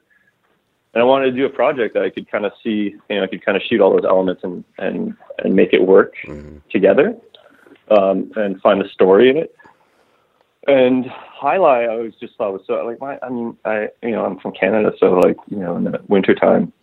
And 0.93 1.01
I 1.01 1.05
wanted 1.05 1.31
to 1.31 1.37
do 1.37 1.45
a 1.45 1.49
project 1.49 1.93
that 1.93 2.03
I 2.03 2.09
could 2.09 2.29
kind 2.29 2.45
of 2.45 2.51
see, 2.61 2.95
you 3.09 3.15
know, 3.15 3.23
I 3.23 3.27
could 3.27 3.45
kind 3.45 3.55
of 3.55 3.63
shoot 3.63 3.79
all 3.79 3.91
those 3.93 4.05
elements 4.05 4.43
and 4.43 4.63
and 4.77 5.15
and 5.39 5.55
make 5.55 5.73
it 5.73 5.81
work 5.85 6.13
mm-hmm. 6.27 6.57
together, 6.69 7.15
um, 7.89 8.31
and 8.35 8.61
find 8.61 8.81
the 8.81 8.89
story 8.89 9.29
in 9.29 9.37
it. 9.37 9.55
And 10.67 11.05
Alai, 11.41 11.85
I 11.85 11.87
always 11.87 12.13
just 12.15 12.35
thought 12.37 12.53
was 12.53 12.61
so 12.67 12.73
like 12.85 12.99
my. 12.99 13.17
I 13.23 13.29
mean, 13.29 13.57
I 13.65 13.87
you 14.03 14.11
know 14.11 14.25
I'm 14.25 14.39
from 14.39 14.51
Canada, 14.51 14.91
so 14.99 15.13
like 15.13 15.37
you 15.49 15.57
know 15.57 15.77
in 15.77 15.85
the 15.85 15.99
wintertime, 16.07 16.73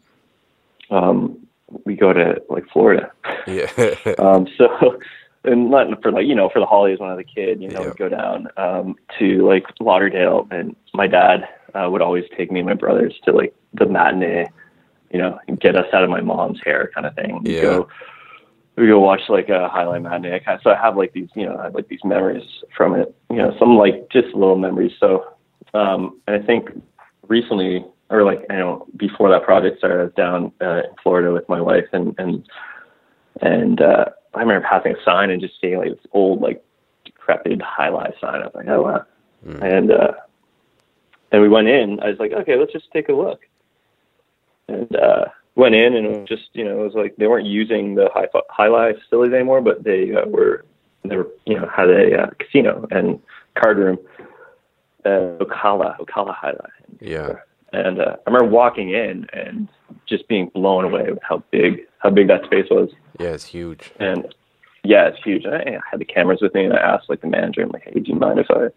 um, 0.91 1.47
we 1.85 1.95
go 1.95 2.13
to 2.13 2.43
like 2.49 2.65
Florida. 2.73 3.13
Yeah. 3.47 3.71
um, 4.19 4.49
so 4.57 4.99
and 5.45 5.71
not 5.71 6.03
for 6.03 6.13
like 6.13 6.27
you 6.27 6.35
know 6.35 6.49
for 6.49 6.61
the 6.61 6.67
holidays 6.67 6.99
when 6.99 7.11
I 7.11 7.15
was 7.15 7.25
a 7.29 7.35
kid, 7.35 7.63
you 7.63 7.69
know, 7.69 7.85
yeah. 7.85 7.93
go 7.97 8.09
down 8.09 8.49
um, 8.57 8.97
to 9.19 9.47
like 9.47 9.65
Lauderdale, 9.81 10.47
and 10.51 10.75
my 10.95 11.07
dad 11.07 11.49
uh, 11.75 11.89
would 11.91 12.03
always 12.03 12.25
take 12.37 12.51
me 12.51 12.61
and 12.61 12.69
my 12.69 12.75
brothers 12.75 13.15
to 13.25 13.33
like 13.33 13.55
the 13.75 13.87
matinee, 13.87 14.47
you 15.11 15.19
know, 15.19 15.39
and 15.47 15.61
get 15.61 15.77
us 15.77 15.87
out 15.93 16.05
of 16.05 16.11
my 16.11 16.21
mom's 16.21 16.61
hair 16.65 16.91
kind 16.95 17.07
of 17.07 17.15
thing. 17.15 17.41
Yeah. 17.45 17.63
Go, 17.63 17.89
we 18.77 18.87
go 18.87 19.01
watch 19.01 19.23
like 19.29 19.49
a 19.49 19.69
Alai 19.75 20.01
matinee. 20.01 20.41
So 20.63 20.71
I 20.71 20.77
have 20.77 20.97
like 20.97 21.13
these, 21.13 21.29
you 21.35 21.45
know, 21.45 21.57
I 21.57 21.65
have 21.65 21.75
like 21.75 21.89
these 21.89 22.05
memories 22.05 22.45
from 22.77 22.95
it. 22.95 23.15
You 23.31 23.37
know, 23.37 23.55
some 23.59 23.77
like 23.77 24.09
just 24.11 24.29
little 24.35 24.57
memories. 24.57 24.93
So, 25.01 25.25
um, 25.75 26.21
and 26.27 26.41
I 26.43 26.47
think 26.47 26.71
recently, 27.27 27.85
or 28.11 28.23
like 28.25 28.45
I 28.51 28.55
you 28.55 28.61
know, 28.61 28.87
before 28.97 29.31
that 29.31 29.43
project 29.43 29.79
started, 29.79 30.01
I 30.01 30.05
was 30.05 30.13
down 30.15 30.53
uh, 30.61 30.79
in 30.79 30.95
Florida 31.03 31.33
with 31.33 31.49
my 31.49 31.61
wife, 31.61 31.87
and 31.93 32.15
and 32.19 32.47
and 33.41 33.81
uh, 33.81 34.07
I 34.35 34.41
remember 34.41 34.67
passing 34.67 34.95
a 34.95 35.05
sign 35.05 35.31
and 35.31 35.41
just 35.41 35.61
seeing 35.61 35.79
like 35.79 35.91
this 35.91 36.07
old 36.13 36.41
like 36.41 36.65
decrepit 37.05 37.59
Jai 37.59 37.89
Alai 37.89 38.19
sign. 38.21 38.43
I 38.43 38.47
was 38.47 38.55
like, 38.55 38.69
oh 38.69 38.83
wow, 38.83 39.05
mm. 39.47 39.63
and 39.63 39.91
uh, 39.91 40.13
and 41.33 41.43
we 41.43 41.49
went 41.49 41.69
in. 41.69 42.01
I 42.01 42.11
was 42.11 42.19
like, 42.19 42.33
okay, 42.33 42.57
let's 42.57 42.73
just 42.73 42.91
take 42.93 43.09
a 43.09 43.15
look, 43.15 43.41
and. 44.69 44.95
uh 44.97 45.25
went 45.59 45.75
in 45.75 45.97
and 45.97 46.07
it 46.07 46.21
was 46.21 46.29
just 46.29 46.49
you 46.53 46.65
know 46.65 46.81
it 46.81 46.85
was 46.85 46.95
like 46.95 47.17
they 47.17 47.27
weren't 47.27 47.47
using 47.47 47.97
the 47.97 48.09
high 48.15 48.29
Jai 48.33 48.69
Alai 48.69 48.99
facilities 49.03 49.35
anymore, 49.35 49.61
but 49.61 49.83
they 49.83 50.15
uh, 50.15 50.25
were 50.27 50.65
they 51.05 51.17
were 51.17 51.29
you 51.47 51.59
know 51.59 51.69
had 51.69 51.91
a 51.91 52.23
uh, 52.23 52.31
casino 52.39 52.87
and 52.91 53.21
card 53.57 53.77
room, 53.77 53.99
uh, 55.05 55.37
Ocala 55.41 55.99
Ocala 55.99 56.35
Jai 56.41 56.53
Alai. 56.53 56.71
Yeah. 57.01 57.33
And 57.73 58.01
uh, 58.01 58.17
I 58.27 58.31
remember 58.31 58.49
walking 58.49 58.91
in 58.91 59.27
and 59.33 59.69
just 60.07 60.29
being 60.29 60.51
blown 60.55 60.85
away 60.85 61.11
with 61.11 61.23
how 61.23 61.43
big 61.51 61.81
how 61.99 62.11
big 62.11 62.29
that 62.29 62.45
space 62.45 62.67
was. 62.71 62.91
Yeah, 63.19 63.29
it's 63.29 63.45
huge. 63.45 63.93
And 63.99 64.35
yeah, 64.85 65.09
it's 65.09 65.23
huge. 65.23 65.45
And 65.45 65.55
I, 65.55 65.59
I 65.59 65.81
had 65.91 66.01
the 66.01 66.05
cameras 66.05 66.41
with 66.41 66.55
me, 66.55 66.65
and 66.65 66.73
I 66.73 66.79
asked 66.79 67.09
like 67.09 67.21
the 67.21 67.27
manager, 67.27 67.63
I'm 67.63 67.71
like, 67.71 67.85
"Hey, 67.85 68.01
do 68.01 68.13
you 68.13 68.15
mind 68.15 68.39
if 68.39 68.51
I 68.51 68.69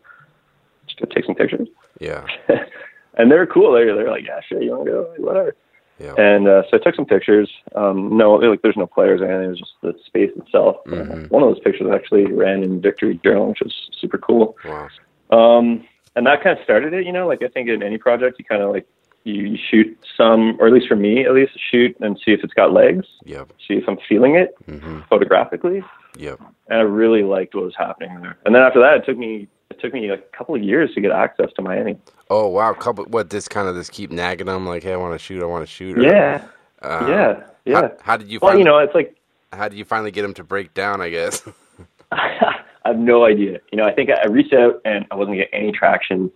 just 0.88 1.00
go 1.00 1.06
take 1.06 1.26
some 1.26 1.36
pictures?" 1.36 1.68
Yeah. 2.00 2.26
and 3.18 3.32
they 3.32 3.36
were 3.36 3.46
cool. 3.46 3.74
They 3.74 3.86
were, 3.86 4.10
like, 4.10 4.26
"Yeah, 4.26 4.40
sure, 4.48 4.62
you 4.62 4.72
want 4.72 4.86
to 4.86 4.92
go? 4.92 5.14
Whatever." 5.18 5.56
Yeah. 6.00 6.16
And 6.18 6.48
uh, 6.48 6.64
so 6.70 6.78
I 6.78 6.80
took 6.80 6.96
some 6.96 7.06
pictures. 7.06 7.50
Um, 7.76 8.18
no, 8.18 8.34
like 8.34 8.64
there's 8.64 8.78
no 8.78 8.88
players 8.88 9.22
or 9.22 9.26
anything. 9.26 9.46
It 9.46 9.50
was 9.50 9.60
just 9.60 9.74
the 9.84 9.94
space 10.06 10.32
itself. 10.36 10.78
Mm-hmm. 10.88 11.28
one 11.28 11.44
of 11.44 11.50
those 11.50 11.64
pictures 11.64 11.92
actually 11.94 12.26
ran 12.26 12.64
in 12.64 12.82
Victory 12.82 13.20
Journal, 13.24 13.50
which 13.50 13.60
was 13.62 13.74
super 14.00 14.18
cool. 14.18 14.58
Wow. 14.66 14.90
Um, 15.30 15.86
and 16.16 16.26
that 16.26 16.44
kind 16.44 16.58
of 16.58 16.64
started 16.64 16.94
it. 16.94 17.06
You 17.06 17.12
know, 17.12 17.28
like 17.28 17.44
I 17.44 17.48
think 17.50 17.70
in 17.70 17.84
any 17.84 18.00
project, 18.00 18.40
you 18.40 18.46
kind 18.46 18.64
of 18.64 18.72
like 18.72 18.88
you, 19.24 19.58
shoot 19.70 19.98
some, 20.18 20.58
or 20.60 20.68
at 20.68 20.74
least 20.74 20.88
for 20.88 20.96
me, 20.96 21.26
at 21.26 21.34
least 21.34 21.54
shoot 21.72 21.96
and 22.00 22.18
see 22.24 22.32
if 22.32 22.44
it's 22.44 22.54
got 22.54 22.74
legs. 22.74 23.06
Yep. 23.26 23.54
See 23.68 23.76
if 23.76 23.84
I'm 23.88 23.98
feeling 24.08 24.36
it 24.36 24.56
mm-hmm. 24.68 25.02
photographically. 25.10 25.84
Yep. 26.18 26.40
And 26.70 26.80
I 26.80 26.82
really 26.82 27.24
liked 27.24 27.56
what 27.56 27.66
was 27.66 27.76
happening 27.78 28.22
there. 28.22 28.38
And 28.46 28.56
then 28.56 28.62
after 28.62 28.80
that, 28.80 28.98
it 28.98 29.06
took 29.06 29.18
me 29.18 29.48
it 29.70 29.80
took 29.80 29.94
me 29.94 30.10
a 30.10 30.18
couple 30.18 30.54
of 30.54 30.62
years 30.62 30.94
to 30.96 31.02
get 31.02 31.12
access 31.12 31.50
to 31.56 31.62
Miami. 31.62 31.98
Oh 32.30 32.48
wow, 32.48 32.74
couple 32.74 33.06
what 33.06 33.30
this 33.30 33.48
kind 33.48 33.68
of 33.68 33.76
this 33.76 33.90
keep 33.90 34.12
nagging 34.12 34.48
them 34.48 34.66
like, 34.66 34.84
hey, 34.84 34.94
I 34.94 34.98
want 34.98 35.14
to 35.14 35.20
shoot, 35.20 35.42
I 35.42 35.46
want 35.46 35.66
to 35.66 35.72
shoot. 35.72 35.98
Or, 35.98 36.02
yeah. 36.02 36.46
Um, 36.82 37.10
yeah, 37.10 37.44
yeah. 37.66 37.82
How, 37.82 37.92
how, 38.02 38.18
did 38.18 38.30
you? 38.30 38.40
Well, 38.42 38.58
you 38.58 38.64
know, 38.64 38.78
it's 38.80 38.94
like. 38.94 39.16
How 39.54 39.68
did 39.68 39.78
you 39.78 39.86
finally 39.86 40.12
get 40.12 40.24
him 40.24 40.34
to 40.36 40.44
break 40.44 40.74
down? 40.74 41.02
I 41.02 41.10
guess. 41.10 41.44
I 42.12 42.62
have 42.86 42.98
no 42.98 43.26
idea. 43.26 43.60
You 43.72 43.78
know, 43.78 43.86
I 43.86 43.94
think 43.94 44.10
I 44.10 44.28
reached 44.28 44.54
out 44.54 44.82
and 44.86 45.06
I 45.12 45.16
wasn't 45.16 45.38
getting 45.38 45.54
any 45.54 45.72
traction, 45.72 46.32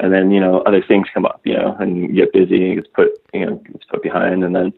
and 0.00 0.12
then 0.12 0.30
you 0.30 0.40
know 0.40 0.60
other 0.62 0.82
things 0.86 1.06
come 1.12 1.24
up. 1.24 1.40
You 1.44 1.54
know, 1.54 1.76
and 1.78 1.96
you 1.96 2.12
get 2.12 2.32
busy 2.32 2.66
and 2.66 2.76
gets 2.76 2.88
put 2.92 3.08
you 3.32 3.46
know 3.46 3.56
gets 3.56 3.84
put 3.84 4.02
behind, 4.02 4.44
and 4.44 4.54
then 4.54 4.72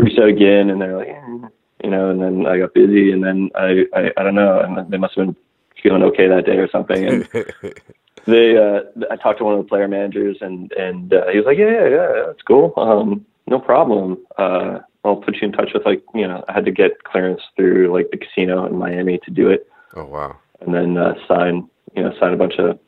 out 0.00 0.28
again, 0.28 0.70
and 0.70 0.80
they're 0.80 0.96
like, 0.96 1.08
eh, 1.08 1.48
you 1.84 1.90
know, 1.90 2.10
and 2.10 2.20
then 2.20 2.46
I 2.46 2.58
got 2.58 2.74
busy, 2.74 3.10
and 3.12 3.24
then 3.24 3.50
I 3.54 3.84
I, 3.94 4.10
I 4.16 4.22
don't 4.22 4.34
know, 4.34 4.60
and 4.60 4.90
they 4.90 4.98
must 4.98 5.14
have 5.16 5.26
been 5.26 5.36
feeling 5.82 6.02
okay 6.04 6.28
that 6.28 6.46
day 6.46 6.58
or 6.58 6.68
something, 6.68 7.04
and. 7.04 7.28
they 8.26 8.58
uh 8.58 8.80
I 9.10 9.16
talked 9.16 9.38
to 9.38 9.44
one 9.44 9.54
of 9.54 9.64
the 9.64 9.68
player 9.68 9.88
managers 9.88 10.38
and 10.40 10.70
and 10.72 11.14
uh, 11.14 11.28
he 11.28 11.38
was 11.38 11.46
like, 11.46 11.56
yeah, 11.56 11.70
yeah, 11.70 11.88
yeah, 11.88 12.24
that's 12.26 12.42
cool. 12.42 12.74
Um, 12.76 13.24
no 13.46 13.58
problem. 13.58 14.18
Uh, 14.36 14.80
I'll 15.04 15.16
put 15.16 15.36
you 15.36 15.48
in 15.48 15.52
touch 15.52 15.70
with 15.72 15.86
like 15.86 16.02
you 16.14 16.26
know 16.26 16.44
I 16.48 16.52
had 16.52 16.64
to 16.66 16.70
get 16.70 17.04
clearance 17.04 17.40
through 17.56 17.92
like 17.92 18.10
the 18.10 18.18
casino 18.18 18.66
in 18.66 18.76
Miami 18.76 19.18
to 19.24 19.30
do 19.30 19.48
it. 19.48 19.66
Oh 19.94 20.04
wow! 20.04 20.36
And 20.60 20.74
then 20.74 20.98
uh, 20.98 21.14
sign 21.26 21.68
you 21.94 22.02
know 22.02 22.12
sign 22.20 22.34
a 22.34 22.36
bunch 22.36 22.54
of 22.58 22.78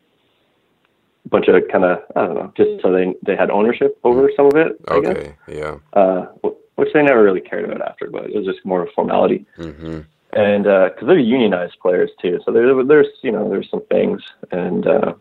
bunch 1.31 1.49
of 1.49 1.62
kind 1.71 1.85
of 1.85 2.03
I 2.16 2.27
don't 2.27 2.35
know 2.35 2.53
just 2.57 2.83
so 2.83 2.93
they 2.93 3.14
they 3.23 3.37
had 3.37 3.51
ownership 3.51 3.99
over 4.05 4.31
some 4.37 4.47
of 4.47 4.57
it. 4.57 4.77
I 4.88 4.95
okay, 4.95 5.35
guess. 5.47 5.57
yeah. 5.57 5.77
Uh, 5.93 6.27
which 6.77 6.93
they 6.95 7.03
never 7.03 7.23
really 7.23 7.40
cared 7.40 7.64
about 7.64 7.83
after, 7.83 8.09
but 8.11 8.25
it 8.25 8.35
was 8.35 8.47
just 8.47 8.64
more 8.64 8.83
of 8.83 8.88
a 8.88 8.93
formality. 8.93 9.47
Mm-hmm. 9.59 10.01
And 10.33 10.64
because 10.64 11.03
uh, 11.03 11.07
they're 11.07 11.19
unionized 11.19 11.79
players 11.81 12.11
too, 12.23 12.40
so 12.45 12.53
there, 12.53 12.85
there's 12.85 13.09
you 13.23 13.33
know 13.33 13.49
there's 13.49 13.71
some 13.71 13.85
things 13.87 14.23
and. 14.51 14.87
uh 14.87 15.14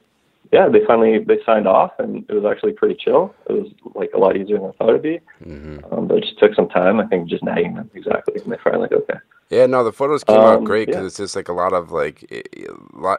yeah, 0.52 0.68
they 0.68 0.84
finally 0.86 1.20
they 1.20 1.40
signed 1.46 1.68
off, 1.68 1.92
and 2.00 2.26
it 2.28 2.34
was 2.34 2.46
actually 2.46 2.74
pretty 2.74 2.96
chill. 2.96 3.36
It 3.48 3.54
was 3.54 3.68
like 3.94 4.12
a 4.16 4.18
lot 4.18 4.36
easier 4.36 4.58
than 4.58 4.70
I 4.70 4.72
thought 4.72 4.90
it'd 4.90 5.02
be, 5.04 5.20
mm-hmm. 5.46 5.94
um, 5.94 6.08
but 6.08 6.18
it 6.18 6.24
just 6.24 6.40
took 6.40 6.56
some 6.56 6.70
time. 6.70 7.00
I 7.00 7.06
think 7.06 7.30
just 7.30 7.44
nagging 7.44 7.76
them 7.76 7.90
exactly, 7.94 8.42
and 8.42 8.52
they 8.52 8.58
finally 8.64 8.84
like, 8.84 8.94
okay. 8.94 9.20
Yeah, 9.50 9.66
no, 9.66 9.84
the 9.84 9.92
photos 9.92 10.24
came 10.24 10.38
um, 10.38 10.46
out 10.46 10.64
great 10.64 10.88
because 10.88 11.02
yeah. 11.02 11.08
it's 11.08 11.18
just 11.18 11.36
like 11.36 11.50
a 11.50 11.54
lot 11.54 11.74
of 11.74 11.92
like, 11.92 12.24
it, 12.32 12.48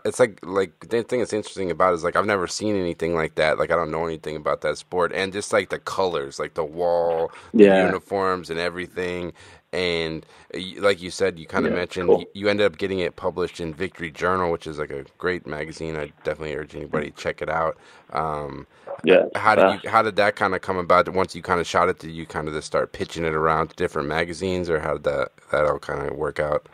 it's 0.05 0.21
like 0.21 0.39
like 0.45 0.89
the 0.89 1.03
thing 1.03 1.19
that's 1.21 1.33
interesting 1.33 1.71
about 1.71 1.93
it 1.93 1.97
is 1.97 2.05
like 2.05 2.15
I've 2.15 2.27
never 2.27 2.47
seen 2.47 2.77
anything 2.77 3.15
like 3.15 3.35
that. 3.37 3.59
Like 3.59 3.71
I 3.71 3.77
don't 3.77 3.91
know 3.91 4.07
anything 4.07 4.37
about 4.37 4.61
that 4.63 4.79
sport, 4.79 5.13
and 5.13 5.33
just 5.33 5.53
like 5.53 5.71
the 5.71 5.79
colors, 5.79 6.39
like 6.39 6.55
the 6.55 6.65
wall, 6.65 7.33
the 7.53 7.65
yeah. 7.65 7.87
uniforms, 7.87 8.51
and 8.51 8.59
everything 8.59 9.33
and 9.73 10.27
uh, 10.55 10.59
like 10.79 11.01
you 11.01 11.11
said, 11.11 11.39
you 11.39 11.47
kind 11.47 11.67
of 11.67 11.73
yeah, 11.73 11.79
mentioned 11.79 12.09
cool. 12.09 12.25
you 12.35 12.49
ended 12.49 12.67
up 12.67 12.79
getting 12.79 12.99
it 12.99 13.17
published 13.17 13.61
in 13.61 13.73
Victory 13.73 14.11
Journal, 14.11 14.51
which 14.51 14.67
is 14.67 14.79
like 14.79 14.91
a 14.91 15.05
great 15.19 15.47
magazine. 15.47 15.97
I 15.97 16.13
definitely 16.25 16.55
urge 16.55 16.75
anybody 16.75 17.11
to 17.11 17.17
check 17.17 17.41
it 17.41 17.49
out. 17.49 17.79
Um, 18.13 18.67
yeah. 19.05 19.27
How 19.35 19.55
did 19.55 19.83
you? 19.83 19.91
How 19.91 20.03
did 20.03 20.17
that 20.17 20.37
kind 20.37 20.55
of 20.55 20.61
come 20.61 20.77
about? 20.77 21.09
Once 21.11 21.35
you 21.35 21.43
kind 21.43 21.61
of 21.61 21.67
shot 21.67 21.89
it, 21.89 21.99
did 22.01 22.11
you 22.11 22.27
kind 22.27 22.49
of 22.49 22.55
just 22.55 22.67
start 22.67 22.93
pitching 22.93 23.25
it 23.25 23.35
around 23.35 23.69
to 23.69 23.77
different 23.77 24.09
magazines, 24.09 24.69
or 24.69 24.81
how 24.81 24.95
did 24.95 25.05
that 25.05 25.33
that 25.53 25.65
all 25.65 25.79
kind 25.79 26.09
of 26.09 26.17
work 26.17 26.41
out? 26.41 26.69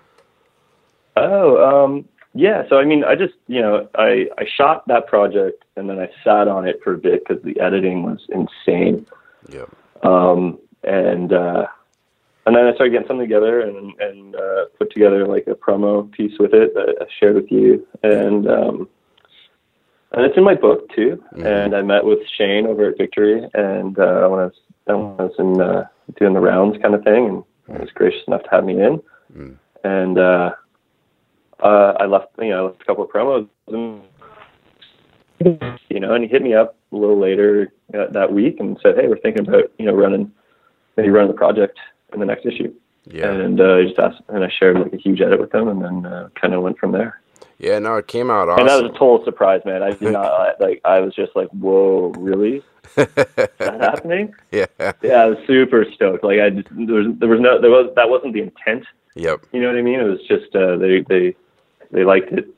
Oh, 1.17 1.85
um, 1.85 2.09
yeah. 2.35 2.63
So 2.69 2.79
I 2.79 2.85
mean, 2.85 3.05
I 3.05 3.15
just 3.15 3.35
you 3.47 3.61
know 3.61 3.89
I 3.95 4.29
I 4.39 4.47
shot 4.47 4.89
that 4.89 5.07
project 5.07 5.65
and 5.77 5.89
then 5.91 5.99
I 5.99 6.09
sat 6.25 6.49
on 6.49 6.67
it 6.67 6.81
for 6.83 6.95
a 6.95 6.99
bit 6.99 7.27
because 7.27 7.43
the 7.43 7.61
editing 7.61 8.03
was 8.03 8.27
insane. 8.31 9.07
Yep. 9.51 9.71
Um, 10.03 10.59
and 10.83 11.33
uh, 11.33 11.67
and 12.47 12.55
then 12.55 12.67
I 12.67 12.75
started 12.75 12.93
getting 12.93 13.09
something 13.09 13.29
together 13.29 13.61
and 13.61 13.93
and 14.01 14.37
uh, 14.37 14.67
put 14.79 14.93
together 14.93 15.27
like 15.27 15.47
a 15.49 15.55
promo 15.55 16.11
piece 16.11 16.39
with 16.39 16.55
it 16.55 16.75
that 16.75 16.97
I 17.01 17.07
shared 17.19 17.35
with 17.35 17.51
you, 17.51 17.87
and 18.05 18.49
um, 18.49 18.89
and 20.13 20.25
it's 20.25 20.37
in 20.37 20.45
my 20.45 20.55
book 20.55 20.89
too. 20.95 21.23
Mm-hmm. 21.35 21.47
And 21.47 21.75
I 21.75 21.83
met 21.83 22.05
with 22.05 22.21
Shane 22.39 22.67
over 22.67 22.89
at 22.89 22.99
Victory, 22.99 23.47
and 23.55 23.99
uh, 23.99 24.29
when 24.29 24.41
I 24.41 24.45
was 24.45 24.53
when 24.85 24.97
I 24.97 25.25
was 25.25 25.35
in 25.39 25.61
uh, 25.61 25.87
doing 26.19 26.35
the 26.35 26.41
rounds 26.41 26.79
kind 26.81 26.95
of 26.95 27.03
thing, 27.03 27.27
and 27.67 27.77
he 27.77 27.83
was 27.83 27.91
gracious 27.93 28.23
enough 28.29 28.45
to 28.45 28.51
have 28.51 28.65
me 28.65 28.81
in, 28.81 29.03
mm-hmm. 29.37 29.53
and 29.85 30.19
uh, 30.19 30.53
uh, 31.61 31.95
I 31.99 32.07
left 32.07 32.29
you 32.39 32.51
know 32.51 32.65
I 32.65 32.69
left 32.69 32.83
a 32.83 32.85
couple 32.85 33.05
of 33.05 33.11
promos. 33.11 33.49
And, 33.69 34.03
you 35.91 36.01
know, 36.01 36.15
and 36.15 36.25
he 36.25 36.31
hit 36.31 36.43
me 36.43 36.55
up 36.55 36.77
a 36.93 36.97
little 36.97 37.19
later 37.19 37.73
uh, 37.93 38.07
that 38.13 38.33
week 38.33 38.61
and 38.61 38.79
said, 38.83 38.95
"Hey, 38.97 39.09
we're 39.09 39.19
thinking 39.19 39.47
about 39.47 39.65
you 39.79 39.87
know 39.87 39.95
running 39.95 40.31
maybe 40.97 41.11
running 41.11 41.31
the 41.31 41.37
project 41.37 41.79
in 42.17 42.21
the 42.21 42.27
next 42.27 42.47
issue. 42.47 42.73
Yeah. 43.05 43.31
And 43.31 43.61
uh, 43.61 43.77
I 43.77 43.83
just 43.85 43.99
asked, 43.99 44.23
and 44.29 44.45
I 44.45 44.49
shared 44.49 44.79
like 44.79 44.93
a 44.93 44.97
huge 44.97 45.21
edit 45.21 45.39
with 45.39 45.53
them, 45.53 45.69
and 45.69 45.83
then 45.83 46.07
uh, 46.07 46.29
kind 46.41 46.55
of 46.55 46.63
went 46.63 46.79
from 46.79 46.93
there. 46.93 47.21
Yeah, 47.59 47.79
no, 47.79 47.97
it 47.97 48.07
came 48.07 48.31
out 48.31 48.49
awesome. 48.49 48.61
And 48.61 48.69
that 48.69 48.83
was 48.83 48.91
a 48.91 48.99
total 48.99 49.25
surprise, 49.25 49.63
man. 49.65 49.83
I 49.83 49.93
did 49.93 50.13
not 50.13 50.57
like. 50.61 50.81
I 50.85 51.01
was 51.01 51.15
just 51.15 51.35
like, 51.37 51.49
"Whoa, 51.51 52.13
really? 52.19 52.63
Is 52.97 53.07
that 53.15 53.53
happening?" 53.81 54.35
Yeah. 54.51 54.67
Yeah, 55.03 55.23
I 55.23 55.27
was 55.27 55.39
super 55.47 55.87
stoked. 55.95 56.25
Like, 56.25 56.41
I 56.41 56.51
just, 56.51 56.69
there 56.71 56.97
was 56.97 57.07
there 57.19 57.29
was 57.29 57.41
no 57.41 57.61
there 57.61 57.71
was 57.71 57.93
that 57.97 58.11
wasn't 58.11 58.35
the 58.35 58.43
intent. 58.43 58.85
Yep. 59.15 59.47
You 59.53 59.61
know 59.61 59.69
what 59.69 59.77
I 59.77 59.83
mean? 59.83 60.01
It 60.01 60.05
was 60.05 60.21
just 60.29 60.55
uh, 60.55 60.77
they 60.77 61.01
they 61.03 61.37
they 61.93 62.05
liked 62.05 62.33
it. 62.33 62.49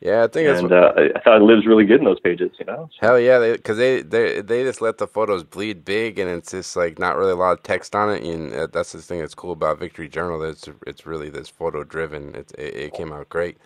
Yeah, 0.00 0.24
I 0.24 0.26
think 0.26 0.48
it's 0.48 0.60
and 0.60 0.72
uh, 0.72 0.92
I, 0.94 1.20
thought 1.20 1.40
it 1.40 1.44
lives 1.44 1.66
really 1.66 1.86
good 1.86 2.00
in 2.00 2.04
those 2.04 2.20
pages. 2.20 2.50
You 2.58 2.66
know. 2.66 2.90
Hell 3.00 3.18
yeah, 3.18 3.52
because 3.52 3.78
they, 3.78 4.02
they 4.02 4.34
they 4.34 4.40
they 4.42 4.62
just 4.62 4.82
let 4.82 4.98
the 4.98 5.06
photos 5.06 5.42
bleed 5.42 5.86
big, 5.86 6.18
and 6.18 6.28
it's 6.28 6.50
just 6.50 6.76
like 6.76 6.98
not 6.98 7.16
really 7.16 7.32
a 7.32 7.36
lot 7.36 7.52
of 7.52 7.62
text 7.62 7.94
on 7.94 8.10
it. 8.10 8.22
And 8.22 8.52
that's 8.72 8.92
the 8.92 9.00
thing 9.00 9.20
that's 9.20 9.34
cool 9.34 9.52
about 9.52 9.78
Victory 9.78 10.08
Journal. 10.08 10.38
That 10.38 10.48
it's 10.48 10.68
it's 10.86 11.06
really 11.06 11.30
this 11.30 11.48
photo 11.48 11.82
driven. 11.82 12.34
It, 12.34 12.52
it, 12.58 12.74
it 12.74 12.92
came 12.92 13.10
out 13.10 13.30
great. 13.30 13.56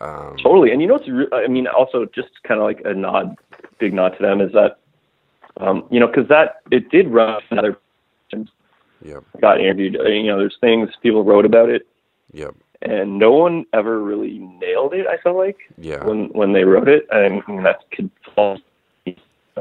Um, 0.00 0.36
totally, 0.42 0.72
and 0.72 0.80
you 0.80 0.88
know 0.88 0.94
what's 0.94 1.08
re- 1.08 1.28
I 1.32 1.46
mean, 1.46 1.66
also 1.66 2.06
just 2.06 2.30
kind 2.46 2.58
of 2.58 2.64
like 2.64 2.80
a 2.86 2.94
nod, 2.94 3.36
big 3.78 3.92
nod 3.92 4.10
to 4.16 4.22
them 4.22 4.40
is 4.40 4.52
that, 4.52 4.78
um, 5.58 5.84
you 5.90 6.00
know, 6.00 6.06
because 6.06 6.28
that 6.28 6.60
it 6.70 6.90
did 6.90 7.08
run 7.08 7.42
other. 7.52 7.76
Yep. 9.02 9.24
Got 9.42 9.60
interviewed. 9.60 9.94
You 9.94 10.26
know, 10.26 10.38
there's 10.38 10.56
things 10.60 10.88
people 11.02 11.22
wrote 11.22 11.44
about 11.44 11.68
it. 11.68 11.86
Yep 12.32 12.54
and 12.86 13.18
no 13.18 13.32
one 13.32 13.64
ever 13.72 14.00
really 14.00 14.38
nailed 14.38 14.94
it. 14.94 15.06
I 15.06 15.16
felt 15.18 15.36
like 15.36 15.58
yeah. 15.78 16.04
when 16.04 16.28
when 16.28 16.52
they 16.52 16.64
wrote 16.64 16.88
it, 16.88 17.06
and 17.10 17.42
that 17.64 17.80
could 17.90 18.10
fall 18.34 18.58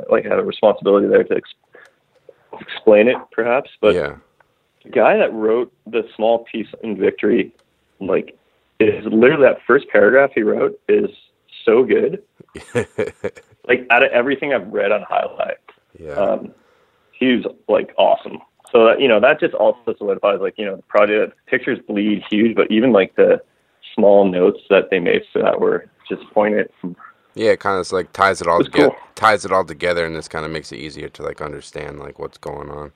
like 0.10 0.26
had 0.26 0.40
a 0.40 0.44
responsibility 0.44 1.08
there 1.08 1.24
to 1.24 1.36
ex- 1.36 1.54
explain 2.60 3.08
it, 3.08 3.18
perhaps. 3.32 3.70
But 3.82 3.96
yeah. 3.96 4.16
the 4.84 4.90
guy 4.90 5.18
that 5.18 5.34
wrote 5.34 5.72
the 5.86 6.04
small 6.16 6.46
piece 6.52 6.68
in 6.84 6.98
Victory, 6.98 7.54
like, 8.00 8.38
is 8.80 9.06
literally 9.06 9.44
that 9.44 9.60
first 9.66 9.88
paragraph 9.90 10.32
he 10.36 10.42
wrote 10.42 10.80
is 10.88 11.10
so 11.64 11.84
good. 11.84 12.22
like 13.68 13.86
out 13.90 14.04
of 14.04 14.12
everything 14.12 14.54
I've 14.54 14.72
read 14.72 14.92
on 14.92 15.04
Highlight, 15.08 15.58
yeah, 15.98 16.14
um, 16.14 16.54
he's 17.12 17.44
like 17.68 17.94
awesome. 17.98 18.40
So 18.76 18.84
that, 18.88 19.00
you 19.00 19.08
know 19.08 19.22
that 19.22 19.40
just 19.40 19.54
also 19.54 19.96
solidifies 19.98 20.42
like 20.42 20.56
you 20.58 20.66
know 20.66 20.76
the 20.76 20.82
project 20.84 21.34
pictures 21.46 21.80
bleed 21.88 22.24
huge, 22.30 22.58
but 22.58 22.70
even 22.70 22.92
like 22.92 23.16
the 23.16 23.42
small 23.94 24.30
notes 24.30 24.60
that 24.70 24.90
they 24.92 25.00
made 25.00 25.22
so 25.32 25.42
that 25.42 25.62
were 25.62 25.86
just 26.10 26.24
poignant. 26.34 26.70
Yeah, 27.36 27.52
it 27.52 27.62
kind 27.62 27.80
of 27.80 27.90
like 27.94 28.12
ties 28.12 28.42
it 28.42 28.48
all 28.48 28.62
together. 28.62 28.90
cool. 28.90 28.98
Ties 29.16 29.46
it 29.46 29.54
all 29.54 29.64
together, 29.64 30.06
and 30.06 30.14
this 30.14 30.28
kind 30.28 30.46
of 30.46 30.52
makes 30.52 30.74
it 30.74 30.80
easier 30.80 31.08
to 31.08 31.24
like 31.24 31.40
understand 31.40 32.00
like 32.00 32.20
what's 32.20 32.38
going 32.38 32.70
on. 32.70 32.92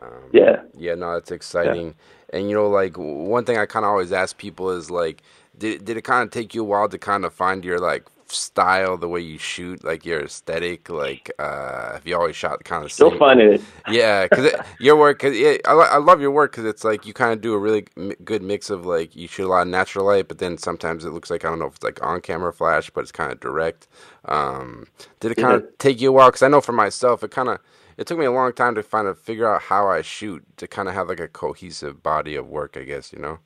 Um, 0.00 0.30
Yeah, 0.32 0.62
Yeah, 0.78 0.94
no, 0.94 1.16
it's 1.16 1.32
exciting. 1.32 1.96
And 2.32 2.48
you 2.48 2.54
know, 2.54 2.68
like 2.68 2.96
one 2.96 3.44
thing 3.44 3.58
I 3.58 3.66
kind 3.66 3.84
of 3.84 3.90
always 3.90 4.12
ask 4.12 4.38
people 4.38 4.70
is 4.70 4.92
like, 4.92 5.22
did 5.58 5.84
did 5.84 5.96
it 5.96 6.02
kind 6.02 6.22
of 6.22 6.30
take 6.30 6.54
you 6.54 6.62
a 6.62 6.64
while 6.64 6.88
to 6.88 6.98
kind 6.98 7.24
of 7.24 7.34
find 7.34 7.64
your 7.64 7.80
like 7.80 8.04
style, 8.32 8.96
the 8.96 9.08
way 9.08 9.20
you 9.20 9.38
shoot, 9.38 9.84
like 9.84 10.04
your 10.04 10.20
aesthetic? 10.22 10.88
Like, 10.88 11.30
uh, 11.38 11.94
have 11.94 12.06
you 12.06 12.16
always 12.16 12.36
shot 12.36 12.64
kind 12.64 12.84
of 12.84 12.92
still 12.92 13.16
finding 13.18 13.54
it. 13.54 13.62
Yeah, 13.86 14.24
because 14.26 14.52
your 14.78 14.96
work, 14.96 15.18
cause 15.18 15.36
yeah, 15.36 15.56
I, 15.66 15.72
I 15.72 15.96
love 15.98 16.20
your 16.20 16.30
work 16.30 16.52
because 16.52 16.64
it's 16.64 16.84
like 16.84 17.06
you 17.06 17.12
kind 17.12 17.32
of 17.32 17.40
do 17.40 17.54
a 17.54 17.58
really 17.58 17.86
good 18.24 18.42
mix 18.42 18.70
of 18.70 18.86
like 18.86 19.16
you 19.16 19.26
shoot 19.28 19.46
a 19.46 19.48
lot 19.48 19.62
of 19.62 19.68
natural 19.68 20.06
light, 20.06 20.28
but 20.28 20.38
then 20.38 20.58
sometimes 20.58 21.04
it 21.04 21.10
looks 21.10 21.30
like 21.30 21.44
I 21.44 21.48
don't 21.50 21.58
know 21.58 21.66
if 21.66 21.76
it's 21.76 21.84
like 21.84 22.02
on 22.04 22.20
camera 22.20 22.52
flash, 22.52 22.90
but 22.90 23.00
it's 23.02 23.12
kind 23.12 23.32
of 23.32 23.40
direct. 23.40 23.88
Um, 24.26 24.86
did 25.20 25.32
it 25.32 25.36
kind 25.36 25.56
of 25.56 25.62
Yeah. 25.62 25.70
take 25.78 26.00
you 26.00 26.10
a 26.10 26.12
while? 26.12 26.28
Because 26.28 26.42
I 26.42 26.48
know 26.48 26.60
for 26.60 26.72
myself, 26.72 27.22
it 27.24 27.30
kind 27.30 27.48
of 27.48 27.58
it 27.96 28.06
took 28.06 28.18
me 28.18 28.24
a 28.26 28.32
long 28.32 28.52
time 28.52 28.74
to 28.76 28.82
kind 28.82 29.08
of 29.08 29.18
figure 29.18 29.48
out 29.52 29.62
how 29.62 29.88
I 29.88 30.02
shoot 30.02 30.44
to 30.58 30.66
kind 30.68 30.88
of 30.88 30.94
have 30.94 31.08
like 31.08 31.20
a 31.20 31.28
cohesive 31.28 32.02
body 32.02 32.36
of 32.36 32.46
work. 32.48 32.76
I 32.76 32.84
guess 32.84 33.12
you 33.12 33.18
know. 33.18 33.38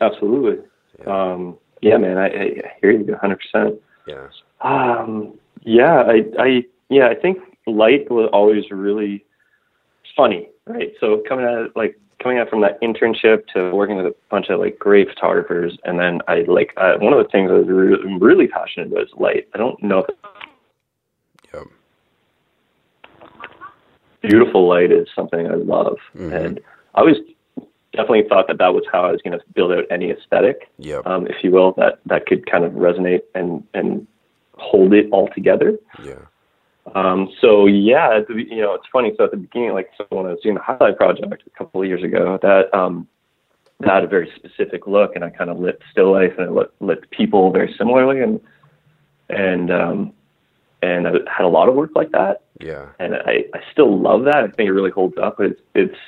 Absolutely. 0.00 0.64
Yeah. 0.98 1.06
Um, 1.06 1.58
yeah, 1.80 1.96
man, 1.96 2.18
I, 2.18 2.26
I 2.26 2.72
hear 2.80 2.90
you 2.92 3.04
100. 3.04 3.38
percent 3.40 3.80
Yeah. 4.06 4.26
Um, 4.60 5.38
yeah, 5.62 6.02
I, 6.02 6.24
I, 6.38 6.64
yeah, 6.88 7.08
I 7.08 7.14
think 7.14 7.38
light 7.66 8.10
was 8.10 8.28
always 8.32 8.70
really 8.70 9.24
funny, 10.16 10.48
right? 10.66 10.92
So 11.00 11.22
coming 11.28 11.44
out 11.44 11.58
of, 11.58 11.72
like 11.76 11.98
coming 12.22 12.38
out 12.38 12.50
from 12.50 12.60
that 12.62 12.80
internship 12.82 13.46
to 13.54 13.70
working 13.74 13.96
with 13.96 14.06
a 14.06 14.14
bunch 14.30 14.48
of 14.50 14.60
like 14.60 14.78
great 14.78 15.08
photographers, 15.08 15.78
and 15.84 15.98
then 15.98 16.20
I 16.28 16.42
like 16.42 16.72
uh, 16.76 16.94
one 16.98 17.12
of 17.12 17.18
the 17.24 17.28
things 17.30 17.50
I 17.50 17.54
was 17.54 17.66
re- 17.68 18.18
really 18.20 18.46
passionate 18.46 18.88
about 18.88 19.02
is 19.04 19.10
light. 19.16 19.48
I 19.54 19.58
don't 19.58 19.82
know 19.82 20.00
if 20.00 20.14
Yep. 21.52 21.64
beautiful 24.20 24.68
light 24.68 24.92
is 24.92 25.08
something 25.14 25.46
I 25.46 25.54
love, 25.54 25.96
Mhm. 26.16 26.32
and 26.32 26.60
I 26.94 27.00
always 27.00 27.16
definitely 27.92 28.24
thought 28.28 28.46
that 28.48 28.58
that 28.58 28.74
was 28.74 28.84
how 28.90 29.04
I 29.04 29.12
was 29.12 29.20
going 29.22 29.38
to 29.38 29.44
build 29.54 29.72
out 29.72 29.84
any 29.90 30.10
aesthetic. 30.10 30.70
Yep. 30.78 31.06
um, 31.06 31.26
if 31.26 31.42
you 31.42 31.50
will, 31.50 31.72
that 31.72 32.00
that 32.06 32.26
could 32.26 32.50
kind 32.50 32.64
of 32.64 32.72
resonate 32.72 33.22
and 33.34 33.62
and 33.74 34.06
hold 34.54 34.92
it 34.92 35.06
all 35.10 35.28
together. 35.34 35.78
yeah. 36.02 36.14
Um, 36.94 37.30
so 37.40 37.66
yeah, 37.66 38.20
the, 38.26 38.34
you 38.34 38.62
know, 38.62 38.74
it's 38.74 38.86
funny. 38.92 39.12
So 39.16 39.24
at 39.24 39.30
the 39.30 39.36
beginning, 39.36 39.72
like 39.72 39.90
so 39.96 40.06
when 40.08 40.26
I 40.26 40.30
was 40.30 40.40
doing 40.42 40.56
the 40.56 40.62
highlight 40.62 40.96
project 40.96 41.42
a 41.46 41.50
couple 41.50 41.82
of 41.82 41.86
years 41.86 42.02
ago, 42.02 42.38
that 42.42 42.72
um, 42.76 43.06
that 43.80 43.88
had 43.88 44.04
a 44.04 44.08
very 44.08 44.30
specific 44.34 44.86
look, 44.86 45.14
and 45.14 45.24
I 45.24 45.30
kind 45.30 45.50
of 45.50 45.58
lit 45.58 45.80
still 45.90 46.12
life 46.12 46.32
and 46.38 46.48
I 46.48 46.50
lit, 46.50 46.72
lit 46.80 47.10
people 47.10 47.52
very 47.52 47.72
similarly, 47.76 48.20
and 48.20 48.40
and 49.28 49.70
um, 49.70 50.12
and 50.82 51.06
I 51.06 51.12
had 51.26 51.44
a 51.44 51.48
lot 51.48 51.68
of 51.68 51.74
work 51.74 51.90
like 51.94 52.12
that. 52.12 52.42
Yeah. 52.60 52.86
And 52.98 53.14
I, 53.14 53.44
I 53.54 53.60
still 53.72 54.00
love 54.00 54.24
that. 54.24 54.36
I 54.36 54.48
think 54.48 54.68
it 54.68 54.72
really 54.72 54.90
holds 54.90 55.16
up. 55.18 55.36
But 55.38 55.46
it's, 55.46 55.60
it's 55.74 55.98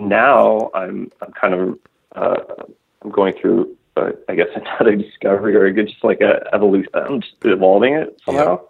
now 0.00 0.70
I'm 0.74 1.10
I'm 1.20 1.32
kind 1.32 1.54
of 1.54 1.78
uh, 2.14 2.64
I'm 3.02 3.10
going 3.10 3.34
through 3.40 3.76
uh, 3.96 4.10
I 4.28 4.34
guess 4.34 4.48
another 4.54 4.96
discovery 4.96 5.54
or 5.56 5.70
just 5.72 6.02
like 6.02 6.20
a 6.20 6.48
evolution. 6.52 6.90
I'm 6.94 7.20
just 7.20 7.34
evolving 7.44 7.94
it 7.94 8.20
somehow. 8.24 8.60
Yeah 8.60 8.68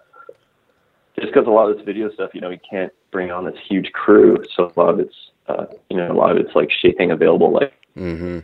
just 1.19 1.33
because 1.33 1.47
a 1.47 1.51
lot 1.51 1.71
of 1.71 1.77
this 1.77 1.85
video 1.85 2.11
stuff, 2.13 2.31
you 2.35 2.41
know, 2.41 2.51
you 2.51 2.61
can't 2.69 2.93
bring 3.11 3.31
on 3.31 3.45
this 3.45 3.57
huge 3.69 3.93
crew, 3.93 4.43
so 4.55 4.73
a 4.75 4.81
lot 4.81 4.91
of 4.91 5.01
it's, 5.01 5.15
uh, 5.49 5.67
you 5.89 5.97
know, 5.97 6.11
a 6.11 6.15
lot 6.15 6.31
of 6.31 6.37
it's 6.37 6.55
like 6.55 6.71
shaping 6.71 7.11
available 7.11 7.53
like. 7.53 7.73
Mm-hmm. 7.97 8.41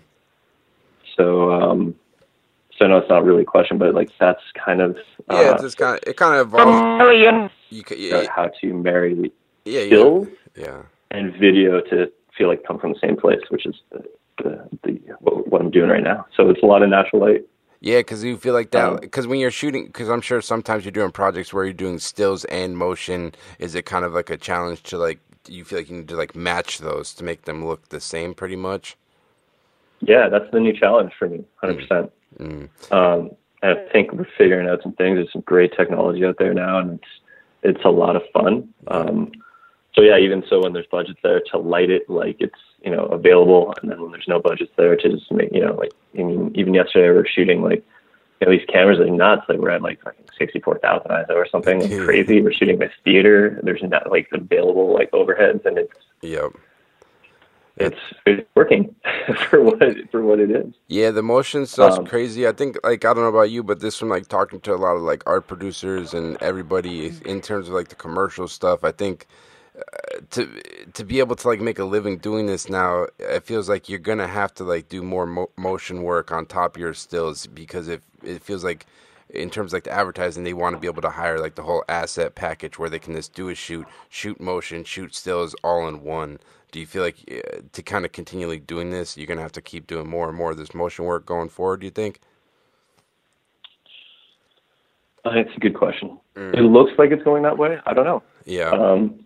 So, 1.17 1.53
um, 1.53 1.95
so 2.79 2.87
know 2.87 2.97
it's 2.97 3.11
not 3.11 3.25
really 3.25 3.43
a 3.43 3.47
question, 3.47 3.77
but 3.77 3.95
like 3.95 4.11
that's 4.19 4.41
kind 4.55 4.81
of 4.81 4.97
uh, 5.29 5.41
yeah, 5.41 5.53
it's 5.53 5.63
just 5.63 5.77
kind 5.77 5.99
of 5.99 6.09
it 6.09 6.17
kind 6.17 6.35
of 6.35 6.49
evolves. 6.49 7.53
You, 7.69 7.83
yeah, 7.97 8.27
how 8.35 8.51
to 8.61 8.75
marry 8.75 9.31
yeah, 9.65 9.85
skills 9.85 10.29
yeah. 10.57 10.83
and 11.11 11.35
video 11.35 11.81
to 11.83 12.11
feel 12.37 12.49
like 12.49 12.65
come 12.65 12.79
from 12.79 12.93
the 12.93 12.99
same 13.01 13.17
place, 13.17 13.41
which 13.49 13.67
is 13.67 13.75
the, 13.91 14.05
the, 14.39 14.69
the 14.85 15.01
what, 15.21 15.49
what 15.49 15.61
I'm 15.61 15.71
doing 15.71 15.91
right 15.91 16.03
now. 16.03 16.27
So 16.37 16.49
it's 16.51 16.63
a 16.63 16.67
lot 16.67 16.83
of 16.83 16.89
natural 16.89 17.23
light. 17.23 17.45
Yeah, 17.81 17.99
because 17.99 18.23
you 18.23 18.37
feel 18.37 18.55
like 18.55 18.71
that. 18.71 19.01
Because 19.01 19.25
um, 19.25 19.31
when 19.31 19.41
you're 19.41 19.51
shooting, 19.51 19.87
because 19.87 20.09
I'm 20.09 20.21
sure 20.21 20.41
sometimes 20.41 20.85
you're 20.85 20.93
doing 20.93 21.11
projects 21.11 21.53
where 21.53 21.65
you're 21.65 21.73
doing 21.73 21.99
stills 21.99 22.45
and 22.45 22.77
motion. 22.77 23.35
Is 23.59 23.75
it 23.75 23.87
kind 23.87 24.05
of 24.05 24.13
like 24.15 24.31
a 24.31 24.37
challenge 24.37 24.85
to 24.85 24.99
like? 24.99 25.19
You 25.49 25.65
feel 25.65 25.81
like 25.81 25.91
you 25.91 25.97
need 25.97 26.09
to 26.09 26.17
like 26.17 26.37
match 26.37 26.79
those 26.79 27.13
to 27.15 27.25
make 27.25 27.43
them 27.43 27.67
look 27.67 27.89
the 27.89 28.01
same, 28.01 28.35
pretty 28.35 28.55
much. 28.55 28.97
Yeah, 30.01 30.29
that's 30.29 30.49
the 30.53 30.61
new 30.61 30.73
challenge 30.73 31.13
for 31.19 31.29
me, 31.29 31.45
hundred 31.57 31.79
mm. 31.79 31.89
percent. 31.89 32.13
Mm. 32.39 32.93
Um, 32.93 33.31
I 33.65 33.75
think 33.93 34.13
we're 34.13 34.27
figuring 34.39 34.69
out 34.69 34.81
some 34.83 34.93
things. 34.93 35.17
There's 35.17 35.33
some 35.33 35.43
great 35.43 35.73
technology 35.77 36.25
out 36.25 36.37
there 36.39 36.55
now, 36.55 36.79
and 36.79 37.01
it's 37.01 37.09
it's 37.65 37.85
a 37.85 37.91
lot 37.91 38.15
of 38.15 38.23
fun. 38.33 38.73
Um, 38.89 39.33
so 39.95 40.01
yeah, 40.01 40.19
even 40.19 40.43
so, 40.49 40.63
when 40.63 40.73
there's 40.73 40.87
budgets 40.87 41.21
there 41.23 41.43
to 41.53 41.59
light 41.59 41.91
it 41.91 42.09
like 42.09 42.37
it's 42.41 42.59
you 42.83 42.91
know 42.91 43.05
available, 43.07 43.75
and 43.81 43.91
then 43.91 44.01
when 44.01 44.11
there's 44.11 44.29
no 44.29 44.41
budgets 44.41 44.73
there 44.77 44.97
to 44.97 45.09
just 45.09 45.31
make 45.31 45.53
you 45.53 45.65
know 45.65 45.75
like 45.75 45.93
I 46.19 46.23
mean, 46.23 46.51
even 46.55 46.75
yesterday 46.75 47.11
we 47.11 47.17
were 47.17 47.27
shooting 47.27 47.63
like 47.63 47.85
you 48.41 48.47
know, 48.47 48.57
these 48.57 48.67
cameras 48.69 48.99
are 48.99 49.11
nuts. 49.11 49.43
Like 49.49 49.59
we're 49.59 49.71
at 49.71 49.83
like 49.83 50.01
sixty 50.39 50.61
four 50.61 50.79
thousand 50.79 51.11
ISO 51.11 51.31
or 51.31 51.47
something 51.47 51.81
like 51.81 52.07
crazy. 52.07 52.41
We're 52.41 52.53
shooting 52.53 52.79
this 52.79 52.93
theater. 53.05 53.61
There's 53.63 53.83
not 53.83 54.11
like 54.11 54.29
available 54.33 54.93
like 54.93 55.11
overheads, 55.13 55.65
and 55.67 55.79
it's 55.79 55.95
yep. 56.23 56.53
It's 57.77 57.97
it's 58.27 58.49
working 58.55 58.95
for 59.51 59.63
what 59.63 59.83
for 60.11 60.23
what 60.23 60.41
it 60.41 60.51
is. 60.51 60.75
Yeah, 60.89 61.11
the 61.11 61.23
motion 61.23 61.67
stuff's 61.67 61.99
um, 61.99 62.07
crazy. 62.07 62.47
I 62.47 62.53
think 62.53 62.79
like 62.83 63.05
I 63.05 63.15
don't 63.15 63.23
know 63.23 63.29
about 63.29 63.51
you, 63.51 63.63
but 63.63 63.81
this 63.81 63.99
from 63.99 64.09
like 64.09 64.29
talking 64.29 64.61
to 64.61 64.75
a 64.75 64.77
lot 64.77 64.97
of 64.97 65.03
like 65.03 65.23
art 65.27 65.47
producers 65.47 66.15
and 66.15 66.37
everybody 66.43 67.13
in 67.25 67.41
terms 67.41 67.69
of 67.69 67.75
like 67.75 67.89
the 67.89 67.95
commercial 67.95 68.49
stuff. 68.49 68.85
I 68.85 68.93
think 68.93 69.27
to 70.31 70.63
to 70.93 71.05
be 71.05 71.19
able 71.19 71.37
to 71.37 71.49
like 71.49 71.61
make 71.61 71.79
a 71.79 71.85
living 71.85 72.19
doing 72.19 72.47
this 72.47 72.69
now, 72.69 73.07
it 73.19 73.45
feels 73.45 73.69
like 73.69 73.89
you're 73.89 73.99
gonna 73.99 74.29
have 74.29 74.53
to 74.55 74.65
like 74.65 74.89
do 74.89 75.03
more 75.03 75.27
mo- 75.27 75.51
motion 75.57 76.03
work 76.03 76.31
on 76.31 76.47
top 76.47 76.77
of 76.77 76.81
your 76.81 76.95
stills 76.95 77.47
because 77.47 77.89
if 77.89 78.03
it 78.23 78.43
feels 78.43 78.65
like 78.65 78.87
in 79.31 79.49
terms 79.49 79.73
of 79.73 79.79
like 79.79 79.85
the 79.85 79.91
advertising, 79.91 80.45
they 80.45 80.53
want 80.53 80.77
to 80.77 80.81
be 80.81 80.87
able 80.87 81.03
to 81.03 81.11
hire 81.11 81.39
like 81.39 81.55
the 81.55 81.63
whole 81.63 81.85
asset 81.89 82.35
package 82.35 82.79
where 82.79 82.91
they 82.91 82.99
can 82.99 83.15
just 83.15 83.33
do 83.35 83.49
a 83.49 83.55
shoot, 83.55 83.87
shoot 84.11 84.39
motion, 84.39 84.85
shoot 84.85 85.15
stills 85.15 85.55
all 85.65 85.89
in 85.89 86.03
one. 86.03 86.39
Do 86.71 86.81
you 86.81 86.87
feel 86.87 87.03
like 87.03 87.17
uh, 87.31 87.61
to 87.73 87.83
kind 87.83 88.05
of 88.05 88.13
continually 88.13 88.59
doing 88.59 88.91
this, 88.91 89.17
you're 89.17 89.27
gonna 89.27 89.43
have 89.43 89.53
to 89.53 89.63
keep 89.63 89.87
doing 89.87 90.09
more 90.09 90.29
and 90.29 90.37
more 90.37 90.51
of 90.51 90.59
this 90.59 90.75
motion 90.75 91.07
work 91.07 91.25
going 91.25 91.49
forward? 91.49 91.81
Do 91.81 91.87
you 91.87 91.91
think? 91.91 92.21
It's 95.25 95.57
a 95.57 95.61
good 95.61 95.75
question. 95.75 96.19
Mm. 96.35 96.55
It 96.55 96.63
looks 96.63 96.93
like 96.99 97.11
it's 97.11 97.23
going 97.23 97.45
that 97.45 97.57
way. 97.57 97.79
I 97.87 97.95
don't 97.95 98.05
know. 98.05 98.23
Yeah. 98.45 98.71
Um, 98.71 99.25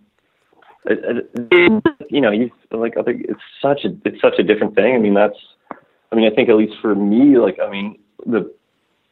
you 0.89 2.20
know, 2.20 2.30
you 2.30 2.51
like 2.70 2.97
other. 2.97 3.12
It's 3.12 3.41
such 3.61 3.84
a 3.84 3.97
it's 4.05 4.20
such 4.20 4.39
a 4.39 4.43
different 4.43 4.74
thing. 4.74 4.95
I 4.95 4.99
mean, 4.99 5.14
that's. 5.14 5.39
I 6.12 6.14
mean, 6.14 6.30
I 6.30 6.34
think 6.34 6.49
at 6.49 6.57
least 6.57 6.74
for 6.80 6.95
me, 6.95 7.37
like, 7.37 7.59
I 7.61 7.68
mean, 7.68 7.99
the 8.24 8.53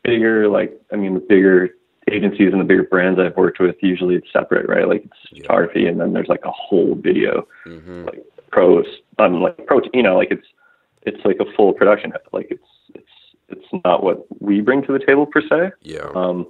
bigger, 0.05 0.49
like, 0.49 0.81
I 0.93 0.97
mean, 0.97 1.15
the 1.15 1.21
bigger 1.21 1.71
agencies 2.11 2.53
and 2.53 2.61
the 2.61 2.65
bigger 2.65 2.85
brands 2.85 3.19
I've 3.19 3.37
worked 3.37 3.59
with, 3.59 3.77
usually 3.81 4.15
it's 4.15 4.33
separate, 4.33 4.69
right? 4.69 4.87
Like, 4.87 5.05
it's 5.05 5.33
yeah. 5.33 5.43
photography, 5.43 5.87
and 5.87 6.01
then 6.01 6.13
there's 6.13 6.29
like 6.29 6.45
a 6.45 6.53
whole 6.53 6.95
video, 6.95 7.49
mm-hmm. 7.67 8.05
like 8.05 8.25
pros. 8.51 8.87
I'm 9.19 9.35
um, 9.35 9.43
like 9.43 9.67
pro, 9.67 9.81
you 9.93 10.03
know, 10.03 10.17
like 10.17 10.31
it's 10.31 10.47
it's 11.03 11.23
like 11.25 11.39
a 11.41 11.53
full 11.57 11.73
production. 11.73 12.13
Like, 12.33 12.47
it's 12.51 12.69
it's 12.95 13.07
it's 13.49 13.85
not 13.85 14.05
what 14.05 14.25
we 14.41 14.61
bring 14.61 14.83
to 14.85 14.93
the 14.93 15.05
table 15.05 15.27
per 15.27 15.43
se. 15.43 15.73
Yeah. 15.83 16.09
Um, 16.15 16.47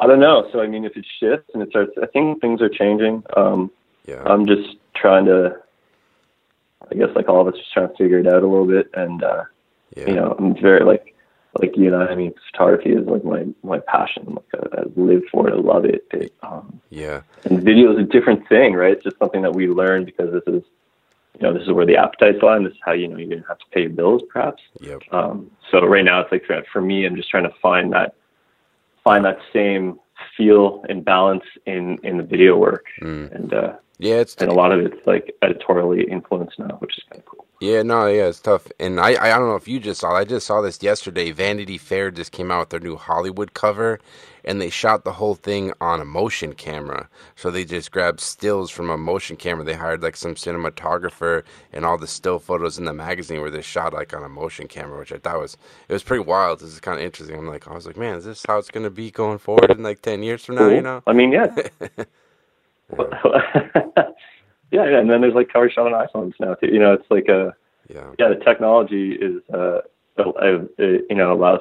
I 0.00 0.06
don't 0.08 0.20
know. 0.20 0.48
So 0.52 0.60
I 0.60 0.66
mean, 0.66 0.84
if 0.84 0.96
it 0.96 1.06
shifts 1.20 1.50
and 1.54 1.62
it 1.62 1.70
starts, 1.70 1.92
I 2.02 2.06
think 2.06 2.40
things 2.40 2.60
are 2.60 2.68
changing. 2.68 3.22
Um, 3.36 3.70
yeah. 4.06 4.22
I'm 4.24 4.46
just 4.46 4.76
trying 4.94 5.26
to, 5.26 5.56
I 6.90 6.94
guess 6.94 7.08
like 7.14 7.28
all 7.28 7.40
of 7.40 7.52
us 7.52 7.58
just 7.58 7.72
trying 7.72 7.88
to 7.88 7.96
figure 7.96 8.18
it 8.18 8.26
out 8.26 8.42
a 8.42 8.46
little 8.46 8.66
bit. 8.66 8.90
And, 8.94 9.22
uh, 9.22 9.44
yeah. 9.96 10.06
you 10.08 10.14
know, 10.14 10.36
I'm 10.38 10.54
very 10.60 10.84
like, 10.84 11.14
like 11.60 11.76
you 11.76 11.90
know, 11.90 12.00
I 12.00 12.14
mean, 12.14 12.34
photography 12.50 12.90
is 12.90 13.06
like 13.06 13.24
my 13.24 13.46
my 13.62 13.78
passion. 13.86 14.24
Like 14.26 14.72
I, 14.72 14.80
I 14.80 14.84
live 14.96 15.22
for 15.30 15.48
it. 15.48 15.52
I 15.52 15.56
love 15.56 15.84
it. 15.84 16.04
it 16.12 16.34
um, 16.42 16.80
yeah. 16.90 17.22
And 17.44 17.62
video 17.62 17.92
is 17.92 17.98
a 17.98 18.02
different 18.02 18.48
thing, 18.48 18.74
right? 18.74 18.92
It's 18.92 19.04
just 19.04 19.18
something 19.18 19.42
that 19.42 19.54
we 19.54 19.68
learn 19.68 20.04
because 20.04 20.32
this 20.32 20.42
is, 20.52 20.62
you 21.38 21.42
know, 21.42 21.52
this 21.52 21.62
is 21.62 21.72
where 21.72 21.86
the 21.86 21.96
appetites 21.96 22.42
lie, 22.42 22.58
this 22.58 22.72
is 22.72 22.78
how 22.84 22.92
you 22.92 23.06
know 23.06 23.16
you're 23.16 23.28
gonna 23.28 23.44
have 23.48 23.58
to 23.58 23.66
pay 23.72 23.82
your 23.82 23.90
bills, 23.90 24.22
perhaps. 24.32 24.62
Yep. 24.80 25.02
Um, 25.12 25.50
so 25.70 25.84
right 25.86 26.04
now, 26.04 26.20
it's 26.20 26.32
like 26.32 26.44
for 26.72 26.80
me, 26.80 27.06
I'm 27.06 27.14
just 27.14 27.30
trying 27.30 27.44
to 27.44 27.54
find 27.62 27.92
that, 27.92 28.16
find 29.04 29.24
that 29.24 29.38
same 29.52 30.00
feel 30.36 30.84
and 30.88 31.04
balance 31.04 31.44
in 31.66 31.98
in 32.02 32.18
the 32.18 32.22
video 32.22 32.56
work, 32.56 32.86
mm. 33.00 33.32
and 33.34 33.52
uh, 33.52 33.74
yeah, 33.98 34.16
it's 34.16 34.34
and 34.36 34.50
a 34.50 34.54
lot 34.54 34.72
of 34.72 34.80
it's 34.80 35.06
like 35.06 35.34
editorially 35.42 36.04
influenced 36.04 36.58
now, 36.58 36.76
which 36.78 36.96
is 36.98 37.04
kind 37.10 37.20
of 37.20 37.26
cool. 37.26 37.43
Yeah, 37.60 37.82
no, 37.82 38.06
yeah, 38.06 38.26
it's 38.26 38.40
tough. 38.40 38.68
And 38.78 39.00
I, 39.00 39.10
I 39.10 39.30
don't 39.30 39.48
know 39.48 39.56
if 39.56 39.66
you 39.66 39.80
just 39.80 40.00
saw. 40.02 40.14
I 40.14 40.24
just 40.24 40.46
saw 40.46 40.60
this 40.60 40.82
yesterday. 40.82 41.30
Vanity 41.30 41.78
Fair 41.78 42.10
just 42.10 42.32
came 42.32 42.50
out 42.50 42.60
with 42.60 42.68
their 42.70 42.80
new 42.80 42.96
Hollywood 42.96 43.54
cover, 43.54 43.98
and 44.44 44.60
they 44.60 44.68
shot 44.68 45.04
the 45.04 45.12
whole 45.12 45.34
thing 45.34 45.72
on 45.80 46.00
a 46.00 46.04
motion 46.04 46.52
camera. 46.52 47.08
So 47.36 47.50
they 47.50 47.64
just 47.64 47.90
grabbed 47.90 48.20
stills 48.20 48.70
from 48.70 48.90
a 48.90 48.98
motion 48.98 49.36
camera. 49.36 49.64
They 49.64 49.74
hired 49.74 50.02
like 50.02 50.16
some 50.16 50.34
cinematographer, 50.34 51.44
and 51.72 51.86
all 51.86 51.96
the 51.96 52.06
still 52.06 52.38
photos 52.38 52.76
in 52.78 52.84
the 52.84 52.92
magazine 52.92 53.40
were 53.40 53.50
they 53.50 53.62
shot 53.62 53.94
like 53.94 54.14
on 54.14 54.22
a 54.22 54.28
motion 54.28 54.68
camera, 54.68 54.98
which 54.98 55.12
I 55.12 55.18
thought 55.18 55.40
was 55.40 55.56
it 55.88 55.92
was 55.94 56.02
pretty 56.02 56.24
wild. 56.24 56.60
This 56.60 56.74
is 56.74 56.80
kind 56.80 56.98
of 56.98 57.04
interesting. 57.04 57.38
I'm 57.38 57.48
like, 57.48 57.66
I 57.66 57.74
was 57.74 57.86
like, 57.86 57.96
man, 57.96 58.16
is 58.16 58.26
this 58.26 58.44
how 58.46 58.58
it's 58.58 58.70
gonna 58.70 58.90
be 58.90 59.10
going 59.10 59.38
forward 59.38 59.70
in 59.70 59.82
like 59.82 60.02
ten 60.02 60.22
years 60.22 60.44
from 60.44 60.56
now? 60.56 60.68
You 60.68 60.82
know? 60.82 61.02
I 61.06 61.14
mean, 61.14 61.32
yeah. 61.32 61.46
yeah, 64.74 64.90
yeah, 64.90 64.98
and 64.98 65.08
then 65.08 65.20
there's 65.20 65.34
like 65.34 65.52
cover 65.52 65.70
shot 65.70 65.90
on 65.90 66.06
iPhones 66.06 66.34
now 66.40 66.54
too. 66.54 66.66
You 66.66 66.80
know, 66.80 66.92
it's 66.94 67.08
like 67.10 67.28
a 67.28 67.54
yeah, 67.88 68.10
yeah. 68.18 68.28
The 68.30 68.44
technology 68.44 69.12
is 69.12 69.40
uh, 69.52 69.82
it, 70.18 71.06
you 71.08 71.16
know 71.16 71.32
allows 71.32 71.60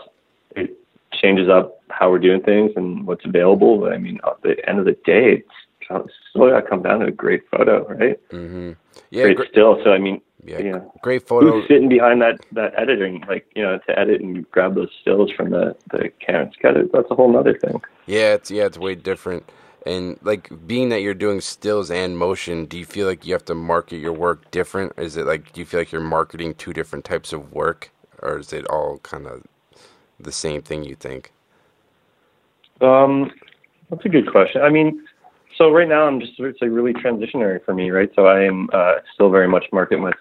it 0.56 0.76
changes 1.12 1.48
up 1.48 1.80
how 1.90 2.10
we're 2.10 2.18
doing 2.18 2.42
things 2.42 2.72
and 2.76 3.06
what's 3.06 3.24
available. 3.24 3.80
But 3.80 3.94
I 3.94 4.00
mean, 4.00 4.20
at 4.26 4.42
the 4.42 4.56
end 4.68 4.80
of 4.80 4.86
the 4.86 4.98
day, 5.06 5.44
it's 5.86 6.14
still 6.32 6.50
got 6.50 6.62
to 6.62 6.68
come 6.68 6.82
down 6.82 7.02
to 7.02 7.06
a 7.06 7.12
great 7.12 7.44
photo, 7.52 7.88
right? 7.88 8.30
Mm-hmm. 8.30 8.72
Yeah, 9.12 9.24
great 9.26 9.38
gr- 9.38 9.46
still. 9.52 9.80
So 9.84 9.92
I 9.92 10.00
mean, 10.00 10.20
yeah, 10.44 10.58
you 10.58 10.72
know, 10.72 10.92
great 11.04 11.28
photo. 11.28 11.52
Who's 11.52 11.68
sitting 11.68 11.90
behind 11.90 12.20
that 12.24 12.44
that 12.54 12.74
editing, 12.80 13.24
like 13.28 13.46
you 13.56 13.62
know, 13.62 13.78
to 13.78 14.00
edit 14.00 14.22
and 14.22 14.50
grab 14.50 14.74
those 14.74 14.90
stills 15.02 15.32
from 15.32 15.52
the 15.52 15.76
the 15.92 16.10
camera? 16.20 16.50
That's 16.64 17.12
a 17.12 17.16
whole 17.16 17.38
other 17.38 17.58
thing. 17.60 17.80
Yeah, 18.08 18.34
it's 18.34 18.50
yeah, 18.50 18.66
it's 18.66 18.80
way 18.80 18.96
different. 18.96 19.48
And 19.86 20.18
like 20.22 20.50
being 20.66 20.90
that 20.90 21.02
you're 21.02 21.14
doing 21.14 21.42
stills 21.42 21.92
and 21.92 22.18
motion, 22.18 22.66
do 22.66 22.78
you 22.78 22.86
feel 22.86 23.06
like 23.06 23.26
you 23.26 23.34
have 23.34 23.46
to 23.46 23.56
market 23.56 23.98
your 23.98 24.14
work 24.14 24.50
different? 24.52 24.94
Is 24.98 25.18
it 25.18 25.26
like 25.26 25.52
do 25.52 25.60
you 25.60 25.66
feel 25.66 25.82
like 25.82 25.92
you're 25.92 26.02
marketing 26.02 26.56
two 26.56 26.74
different 26.74 27.04
types 27.04 27.34
of 27.34 27.52
work, 27.52 27.92
or 28.22 28.40
is 28.40 28.54
it 28.54 28.66
all 28.68 29.00
kind 29.00 29.28
of 29.28 29.44
the 30.20 30.32
same 30.32 30.62
thing? 30.62 30.84
You 30.84 30.96
think? 30.96 31.34
Um, 32.80 33.32
that's 33.90 34.06
a 34.06 34.10
good 34.10 34.32
question. 34.32 34.62
I 34.62 34.70
mean, 34.70 35.06
so 35.58 35.70
right 35.70 35.88
now 35.88 36.08
I'm 36.08 36.20
just 36.20 36.34
it's 36.40 36.62
like 36.62 36.72
really 36.72 36.94
transitionary 36.94 37.64
for 37.64 37.74
me, 37.74 37.92
right? 37.92 38.10
So 38.16 38.26
I 38.26 38.44
am 38.44 38.70
uh, 38.74 38.96
still 39.14 39.30
very 39.30 39.48
much 39.48 39.66
market 39.72 40.00
myself 40.00 40.20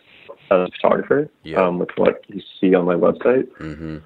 as 0.50 0.68
a 0.68 0.70
photographer, 0.72 1.28
yeah. 1.44 1.64
um, 1.64 1.78
with 1.78 1.90
what 1.96 2.24
you 2.28 2.42
see 2.60 2.74
on 2.74 2.84
my 2.84 2.94
website, 2.94 3.48
mm-hmm. 3.58 3.98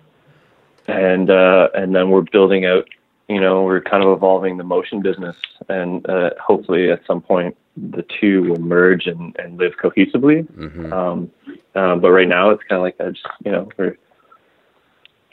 and 0.87 1.31
uh, 1.31 1.69
and 1.75 1.95
then 1.95 2.11
we're 2.11 2.23
building 2.23 2.67
out 2.67 2.87
you 3.29 3.41
know, 3.41 3.63
we're 3.63 3.81
kind 3.81 4.03
of 4.05 4.17
evolving 4.17 4.57
the 4.57 4.65
motion 4.65 5.03
business, 5.03 5.37
and 5.69 6.09
uh, 6.09 6.31
hopefully 6.41 6.91
at 6.91 7.01
some 7.07 7.21
point 7.21 7.57
the 7.77 8.05
two 8.21 8.43
will 8.45 8.61
merge 8.61 9.07
and, 9.07 9.37
and 9.39 9.59
live 9.59 9.73
cohesively. 9.83 10.51
Mm-hmm. 10.53 10.93
Um, 10.93 11.31
uh, 11.75 11.97
but 11.97 12.11
right 12.11 12.29
now 12.29 12.51
it's 12.51 12.63
kind 12.69 12.79
of 12.79 12.83
like 12.83 12.97
I 13.01 13.11
just, 13.11 13.27
you 13.45 13.53
know, 13.53 13.69
we're 13.77 13.99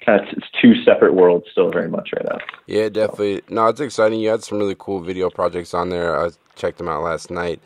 kind 0.06 0.22
of 0.22 0.28
it's 0.36 0.48
two 0.62 0.84
separate 0.84 1.14
worlds 1.14 1.46
still 1.52 1.72
very 1.72 1.90
much 1.90 2.10
right 2.14 2.26
now. 2.26 2.40
Yeah, 2.68 2.90
definitely. 2.90 3.42
No, 3.50 3.68
it's 3.68 3.80
exciting. 3.80 4.20
You 4.20 4.30
had 4.30 4.44
some 4.44 4.58
really 4.58 4.76
cool 4.78 5.00
video 5.00 5.30
projects 5.30 5.74
on 5.74 5.90
there. 5.90 6.20
I 6.20 6.32
checked 6.56 6.80
them 6.80 6.90
out 6.90 7.04
last 7.04 7.32
night. 7.32 7.62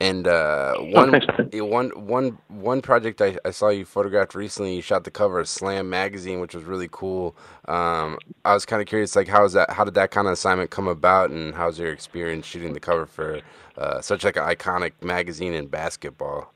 And 0.00 0.28
uh, 0.28 0.74
one, 0.78 1.20
one, 1.52 1.90
one, 2.06 2.38
one 2.48 2.82
project 2.82 3.20
I, 3.20 3.36
I, 3.44 3.50
saw 3.50 3.68
you 3.68 3.84
photographed 3.84 4.34
recently. 4.34 4.76
You 4.76 4.82
shot 4.82 5.04
the 5.04 5.10
cover 5.10 5.40
of 5.40 5.48
Slam 5.48 5.90
magazine, 5.90 6.40
which 6.40 6.54
was 6.54 6.64
really 6.64 6.88
cool. 6.90 7.36
Um, 7.66 8.18
I 8.44 8.54
was 8.54 8.64
kind 8.64 8.80
of 8.80 8.86
curious, 8.86 9.16
like, 9.16 9.28
how 9.28 9.44
is 9.44 9.54
that? 9.54 9.70
How 9.70 9.84
did 9.84 9.94
that 9.94 10.10
kind 10.10 10.26
of 10.26 10.32
assignment 10.32 10.70
come 10.70 10.88
about, 10.88 11.30
and 11.30 11.54
how's 11.54 11.78
your 11.78 11.92
experience 11.92 12.46
shooting 12.46 12.72
the 12.72 12.80
cover 12.80 13.06
for 13.06 13.40
uh, 13.76 14.00
such 14.00 14.24
like 14.24 14.36
an 14.36 14.44
iconic 14.44 14.92
magazine 15.02 15.52
in 15.52 15.66
basketball? 15.66 16.52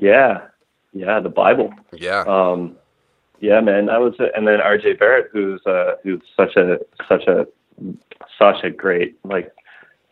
Yeah, 0.00 0.48
yeah, 0.92 1.20
the 1.20 1.28
Bible. 1.28 1.72
Yeah. 1.92 2.24
Um, 2.26 2.76
yeah, 3.40 3.60
man, 3.60 3.86
that 3.86 4.00
was, 4.00 4.14
and 4.34 4.46
then 4.48 4.58
RJ 4.58 4.98
Barrett, 4.98 5.28
who's 5.32 5.64
uh, 5.66 5.96
who's 6.02 6.22
such 6.36 6.56
a 6.56 6.78
such 7.08 7.26
a 7.26 7.46
such 8.38 8.64
a 8.64 8.70
great 8.70 9.16
like 9.24 9.52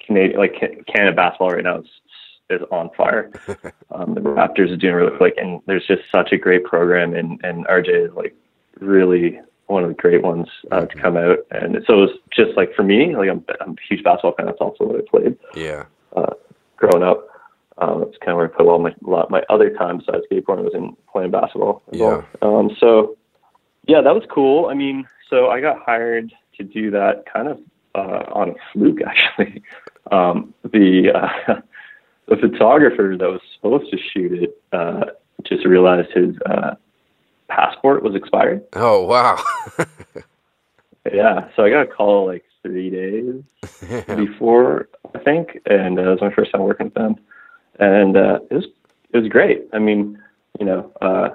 Canadian 0.06 0.38
like 0.38 0.54
Canada 0.86 1.14
basketball 1.14 1.50
right 1.50 1.64
now 1.64 1.78
is 1.78 1.86
is 2.50 2.60
on 2.70 2.90
fire. 2.96 3.30
um, 3.90 4.14
the 4.14 4.20
Raptors 4.20 4.70
are 4.70 4.76
doing 4.76 4.94
really 4.94 5.16
like, 5.18 5.34
and 5.36 5.60
there's 5.66 5.86
just 5.86 6.02
such 6.10 6.32
a 6.32 6.36
great 6.36 6.64
program, 6.64 7.14
and 7.14 7.40
and 7.44 7.66
RJ 7.66 8.08
is 8.08 8.14
like 8.14 8.34
really 8.80 9.40
one 9.66 9.82
of 9.82 9.88
the 9.88 9.94
great 9.94 10.22
ones 10.22 10.48
uh, 10.70 10.84
to 10.84 10.98
come 10.98 11.16
out. 11.16 11.38
And 11.50 11.76
so 11.86 11.94
it 11.94 11.96
was 11.96 12.18
just 12.34 12.56
like 12.56 12.74
for 12.74 12.82
me, 12.82 13.16
like 13.16 13.30
I'm, 13.30 13.44
I'm 13.60 13.70
a 13.70 13.74
huge 13.88 14.04
basketball 14.04 14.34
fan. 14.34 14.46
That's 14.46 14.60
also 14.60 14.84
what 14.84 14.96
I 14.96 15.08
played. 15.08 15.38
Yeah. 15.54 15.84
Uh, 16.14 16.34
growing 16.76 17.02
up, 17.02 17.26
um, 17.78 18.00
that's 18.00 18.18
kind 18.18 18.32
of 18.32 18.36
where 18.36 18.46
I 18.46 18.56
put 18.56 18.66
all 18.66 18.78
my 18.78 18.90
a 18.90 19.10
lot 19.10 19.30
my 19.30 19.42
other 19.48 19.70
time 19.70 19.98
besides 19.98 20.24
skateboarding 20.30 20.64
was 20.64 20.74
in 20.74 20.94
playing 21.10 21.30
basketball. 21.30 21.82
Yeah. 21.90 22.22
Well. 22.40 22.58
Um, 22.58 22.70
so 22.78 23.16
yeah, 23.86 24.02
that 24.02 24.14
was 24.14 24.24
cool. 24.30 24.66
I 24.66 24.74
mean, 24.74 25.06
so 25.30 25.48
I 25.48 25.60
got 25.60 25.80
hired 25.84 26.32
to 26.58 26.64
do 26.64 26.90
that 26.90 27.24
kind 27.32 27.48
of 27.48 27.58
uh, 27.94 28.24
on 28.32 28.50
a 28.50 28.54
fluke 28.72 29.00
actually. 29.06 29.62
Um, 30.10 30.54
the 30.64 31.12
uh, 31.14 31.60
the 32.28 32.36
photographer 32.36 33.16
that 33.18 33.28
was 33.28 33.40
supposed 33.54 33.90
to 33.90 33.98
shoot 34.12 34.42
it 34.42 34.62
uh, 34.72 35.04
just 35.44 35.64
realized 35.64 36.10
his 36.12 36.34
uh, 36.46 36.74
passport 37.48 38.02
was 38.02 38.14
expired. 38.14 38.64
Oh 38.74 39.04
wow! 39.04 39.42
yeah, 41.12 41.48
so 41.54 41.64
I 41.64 41.70
got 41.70 41.82
a 41.82 41.86
call 41.86 42.26
like 42.26 42.44
three 42.62 42.90
days 42.90 43.42
before 44.16 44.88
I 45.14 45.18
think, 45.18 45.60
and 45.66 45.98
uh, 45.98 46.02
it 46.02 46.06
was 46.06 46.20
my 46.20 46.32
first 46.32 46.52
time 46.52 46.62
working 46.62 46.86
with 46.86 46.94
them, 46.94 47.16
and 47.78 48.16
uh, 48.16 48.40
it 48.50 48.54
was 48.54 48.66
it 49.12 49.18
was 49.18 49.28
great. 49.28 49.68
I 49.72 49.78
mean, 49.78 50.18
you 50.58 50.66
know, 50.66 50.92
uh, 51.00 51.30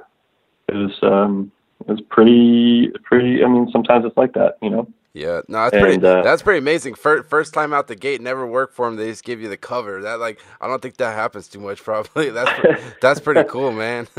it 0.67 0.75
was 0.75 0.97
um, 1.01 1.51
it 1.81 1.87
was 1.87 2.01
pretty 2.01 2.91
pretty. 3.03 3.43
I 3.43 3.47
mean, 3.47 3.69
sometimes 3.71 4.05
it's 4.05 4.17
like 4.17 4.33
that, 4.33 4.57
you 4.61 4.69
know. 4.69 4.87
Yeah, 5.17 5.41
no, 5.47 5.63
that's 5.63 5.73
and, 5.73 5.81
pretty. 5.81 6.05
Uh, 6.05 6.21
that's 6.21 6.43
pretty 6.43 6.59
amazing. 6.59 6.93
First, 6.93 7.27
first 7.27 7.53
time 7.53 7.73
out 7.73 7.87
the 7.87 7.95
gate, 7.95 8.21
never 8.21 8.45
worked 8.45 8.75
for 8.75 8.85
them. 8.85 8.97
They 8.97 9.09
just 9.09 9.23
give 9.23 9.41
you 9.41 9.49
the 9.49 9.57
cover. 9.57 10.01
That 10.03 10.19
like, 10.19 10.39
I 10.61 10.67
don't 10.67 10.79
think 10.81 10.97
that 10.97 11.15
happens 11.15 11.47
too 11.47 11.59
much. 11.59 11.83
Probably 11.83 12.29
that's 12.29 12.83
that's 13.01 13.19
pretty 13.19 13.43
cool, 13.49 13.71
man. 13.71 14.07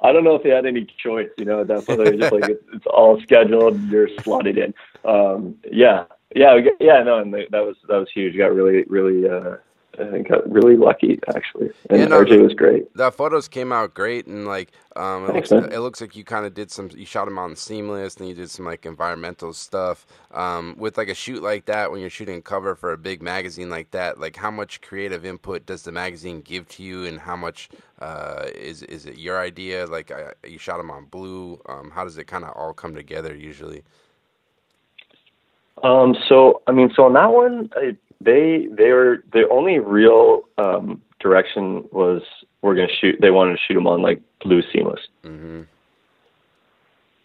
I 0.00 0.12
don't 0.12 0.22
know 0.22 0.36
if 0.36 0.44
they 0.44 0.50
had 0.50 0.64
any 0.64 0.86
choice. 1.02 1.30
You 1.38 1.44
know, 1.44 1.64
that's 1.64 1.88
whether 1.88 2.16
just 2.16 2.32
like 2.32 2.48
it's, 2.48 2.64
it's, 2.72 2.86
all 2.86 3.20
scheduled. 3.20 3.80
You're 3.90 4.08
slotted 4.20 4.58
in. 4.58 4.72
Um, 5.04 5.56
yeah, 5.70 6.04
yeah, 6.36 6.58
yeah. 6.78 7.02
No, 7.02 7.18
and 7.18 7.34
that 7.34 7.50
was 7.50 7.76
that 7.88 7.96
was 7.96 8.08
huge. 8.14 8.36
Got 8.36 8.54
really, 8.54 8.84
really. 8.84 9.28
Uh, 9.28 9.56
I 9.98 10.10
think 10.10 10.28
got 10.28 10.50
really 10.50 10.76
lucky 10.76 11.20
actually, 11.34 11.70
and 11.90 12.00
yeah, 12.00 12.06
no, 12.06 12.24
RJ 12.24 12.42
was 12.42 12.54
great. 12.54 12.94
The 12.94 13.12
photos 13.12 13.46
came 13.46 13.72
out 13.72 13.92
great, 13.92 14.26
and 14.26 14.46
like 14.46 14.72
um, 14.96 15.24
it, 15.24 15.32
Thanks, 15.32 15.50
looks, 15.50 15.74
it 15.74 15.78
looks 15.80 16.00
like 16.00 16.16
you 16.16 16.24
kind 16.24 16.46
of 16.46 16.54
did 16.54 16.70
some. 16.70 16.90
You 16.94 17.04
shot 17.04 17.26
them 17.26 17.38
on 17.38 17.56
seamless, 17.56 18.16
and 18.16 18.26
you 18.28 18.34
did 18.34 18.50
some 18.50 18.64
like 18.64 18.86
environmental 18.86 19.52
stuff. 19.52 20.06
Um, 20.32 20.74
with 20.78 20.96
like 20.96 21.08
a 21.08 21.14
shoot 21.14 21.42
like 21.42 21.66
that, 21.66 21.90
when 21.90 22.00
you're 22.00 22.10
shooting 22.10 22.40
cover 22.40 22.74
for 22.74 22.92
a 22.92 22.98
big 22.98 23.22
magazine 23.22 23.68
like 23.68 23.90
that, 23.90 24.18
like 24.18 24.36
how 24.36 24.50
much 24.50 24.80
creative 24.80 25.26
input 25.26 25.66
does 25.66 25.82
the 25.82 25.92
magazine 25.92 26.40
give 26.40 26.68
to 26.70 26.82
you, 26.82 27.04
and 27.04 27.20
how 27.20 27.36
much 27.36 27.68
uh, 28.00 28.46
is 28.54 28.82
is 28.84 29.04
it 29.06 29.18
your 29.18 29.38
idea? 29.40 29.86
Like 29.86 30.10
uh, 30.10 30.32
you 30.46 30.58
shot 30.58 30.78
them 30.78 30.90
on 30.90 31.04
blue. 31.04 31.60
Um, 31.68 31.90
how 31.90 32.04
does 32.04 32.16
it 32.16 32.24
kind 32.26 32.44
of 32.44 32.50
all 32.56 32.72
come 32.72 32.94
together 32.94 33.34
usually? 33.34 33.82
Um, 35.82 36.16
so 36.28 36.62
I 36.66 36.72
mean, 36.72 36.90
so 36.94 37.04
on 37.04 37.14
that 37.14 37.32
one, 37.32 37.70
I, 37.74 37.96
they 38.24 38.68
they 38.70 38.92
were 38.92 39.24
the 39.32 39.48
only 39.50 39.78
real 39.78 40.42
um, 40.58 41.00
direction 41.20 41.88
was 41.92 42.22
we're 42.60 42.74
gonna 42.74 42.88
shoot. 43.00 43.16
They 43.20 43.30
wanted 43.30 43.52
to 43.52 43.58
shoot 43.66 43.74
them 43.74 43.86
on 43.86 44.02
like 44.02 44.20
blue 44.40 44.62
seamless, 44.72 45.00
mm-hmm. 45.24 45.62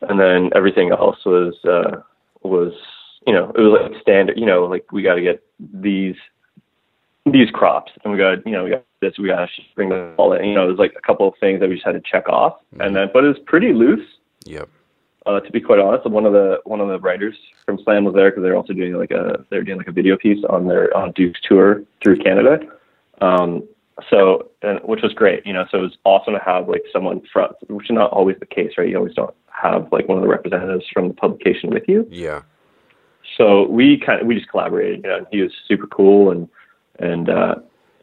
and 0.02 0.20
then 0.20 0.52
everything 0.56 0.92
else 0.92 1.18
was 1.26 1.56
uh, 1.66 2.02
was 2.44 2.74
you 3.26 3.34
know 3.34 3.52
it 3.56 3.62
was 3.62 3.80
like 3.82 4.02
standard. 4.02 4.38
You 4.38 4.46
know, 4.46 4.66
like 4.66 4.92
we 4.92 5.02
got 5.04 5.16
to 5.16 5.22
get 5.22 5.44
these 5.60 6.16
these 7.26 7.50
crops, 7.52 7.92
and 8.04 8.14
we 8.14 8.20
got 8.20 8.46
you 8.46 8.54
know 8.54 8.64
we 8.64 8.72
got 8.72 8.84
this. 9.02 9.18
We 9.18 9.28
got 9.28 9.50
to 9.50 9.62
bring 9.76 9.90
them 9.90 10.14
all 10.18 10.34
in. 10.34 10.46
You 10.46 10.56
know, 10.56 10.68
there's 10.68 10.80
like 10.80 10.96
a 10.98 11.02
couple 11.02 11.28
of 11.28 11.36
things 11.40 11.60
that 11.60 11.70
we 11.70 11.76
just 11.76 11.86
had 11.86 11.94
to 11.94 12.02
check 12.02 12.28
off, 12.30 12.58
mm-hmm. 12.74 12.82
and 12.82 12.96
then 12.96 13.10
but 13.14 13.24
it 13.24 13.28
was 13.28 13.40
pretty 13.46 13.74
loose. 13.74 14.08
Yep. 14.46 14.70
Uh, 15.28 15.42
to 15.42 15.52
be 15.52 15.60
quite 15.60 15.78
honest, 15.78 16.10
one 16.10 16.26
of 16.26 16.32
the 16.32 16.62
one 16.64 16.80
of 16.80 16.88
the 16.88 17.00
writers 17.00 17.36
from 17.66 17.78
Slam 17.84 18.06
was 18.06 18.16
there 18.16 18.32
because 18.32 18.44
they're 18.44 18.56
also 18.56 18.72
doing 18.72 18.94
like 18.94 19.12
a 19.12 19.46
they're 19.50 19.62
doing 19.62 19.78
like 19.78 19.90
a 19.90 19.92
video 19.92 20.16
piece 20.16 20.42
on 20.50 20.68
their 20.68 20.96
on 20.96 21.12
Duke's 21.12 21.42
tour 21.44 21.84
through 22.02 22.20
Canada. 22.20 22.60
Um, 23.20 23.68
so 24.10 24.52
and, 24.62 24.80
which 24.84 25.02
was 25.02 25.12
great, 25.12 25.46
you 25.46 25.52
know. 25.52 25.66
So 25.70 25.80
it 25.80 25.82
was 25.82 25.98
awesome 26.06 26.34
to 26.34 26.40
have 26.40 26.70
like 26.70 26.84
someone 26.94 27.22
from, 27.34 27.50
which 27.68 27.90
is 27.90 27.94
not 27.94 28.12
always 28.12 28.38
the 28.40 28.46
case, 28.46 28.72
right? 28.78 28.88
You 28.88 28.96
always 28.96 29.16
don't 29.16 29.36
have 29.50 29.92
like 29.92 30.08
one 30.08 30.18
of 30.18 30.22
the 30.22 30.30
representatives 30.30 30.86
from 30.94 31.10
the 31.10 31.14
publication 31.14 31.72
with 31.72 31.84
you. 31.90 32.08
Yeah. 32.10 32.44
So 33.36 33.68
we 33.68 33.98
kind 33.98 34.22
of 34.22 34.28
we 34.28 34.36
just 34.36 34.50
collaborated. 34.50 35.02
You 35.04 35.10
know, 35.10 35.26
he 35.30 35.42
was 35.42 35.52
super 35.68 35.88
cool 35.88 36.32
and 36.32 36.48
and 37.00 37.30
uh, 37.30 37.56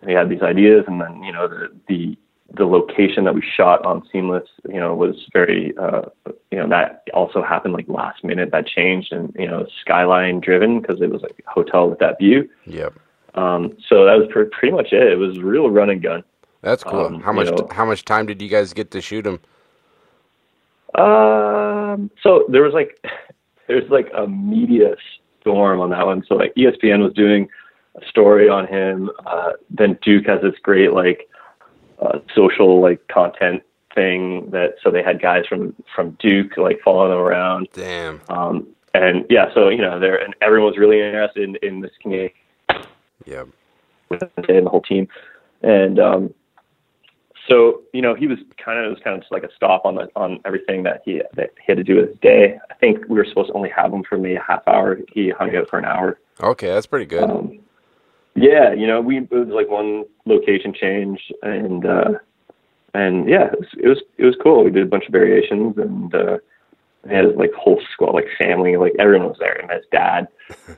he 0.07 0.13
had 0.13 0.29
these 0.29 0.43
ideas, 0.43 0.85
and 0.87 1.01
then 1.01 1.23
you 1.23 1.33
know 1.33 1.49
the 1.49 1.69
the 1.89 2.19
the 2.57 2.65
location 2.65 3.25
that 3.25 3.35
we 3.35 3.43
shot 3.43 3.85
on 3.85 4.07
Seamless, 4.13 4.49
you 4.69 4.79
know, 4.81 4.95
was 4.95 5.29
very, 5.33 5.75
uh, 5.77 6.03
you 6.51 6.59
know, 6.59 6.69
that 6.69 7.05
also 7.13 7.43
happened 7.43 7.75
like 7.75 7.89
last 7.89 8.25
minute. 8.25 8.51
That 8.53 8.67
changed, 8.67 9.13
and 9.13 9.35
you 9.39 9.47
know, 9.47 9.67
skyline 9.81 10.41
driven 10.41 10.81
because 10.81 11.01
it 11.01 11.11
was 11.11 11.23
like 11.23 11.43
a 11.47 11.51
hotel 11.51 11.89
with 11.89 11.99
that 11.99 12.19
view. 12.19 12.49
Yep. 12.67 12.95
Um, 13.35 13.77
so 13.89 14.05
that 14.05 14.15
was 14.17 14.29
pr- 14.31 14.43
pretty 14.45 14.75
much 14.75 14.93
it. 14.93 15.13
It 15.13 15.17
was 15.17 15.39
real 15.39 15.71
run 15.71 15.91
and 15.91 16.03
gun. 16.03 16.23
That's 16.63 16.85
cool. 16.85 17.07
Um, 17.07 17.21
how 17.21 17.33
much? 17.33 17.49
Know, 17.49 17.69
how 17.71 17.85
much 17.85 18.05
time 18.05 18.27
did 18.27 18.41
you 18.41 18.49
guys 18.49 18.73
get 18.73 18.91
to 18.93 19.01
shoot 19.01 19.23
them? 19.23 19.41
Um, 20.95 22.11
so 22.23 22.45
there 22.49 22.63
was 22.63 22.73
like, 22.73 23.05
there's 23.69 23.89
like 23.91 24.11
a 24.17 24.27
media 24.27 24.95
storm 25.41 25.81
on 25.81 25.91
that 25.91 26.07
one. 26.07 26.25
So 26.29 26.35
like 26.35 26.55
ESPN 26.55 27.03
was 27.03 27.13
doing 27.13 27.49
a 28.01 28.07
story 28.09 28.49
on 28.49 28.67
him. 28.67 29.11
Uh, 29.27 29.53
then 29.71 29.99
Duke 30.03 30.27
has 30.27 30.41
this 30.43 30.55
great 30.63 30.93
like 30.93 31.29
uh, 32.01 32.19
social 32.35 32.81
like 32.81 33.07
content 33.09 33.63
thing 33.95 34.51
that 34.51 34.75
so 34.83 34.91
they 34.91 35.03
had 35.03 35.21
guys 35.23 35.45
from 35.49 35.75
from 35.95 36.17
Duke 36.21 36.57
like 36.57 36.81
following 36.85 37.11
them 37.11 37.19
around. 37.19 37.69
Damn. 37.73 38.21
Um, 38.29 38.67
and 38.95 39.25
yeah, 39.29 39.47
so 39.55 39.69
you 39.69 39.83
know, 39.83 39.99
there 39.99 40.17
and 40.17 40.35
everyone 40.41 40.71
was 40.71 40.79
really 40.79 41.01
interested 41.01 41.43
in, 41.43 41.57
in 41.63 41.81
this 41.81 41.93
Canadian. 42.01 42.31
Yeah. 43.25 43.45
And 44.11 44.67
the 44.67 44.71
whole 44.71 44.83
team, 44.83 45.09
and 45.63 45.99
um, 45.99 46.35
so 47.49 47.83
you 47.93 48.03
know, 48.03 48.15
he 48.15 48.27
was 48.27 48.39
kind 48.65 48.79
of 48.79 48.87
it 48.87 48.91
was 48.91 48.99
kind 49.03 49.17
of 49.17 49.23
just 49.23 49.33
like 49.33 49.43
a 49.43 49.49
stop 49.57 49.85
on 49.85 49.97
the 49.97 50.09
on 50.15 50.41
everything 50.45 50.85
that 50.85 51.03
he 51.05 51.23
that 51.35 51.51
he 51.57 51.65
had 51.67 51.79
to 51.79 51.85
do 51.85 51.97
with 51.97 52.11
his 52.11 52.19
day. 52.19 52.59
I 52.71 52.75
think 52.75 53.09
we 53.09 53.17
were 53.17 53.25
supposed 53.25 53.49
to 53.49 53.55
only 53.55 53.71
have 53.71 53.93
him 53.93 54.05
for 54.09 54.17
maybe 54.17 54.37
a 54.37 54.43
half 54.47 54.63
hour. 54.69 54.99
He 55.13 55.31
hung 55.31 55.55
out 55.57 55.69
for 55.69 55.79
an 55.79 55.85
hour. 55.85 56.21
Okay, 56.41 56.69
that's 56.69 56.87
pretty 56.87 57.07
good. 57.07 57.25
Um, 57.25 57.59
yeah, 58.35 58.73
you 58.73 58.87
know, 58.87 59.01
we 59.01 59.19
it 59.19 59.31
was 59.31 59.49
like 59.49 59.69
one 59.69 60.05
location 60.27 60.75
change, 60.75 61.33
and 61.43 61.87
uh, 61.87 62.13
and 62.93 63.29
yeah, 63.29 63.47
it 63.47 63.59
was, 63.59 63.69
it 63.79 63.89
was 63.89 64.03
it 64.19 64.25
was 64.25 64.37
cool. 64.43 64.65
We 64.65 64.71
did 64.71 64.83
a 64.83 64.91
bunch 64.91 65.07
of 65.07 65.13
variations, 65.13 65.77
and 65.79 66.15
uh, 66.15 66.39
had 67.09 67.25
his 67.27 67.37
like 67.37 67.53
whole 67.53 67.81
squad, 67.93 68.15
like 68.15 68.27
family, 68.39 68.77
like 68.77 68.93
everyone 68.99 69.29
was 69.29 69.39
there, 69.39 69.55
and 69.55 69.71
his 69.71 69.85
dad. 69.93 70.29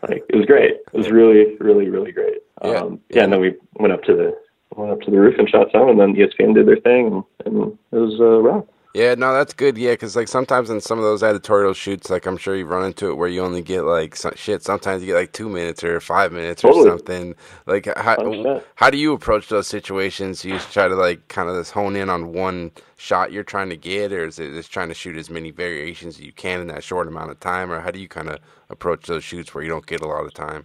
Like 0.03 0.25
it 0.29 0.37
was 0.37 0.47
great. 0.47 0.73
It 0.73 0.95
was 0.95 1.11
really, 1.11 1.57
really, 1.57 1.89
really 1.89 2.13
great. 2.13 2.39
Yeah, 2.63 2.71
um, 2.71 3.01
yeah. 3.11 3.25
And 3.25 3.33
then 3.33 3.41
we 3.41 3.55
went 3.75 3.93
up 3.93 4.03
to 4.05 4.15
the 4.15 4.37
went 4.75 4.93
up 4.93 5.01
to 5.03 5.11
the 5.11 5.19
roof 5.19 5.39
and 5.39 5.49
shot 5.49 5.69
some, 5.73 5.89
and 5.89 5.99
then 5.99 6.15
ESPN 6.15 6.55
did 6.55 6.67
their 6.67 6.77
thing, 6.77 7.07
and, 7.07 7.25
and 7.47 7.79
it 7.93 7.97
was 7.97 8.21
uh, 8.21 8.41
rough. 8.43 8.65
Yeah, 8.97 9.15
no, 9.15 9.35
that's 9.35 9.53
good. 9.53 9.77
Yeah, 9.77 9.91
because 9.91 10.17
like 10.17 10.27
sometimes 10.27 10.71
in 10.71 10.81
some 10.81 10.97
of 10.97 11.05
those 11.05 11.23
editorial 11.23 11.75
shoots, 11.75 12.09
like 12.09 12.25
I'm 12.25 12.39
sure 12.39 12.57
you 12.57 12.65
run 12.65 12.87
into 12.87 13.11
it 13.11 13.17
where 13.17 13.29
you 13.29 13.43
only 13.43 13.61
get 13.61 13.83
like 13.83 14.17
some, 14.17 14.33
shit. 14.37 14.63
Sometimes 14.63 15.03
you 15.03 15.09
get 15.09 15.17
like 15.17 15.33
two 15.33 15.51
minutes 15.51 15.85
or 15.85 16.01
five 16.01 16.33
minutes 16.33 16.63
totally. 16.63 16.89
or 16.89 16.93
something. 16.93 17.35
Like 17.67 17.95
how 17.95 18.17
100%. 18.17 18.63
how 18.77 18.89
do 18.89 18.97
you 18.97 19.13
approach 19.13 19.51
those 19.51 19.67
situations? 19.67 20.47
You 20.47 20.53
just 20.53 20.73
try 20.73 20.89
to 20.89 20.95
like 20.95 21.29
kind 21.29 21.51
of 21.51 21.57
just 21.57 21.73
hone 21.73 21.95
in 21.95 22.09
on 22.09 22.33
one 22.33 22.71
shot 22.97 23.33
you're 23.33 23.45
trying 23.45 23.69
to 23.69 23.77
get, 23.77 24.15
or 24.15 24.25
is 24.25 24.39
it 24.39 24.53
just 24.53 24.73
trying 24.73 24.89
to 24.89 24.95
shoot 24.95 25.19
as 25.19 25.29
many 25.29 25.51
variations 25.51 26.15
as 26.15 26.23
you 26.23 26.33
can 26.33 26.63
in 26.63 26.69
that 26.69 26.83
short 26.83 27.07
amount 27.07 27.31
of 27.31 27.39
time, 27.39 27.71
or 27.71 27.81
how 27.81 27.91
do 27.91 27.99
you 27.99 28.09
kind 28.09 28.31
of 28.31 28.39
approach 28.71 29.05
those 29.09 29.23
shoots 29.23 29.55
where 29.55 29.63
you 29.63 29.69
don't 29.69 29.85
get 29.85 30.01
a 30.01 30.07
lot 30.07 30.25
of 30.25 30.33
time? 30.33 30.65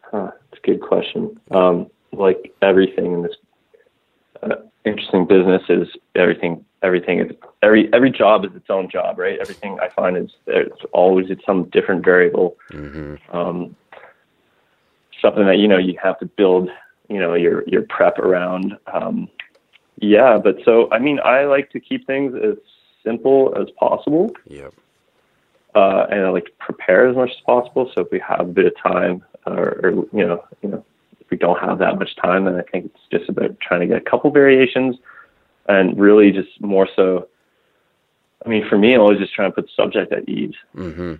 Huh, 0.00 0.32
that's 0.50 0.60
a 0.64 0.66
good 0.66 0.80
question. 0.80 1.38
Um, 1.52 1.88
like 2.10 2.52
everything 2.62 3.12
in 3.12 3.22
this 3.22 3.36
uh, 4.42 4.56
interesting 4.84 5.26
business 5.26 5.62
is 5.68 5.88
everything 6.14 6.64
everything 6.82 7.20
is 7.20 7.32
every 7.62 7.92
every 7.92 8.10
job 8.10 8.44
is 8.44 8.52
its 8.54 8.70
own 8.70 8.88
job, 8.90 9.18
right? 9.18 9.38
Everything 9.40 9.78
I 9.80 9.88
find 9.90 10.16
is 10.16 10.30
it's 10.46 10.80
always 10.92 11.26
it's 11.30 11.44
some 11.44 11.68
different 11.70 12.04
variable, 12.04 12.56
Mm-hmm. 12.72 13.36
um, 13.36 13.76
something 15.20 15.46
that 15.46 15.58
you 15.58 15.68
know 15.68 15.78
you 15.78 15.98
have 16.02 16.18
to 16.20 16.26
build, 16.26 16.70
you 17.08 17.18
know, 17.18 17.34
your 17.34 17.64
your 17.68 17.82
prep 17.82 18.18
around. 18.18 18.76
Um, 18.92 19.28
yeah, 20.00 20.38
but 20.38 20.56
so 20.64 20.88
I 20.92 20.98
mean, 20.98 21.18
I 21.24 21.44
like 21.44 21.70
to 21.70 21.80
keep 21.80 22.06
things 22.06 22.34
as 22.36 22.56
simple 23.04 23.54
as 23.60 23.68
possible, 23.78 24.30
Yep. 24.46 24.72
uh, 25.74 26.06
and 26.10 26.20
I 26.24 26.28
like 26.30 26.44
to 26.44 26.52
prepare 26.58 27.08
as 27.08 27.16
much 27.16 27.30
as 27.30 27.40
possible. 27.44 27.90
So 27.94 28.02
if 28.02 28.08
we 28.12 28.20
have 28.20 28.40
a 28.40 28.44
bit 28.44 28.66
of 28.66 28.74
time, 28.80 29.24
or, 29.46 29.80
or 29.82 29.90
you 30.12 30.26
know, 30.26 30.44
you 30.62 30.68
know, 30.68 30.84
we 31.30 31.36
don't 31.36 31.58
have 31.60 31.78
that 31.78 31.98
much 31.98 32.14
time, 32.16 32.44
then 32.44 32.56
I 32.56 32.62
think 32.62 32.86
it's 32.86 33.04
just 33.18 33.28
about 33.28 33.58
trying 33.60 33.80
to 33.80 33.86
get 33.86 33.96
a 33.96 34.10
couple 34.10 34.30
variations, 34.30 34.96
and 35.68 35.98
really 35.98 36.30
just 36.32 36.60
more 36.60 36.88
so. 36.96 37.28
I 38.44 38.48
mean, 38.48 38.64
for 38.68 38.78
me, 38.78 38.94
I'm 38.94 39.00
always 39.00 39.18
just 39.18 39.34
trying 39.34 39.50
to 39.50 39.54
put 39.54 39.64
the 39.66 39.70
subject 39.82 40.12
at 40.12 40.28
ease, 40.28 40.54
Mm-hmm. 40.76 41.14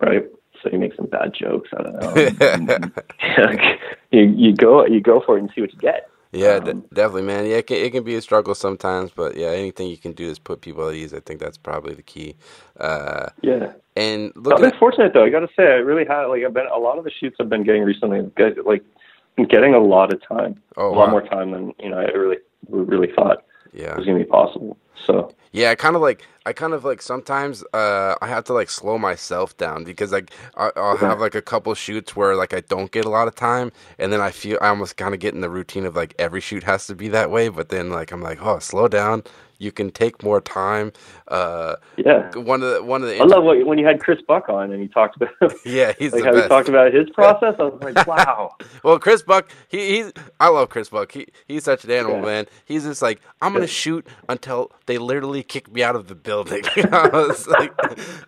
right? 0.00 0.24
So 0.62 0.68
you 0.70 0.78
make 0.78 0.94
some 0.94 1.06
bad 1.06 1.32
jokes. 1.34 1.70
I 1.76 1.82
don't 1.82 1.94
know. 2.00 2.88
you 4.10 4.22
you 4.36 4.54
go 4.54 4.84
you 4.86 5.00
go 5.00 5.22
for 5.24 5.36
it 5.38 5.40
and 5.40 5.50
see 5.54 5.60
what 5.62 5.72
you 5.72 5.78
get. 5.78 6.08
Yeah, 6.32 6.60
Um, 6.64 6.84
definitely, 6.94 7.22
man. 7.22 7.44
Yeah, 7.46 7.56
it 7.56 7.66
can, 7.66 7.78
it 7.78 7.90
can 7.90 8.04
be 8.04 8.14
a 8.14 8.20
struggle 8.20 8.54
sometimes, 8.54 9.10
but 9.10 9.36
yeah, 9.36 9.48
anything 9.48 9.88
you 9.88 9.96
can 9.96 10.12
do 10.12 10.28
is 10.28 10.38
put 10.38 10.60
people 10.60 10.88
at 10.88 10.94
ease. 10.94 11.12
I 11.12 11.18
think 11.18 11.40
that's 11.40 11.58
probably 11.58 11.94
the 11.94 12.02
key. 12.04 12.36
Uh, 12.78 13.30
Yeah. 13.42 13.72
and 13.96 14.32
I've 14.36 14.44
been 14.60 14.64
at 14.66 14.78
fortunate 14.78 15.12
though. 15.12 15.24
I 15.24 15.30
got 15.30 15.40
to 15.40 15.48
say, 15.56 15.64
I 15.64 15.76
really 15.82 16.04
had 16.04 16.26
like 16.26 16.44
I've 16.44 16.54
been 16.54 16.68
a 16.72 16.78
lot 16.78 16.98
of 16.98 17.04
the 17.04 17.10
shoots 17.10 17.36
I've 17.40 17.48
been 17.48 17.64
getting 17.64 17.82
recently. 17.82 18.20
Like 18.64 18.84
getting 19.44 19.74
a 19.74 19.80
lot 19.80 20.12
of 20.12 20.20
time, 20.26 20.60
oh 20.76 20.88
a 20.88 20.94
lot 20.94 21.06
wow. 21.06 21.10
more 21.10 21.22
time 21.22 21.50
than 21.52 21.72
you 21.78 21.90
know 21.90 21.98
I 21.98 22.04
really 22.04 22.38
really 22.68 23.08
thought 23.14 23.44
yeah, 23.72 23.96
was 23.96 24.06
gonna 24.06 24.18
be 24.18 24.24
possible. 24.24 24.76
So 25.06 25.32
Yeah, 25.52 25.74
kind 25.74 25.96
of 25.96 26.02
like 26.02 26.26
I 26.50 26.54
kind 26.54 26.74
of 26.74 26.84
like 26.84 27.02
sometimes 27.02 27.64
uh 27.74 28.16
I 28.22 28.28
have 28.28 28.44
to 28.46 28.54
like 28.54 28.70
slow 28.70 28.98
myself 28.98 29.56
down 29.58 29.84
because 29.84 30.12
like 30.12 30.32
I, 30.56 30.72
I'll 30.76 30.96
Okay. 30.96 31.06
have 31.08 31.20
like 31.20 31.36
a 31.36 31.42
couple 31.42 31.74
shoots 31.74 32.16
where 32.16 32.36
like 32.36 32.54
I 32.54 32.60
don't 32.62 32.92
get 32.92 33.06
a 33.06 33.10
lot 33.10 33.28
of 33.28 33.36
time 33.36 33.72
and 33.98 34.12
then 34.12 34.20
I 34.22 34.32
feel 34.32 34.58
I 34.62 34.68
almost 34.68 34.96
kind 34.98 35.14
of 35.14 35.20
get 35.20 35.34
in 35.34 35.42
the 35.42 35.50
routine 35.50 35.86
of 35.86 35.96
like 35.96 36.14
every 36.18 36.42
shoot 36.42 36.64
has 36.64 36.86
to 36.88 36.96
be 36.96 37.08
that 37.10 37.30
way 37.30 37.48
but 37.50 37.70
then 37.70 37.90
like 37.90 38.12
I'm 38.12 38.22
like 38.22 38.40
oh 38.42 38.60
slow 38.60 38.88
down 38.88 39.24
you 39.58 39.72
can 39.72 39.90
take 39.92 40.22
more 40.24 40.40
time 40.42 40.92
uh 41.28 41.76
yeah, 41.98 42.32
one 42.34 42.62
of 42.62 42.70
the 42.74 42.82
one 42.84 43.02
of 43.02 43.08
the 43.08 43.16
I 43.20 43.24
love 43.24 43.44
what, 43.44 43.64
when 43.66 43.78
you 43.78 43.86
had 43.86 44.00
Chris 44.00 44.18
Buck 44.26 44.48
on 44.48 44.72
and 44.72 44.82
he 44.82 44.88
talked 44.88 45.16
about 45.16 45.30
yeah 45.64 45.92
he's 45.98 46.14
like 46.14 46.24
the 46.24 46.26
how 46.26 46.34
best 46.34 46.36
he 46.36 46.48
talked 46.48 46.68
about 46.68 46.94
his 46.94 47.10
process. 47.10 47.54
I 47.58 47.64
was 47.64 47.80
like, 47.82 48.06
wow. 48.06 48.52
Well, 48.82 48.98
Chris 48.98 49.22
Buck, 49.22 49.50
he, 49.68 49.96
he's 49.96 50.12
I 50.40 50.48
love 50.48 50.70
Chris 50.70 50.88
Buck. 50.88 51.12
He 51.12 51.26
he's 51.46 51.64
such 51.64 51.84
an 51.84 51.90
animal, 51.90 52.18
Yeah. 52.18 52.22
man. 52.22 52.46
He's 52.64 52.84
just 52.84 53.02
like 53.02 53.20
I'm 53.42 53.52
gonna 53.52 53.66
shoot 53.66 54.06
until 54.28 54.72
they 54.86 54.98
literally 54.98 55.42
kick 55.42 55.70
me 55.72 55.82
out 55.82 55.96
of 55.96 56.08
the 56.08 56.14
building. 56.14 56.39
I 56.92 57.08
was 57.12 57.46
like, 57.46 57.72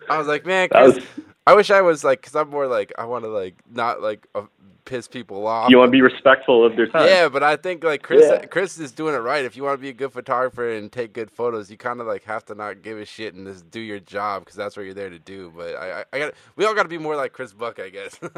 I 0.09 0.17
was 0.17 0.27
like, 0.27 0.45
man, 0.45 0.69
was, 0.73 0.99
I 1.45 1.53
wish 1.55 1.71
I 1.71 1.81
was 1.81 2.03
like, 2.03 2.21
cause 2.21 2.35
I'm 2.35 2.49
more 2.49 2.67
like 2.67 2.93
I 2.97 3.05
want 3.05 3.23
to 3.25 3.29
like 3.29 3.55
not 3.71 4.01
like 4.01 4.27
uh, 4.35 4.43
piss 4.85 5.07
people 5.07 5.47
off. 5.47 5.69
you 5.69 5.77
want 5.77 5.87
to 5.89 5.91
be 5.91 6.01
respectful 6.01 6.65
of 6.65 6.75
their 6.75 6.87
time. 6.87 7.07
yeah, 7.07 7.29
but 7.29 7.41
I 7.43 7.55
think 7.55 7.83
like 7.83 8.01
Chris, 8.03 8.25
Yeah. 8.29 8.45
Chris 8.45 8.77
is 8.77 8.91
doing 8.91 9.13
it 9.15 9.19
right. 9.19 9.45
If 9.45 9.55
you 9.55 9.63
want 9.63 9.77
to 9.77 9.81
be 9.81 9.89
a 9.89 9.93
good 9.93 10.11
photographer 10.11 10.69
and 10.69 10.91
take 10.91 11.13
good 11.13 11.31
photos, 11.31 11.71
you 11.71 11.77
kind 11.77 12.01
of 12.01 12.07
like 12.07 12.23
have 12.23 12.45
to 12.45 12.55
not 12.55 12.81
give 12.81 12.97
a 12.97 13.05
shit 13.05 13.33
and 13.33 13.47
just 13.47 13.69
do 13.71 13.79
your 13.79 13.99
job 13.99 14.43
because 14.43 14.55
that's 14.55 14.75
what 14.75 14.83
you're 14.83 14.93
there 14.93 15.09
to 15.09 15.19
do. 15.19 15.53
But 15.55 15.75
I, 15.75 16.01
I, 16.01 16.05
I 16.13 16.19
got, 16.19 16.33
we 16.55 16.65
all 16.65 16.75
got 16.75 16.83
to 16.83 16.89
be 16.89 16.97
more 16.97 17.15
like 17.15 17.33
Chris 17.33 17.53
Buck, 17.53 17.79
I 17.79 17.89
guess. 17.89 18.19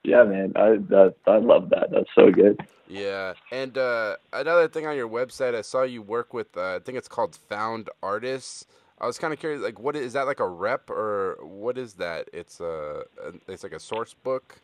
yeah, 0.04 0.24
man. 0.24 0.54
I 0.56 0.78
that, 0.90 1.16
I 1.26 1.38
love 1.38 1.70
that. 1.70 1.90
That's 1.92 2.10
so 2.16 2.32
good. 2.32 2.60
Yeah, 2.88 3.34
and 3.52 3.78
uh, 3.78 4.18
another 4.32 4.68
thing 4.68 4.86
on 4.88 4.96
your 4.96 5.10
website, 5.10 5.56
I 5.56 5.62
saw 5.62 5.84
you 5.84 6.02
work 6.02 6.34
with. 6.34 6.56
Uh, 6.56 6.76
I 6.76 6.80
think 6.80 6.98
it's 6.98 7.08
called 7.08 7.36
Found 7.50 7.90
Artists. 8.02 8.66
I 9.00 9.06
was 9.06 9.20
kind 9.20 9.32
of 9.32 9.40
curious, 9.40 9.62
like, 9.62 9.80
what 9.80 9.96
is, 9.96 10.08
is 10.08 10.14
that 10.14 10.26
like 10.26 10.40
a 10.40 10.48
rep 10.48 10.90
or 10.90 11.38
what 11.42 11.78
is 11.78 11.94
that? 11.96 12.30
It's 12.34 12.60
a, 12.60 13.04
it's 13.48 13.64
like 13.64 13.74
a 13.74 13.80
source 13.80 14.14
book. 14.14 14.60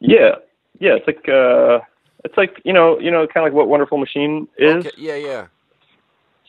Yeah, 0.00 0.36
yeah. 0.78 0.94
It's 0.94 1.06
like 1.06 1.28
uh, 1.28 1.80
it's 2.24 2.36
like 2.36 2.60
you 2.64 2.72
know, 2.72 2.98
you 2.98 3.10
know, 3.10 3.26
kind 3.26 3.46
of 3.46 3.52
like 3.52 3.52
what 3.52 3.68
Wonderful 3.68 3.98
Machine 3.98 4.48
is. 4.58 4.86
Okay, 4.86 4.90
yeah, 4.96 5.16
yeah, 5.16 5.46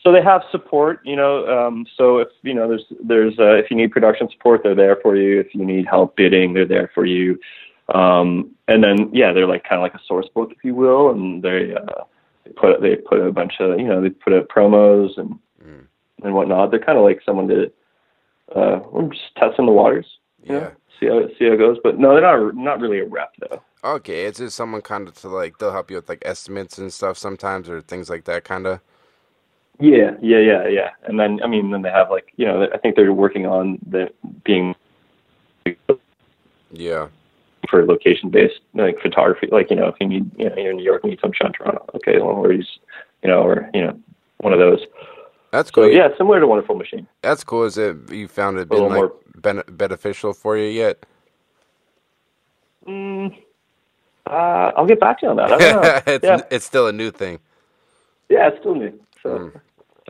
So 0.07 0.13
they 0.13 0.23
have 0.23 0.41
support, 0.51 1.01
you 1.03 1.17
know. 1.17 1.45
Um, 1.47 1.85
so 1.97 2.19
if 2.19 2.29
you 2.41 2.53
know, 2.53 2.69
there's 2.69 2.85
there's 3.03 3.37
uh, 3.37 3.55
if 3.55 3.69
you 3.69 3.75
need 3.75 3.91
production 3.91 4.29
support, 4.31 4.61
they're 4.63 4.73
there 4.73 4.95
for 5.01 5.17
you. 5.17 5.37
If 5.37 5.53
you 5.53 5.65
need 5.65 5.85
help 5.85 6.15
bidding, 6.15 6.53
they're 6.53 6.65
there 6.65 6.89
for 6.95 7.05
you. 7.05 7.37
Um, 7.93 8.55
and 8.69 8.81
then 8.81 9.09
yeah, 9.11 9.33
they're 9.33 9.49
like 9.49 9.65
kind 9.65 9.81
of 9.81 9.81
like 9.81 9.95
a 9.95 10.05
source 10.07 10.27
book, 10.33 10.53
if 10.55 10.63
you 10.63 10.73
will, 10.75 11.09
and 11.09 11.43
they 11.43 11.75
uh, 11.75 12.03
they 12.45 12.51
put 12.53 12.81
they 12.81 12.95
put 12.95 13.19
a 13.19 13.33
bunch 13.33 13.55
of 13.59 13.77
you 13.77 13.85
know 13.85 14.01
they 14.01 14.09
put 14.11 14.31
out 14.31 14.47
promos 14.47 15.17
and 15.17 15.37
Mm. 15.61 15.87
and 16.23 16.33
whatnot. 16.33 16.71
They're 16.71 16.79
kind 16.79 16.97
of 16.97 17.03
like 17.03 17.19
someone 17.25 17.49
to 17.49 17.69
uh, 18.55 18.79
we're 18.89 19.09
just 19.09 19.35
testing 19.35 19.65
the 19.65 19.73
waters, 19.73 20.05
you 20.41 20.55
yeah. 20.55 20.59
know, 20.61 20.71
see 21.01 21.07
how 21.07 21.27
see 21.37 21.45
how 21.47 21.53
it 21.55 21.57
goes. 21.57 21.79
But 21.83 21.99
no, 21.99 22.13
they're 22.13 22.21
not 22.21 22.55
not 22.55 22.79
really 22.79 22.99
a 22.99 23.05
rep 23.05 23.33
though. 23.41 23.61
Okay, 23.83 24.23
it's 24.23 24.39
just 24.39 24.55
someone 24.55 24.81
kind 24.81 25.09
of 25.09 25.15
to 25.15 25.27
like 25.27 25.57
they'll 25.57 25.73
help 25.73 25.91
you 25.91 25.97
with 25.97 26.07
like 26.07 26.23
estimates 26.25 26.77
and 26.77 26.93
stuff 26.93 27.17
sometimes 27.17 27.67
or 27.67 27.81
things 27.81 28.09
like 28.09 28.23
that, 28.23 28.45
kind 28.45 28.67
of. 28.67 28.79
Yeah, 29.79 30.11
yeah, 30.21 30.39
yeah, 30.39 30.67
yeah. 30.67 30.89
And 31.03 31.19
then 31.19 31.39
I 31.43 31.47
mean, 31.47 31.69
then 31.71 31.81
they 31.83 31.91
have 31.91 32.09
like 32.09 32.33
you 32.37 32.45
know, 32.45 32.67
I 32.73 32.77
think 32.77 32.95
they're 32.95 33.13
working 33.13 33.45
on 33.45 33.77
the 33.87 34.11
being 34.43 34.75
Yeah, 36.71 37.07
for 37.69 37.85
location 37.85 38.29
based 38.29 38.59
like 38.73 38.99
photography. 39.01 39.47
Like 39.51 39.69
you 39.69 39.75
know, 39.75 39.87
if 39.87 39.95
you 39.99 40.07
need 40.07 40.31
you 40.37 40.49
know 40.49 40.55
you're 40.57 40.71
in 40.71 40.77
New 40.77 40.83
York, 40.83 41.01
you 41.03 41.11
need 41.11 41.19
some 41.21 41.31
shot 41.33 41.47
in 41.47 41.53
Toronto. 41.53 41.85
Okay, 41.95 42.19
where 42.19 42.51
he's 42.51 42.79
you 43.23 43.29
know, 43.29 43.41
or 43.41 43.69
you 43.73 43.81
know, 43.81 43.99
one 44.39 44.51
of 44.53 44.59
those. 44.59 44.79
that's 45.51 45.69
So 45.69 45.83
cool. 45.83 45.91
yeah, 45.91 46.09
similar 46.17 46.39
to 46.39 46.47
Wonderful 46.47 46.75
Machine. 46.75 47.07
that's 47.21 47.43
cool. 47.43 47.63
Is 47.63 47.77
it 47.77 47.95
you 48.11 48.27
found 48.27 48.57
it 48.57 48.61
A 48.61 48.65
been 48.65 48.77
little 48.83 48.89
like 48.89 48.97
more- 48.97 49.13
ben- 49.35 49.63
beneficial 49.69 50.33
for 50.33 50.57
you 50.57 50.67
yet? 50.69 51.05
Mm, 52.87 53.35
uh, 54.25 54.71
I'll 54.75 54.85
get 54.87 54.99
back 54.99 55.19
to 55.19 55.25
you 55.25 55.29
on 55.31 55.35
that. 55.37 55.51
I 55.51 55.57
don't 55.57 55.81
know. 55.83 56.01
it's 56.13 56.23
yeah, 56.23 56.41
it's 56.49 56.65
still 56.65 56.87
a 56.87 56.91
new 56.93 57.11
thing. 57.11 57.39
yeah, 58.29 58.47
it's 58.47 58.59
still 58.59 58.75
new. 58.75 58.99
So. 59.21 59.29
Mm. 59.29 59.61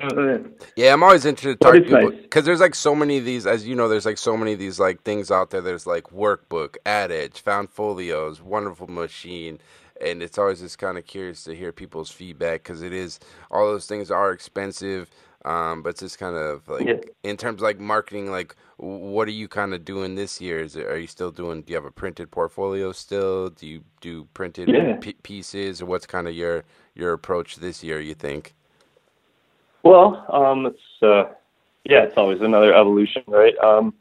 Uh, 0.01 0.39
Yeah, 0.75 0.95
I'm 0.95 1.03
always 1.03 1.27
interested 1.27 1.61
to 1.61 1.67
talk 1.67 1.77
to 1.77 1.83
people 1.83 2.11
because 2.23 2.45
there's 2.47 2.61
like 2.61 2.75
so 2.75 2.95
many 2.95 3.19
of 3.19 3.25
these, 3.27 3.47
as 3.47 3.67
you 3.67 3.75
know, 3.75 3.89
there's 3.89 4.07
like 4.07 4.17
so 4.17 4.37
many 4.39 4.53
of 4.55 4.59
these 4.59 4.81
like 4.81 5.03
things 5.03 5.31
out 5.31 5.51
there. 5.51 5.61
There's 5.61 5.87
like 5.87 6.05
workbook, 6.05 6.77
adage, 6.87 7.41
found 7.41 7.69
folios, 7.69 8.41
wonderful 8.41 8.87
machine, 8.87 9.59
and 10.01 10.23
it's 10.23 10.39
always 10.39 10.61
just 10.61 10.79
kind 10.79 10.97
of 10.97 11.05
curious 11.07 11.45
to 11.45 11.55
hear 11.55 11.73
people's 11.73 12.11
feedback 12.11 12.63
because 12.63 12.81
it 12.81 12.95
is 12.95 13.21
all 13.51 13.67
those 13.67 13.87
things 13.87 14.11
are 14.11 14.31
expensive. 14.33 15.11
Um, 15.45 15.83
but 15.83 15.91
it's 15.91 16.01
just 16.01 16.19
kind 16.19 16.37
of 16.37 16.67
like 16.69 16.87
Yeah. 16.87 16.99
in 17.23 17.37
terms 17.37 17.57
of 17.61 17.65
like 17.65 17.79
marketing, 17.79 18.31
like 18.31 18.57
what 18.79 19.29
are 19.29 19.31
you 19.33 19.47
kind 19.49 19.75
of 19.75 19.85
doing 19.85 20.15
this 20.15 20.41
year? 20.41 20.59
Is 20.61 20.75
it, 20.75 20.87
are 20.87 20.97
you 20.99 21.07
still 21.07 21.31
doing? 21.31 21.61
Do 21.63 21.73
you 21.73 21.77
have 21.77 21.85
a 21.85 21.91
printed 21.91 22.31
portfolio 22.31 22.93
still? 22.93 23.51
Do 23.51 23.67
you 23.67 23.83
do 24.01 24.25
printed 24.33 24.71
Yeah. 24.73 24.97
p- 25.01 25.17
pieces, 25.23 25.83
or 25.83 25.87
what's 25.87 26.07
kind 26.07 26.27
of 26.29 26.35
your 26.35 26.65
your 26.95 27.13
approach 27.13 27.57
this 27.57 27.85
year? 27.85 28.01
You 28.01 28.15
think? 28.15 28.55
Well, 29.87 30.25
um, 30.29 30.65
it's 30.65 31.01
uh, 31.01 31.33
yeah, 31.85 32.03
it's 32.03 32.17
always 32.17 32.41
another 32.41 32.73
evolution, 32.73 33.23
right? 33.27 33.57
Um, 33.59 33.93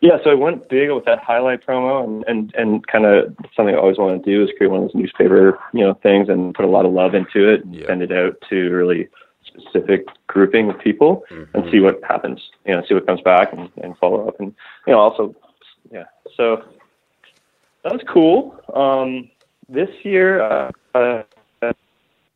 yeah, 0.00 0.18
so 0.22 0.30
I 0.30 0.34
went 0.34 0.68
big 0.68 0.90
with 0.90 1.04
that 1.04 1.18
highlight 1.18 1.66
promo, 1.66 2.04
and 2.04 2.24
and 2.28 2.54
and 2.56 2.86
kind 2.86 3.04
of 3.04 3.36
something 3.56 3.74
I 3.74 3.78
always 3.78 3.98
wanted 3.98 4.24
to 4.24 4.30
do 4.30 4.44
is 4.44 4.50
create 4.56 4.70
one 4.70 4.84
of 4.84 4.86
those 4.86 4.94
newspaper, 4.94 5.58
you 5.72 5.80
know, 5.84 5.94
things, 5.94 6.28
and 6.28 6.54
put 6.54 6.64
a 6.64 6.68
lot 6.68 6.86
of 6.86 6.92
love 6.92 7.14
into 7.14 7.48
it, 7.48 7.64
and 7.64 7.74
Yeah. 7.74 7.86
send 7.88 8.02
it 8.02 8.12
out 8.12 8.36
to 8.50 8.70
really 8.70 9.08
specific 9.44 10.06
grouping 10.28 10.70
of 10.70 10.78
people, 10.78 11.24
and 11.30 11.64
Mhm. 11.64 11.70
see 11.72 11.80
what 11.80 11.98
happens. 12.04 12.40
You 12.64 12.76
know, 12.76 12.82
see 12.86 12.94
what 12.94 13.06
comes 13.06 13.20
back, 13.22 13.52
and, 13.52 13.68
and 13.82 13.98
follow 13.98 14.28
up, 14.28 14.38
and 14.38 14.54
you 14.86 14.92
know, 14.92 15.00
also, 15.00 15.34
yeah. 15.90 16.04
So 16.36 16.62
that 17.82 17.92
was 17.92 18.02
cool. 18.06 18.54
Um, 18.74 19.28
this 19.68 19.90
year, 20.04 20.40
uh, 20.40 20.70
uh, 20.94 21.22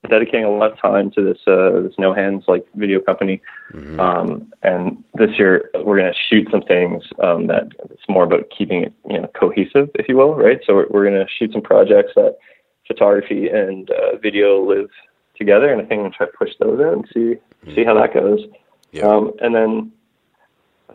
dedicating 0.08 0.44
a 0.44 0.50
lot 0.50 0.72
of 0.72 0.78
time 0.78 1.10
to 1.12 1.22
this 1.22 1.38
uh, 1.46 1.80
this 1.82 1.94
no 1.98 2.12
hands 2.14 2.44
like 2.46 2.66
video 2.74 3.00
company. 3.00 3.40
Mhm. 3.72 3.98
Um, 3.98 4.52
and 4.62 5.02
this 5.14 5.38
year 5.38 5.70
we're 5.74 5.98
going 5.98 6.12
to 6.12 6.18
shoot 6.28 6.48
some 6.50 6.62
things 6.62 7.04
um, 7.22 7.46
that 7.48 7.68
it's 7.90 8.08
more 8.08 8.24
about 8.24 8.50
keeping 8.56 8.82
it 8.84 8.92
you 9.08 9.20
know 9.20 9.28
cohesive, 9.34 9.90
if 9.94 10.08
you 10.08 10.16
will, 10.16 10.34
right? 10.34 10.60
So 10.66 10.74
we're, 10.74 10.86
we're 10.90 11.04
going 11.10 11.24
to 11.24 11.30
shoot 11.38 11.52
some 11.52 11.62
projects 11.62 12.12
that 12.16 12.36
photography 12.86 13.48
and 13.48 13.90
uh, 13.90 14.16
video 14.22 14.62
live 14.62 14.90
together, 15.36 15.72
and 15.72 15.80
I 15.80 15.84
think 15.84 15.98
I'm 15.98 15.98
going 16.00 16.12
to 16.12 16.16
try 16.16 16.26
to 16.26 16.32
push 16.32 16.50
those 16.60 16.80
out 16.80 16.92
and 16.92 17.08
see 17.12 17.36
see 17.74 17.84
how 17.84 17.94
that 17.94 18.12
goes. 18.14 18.40
Yeah. 18.92 19.06
Um, 19.08 19.32
and 19.40 19.54
then 19.54 19.92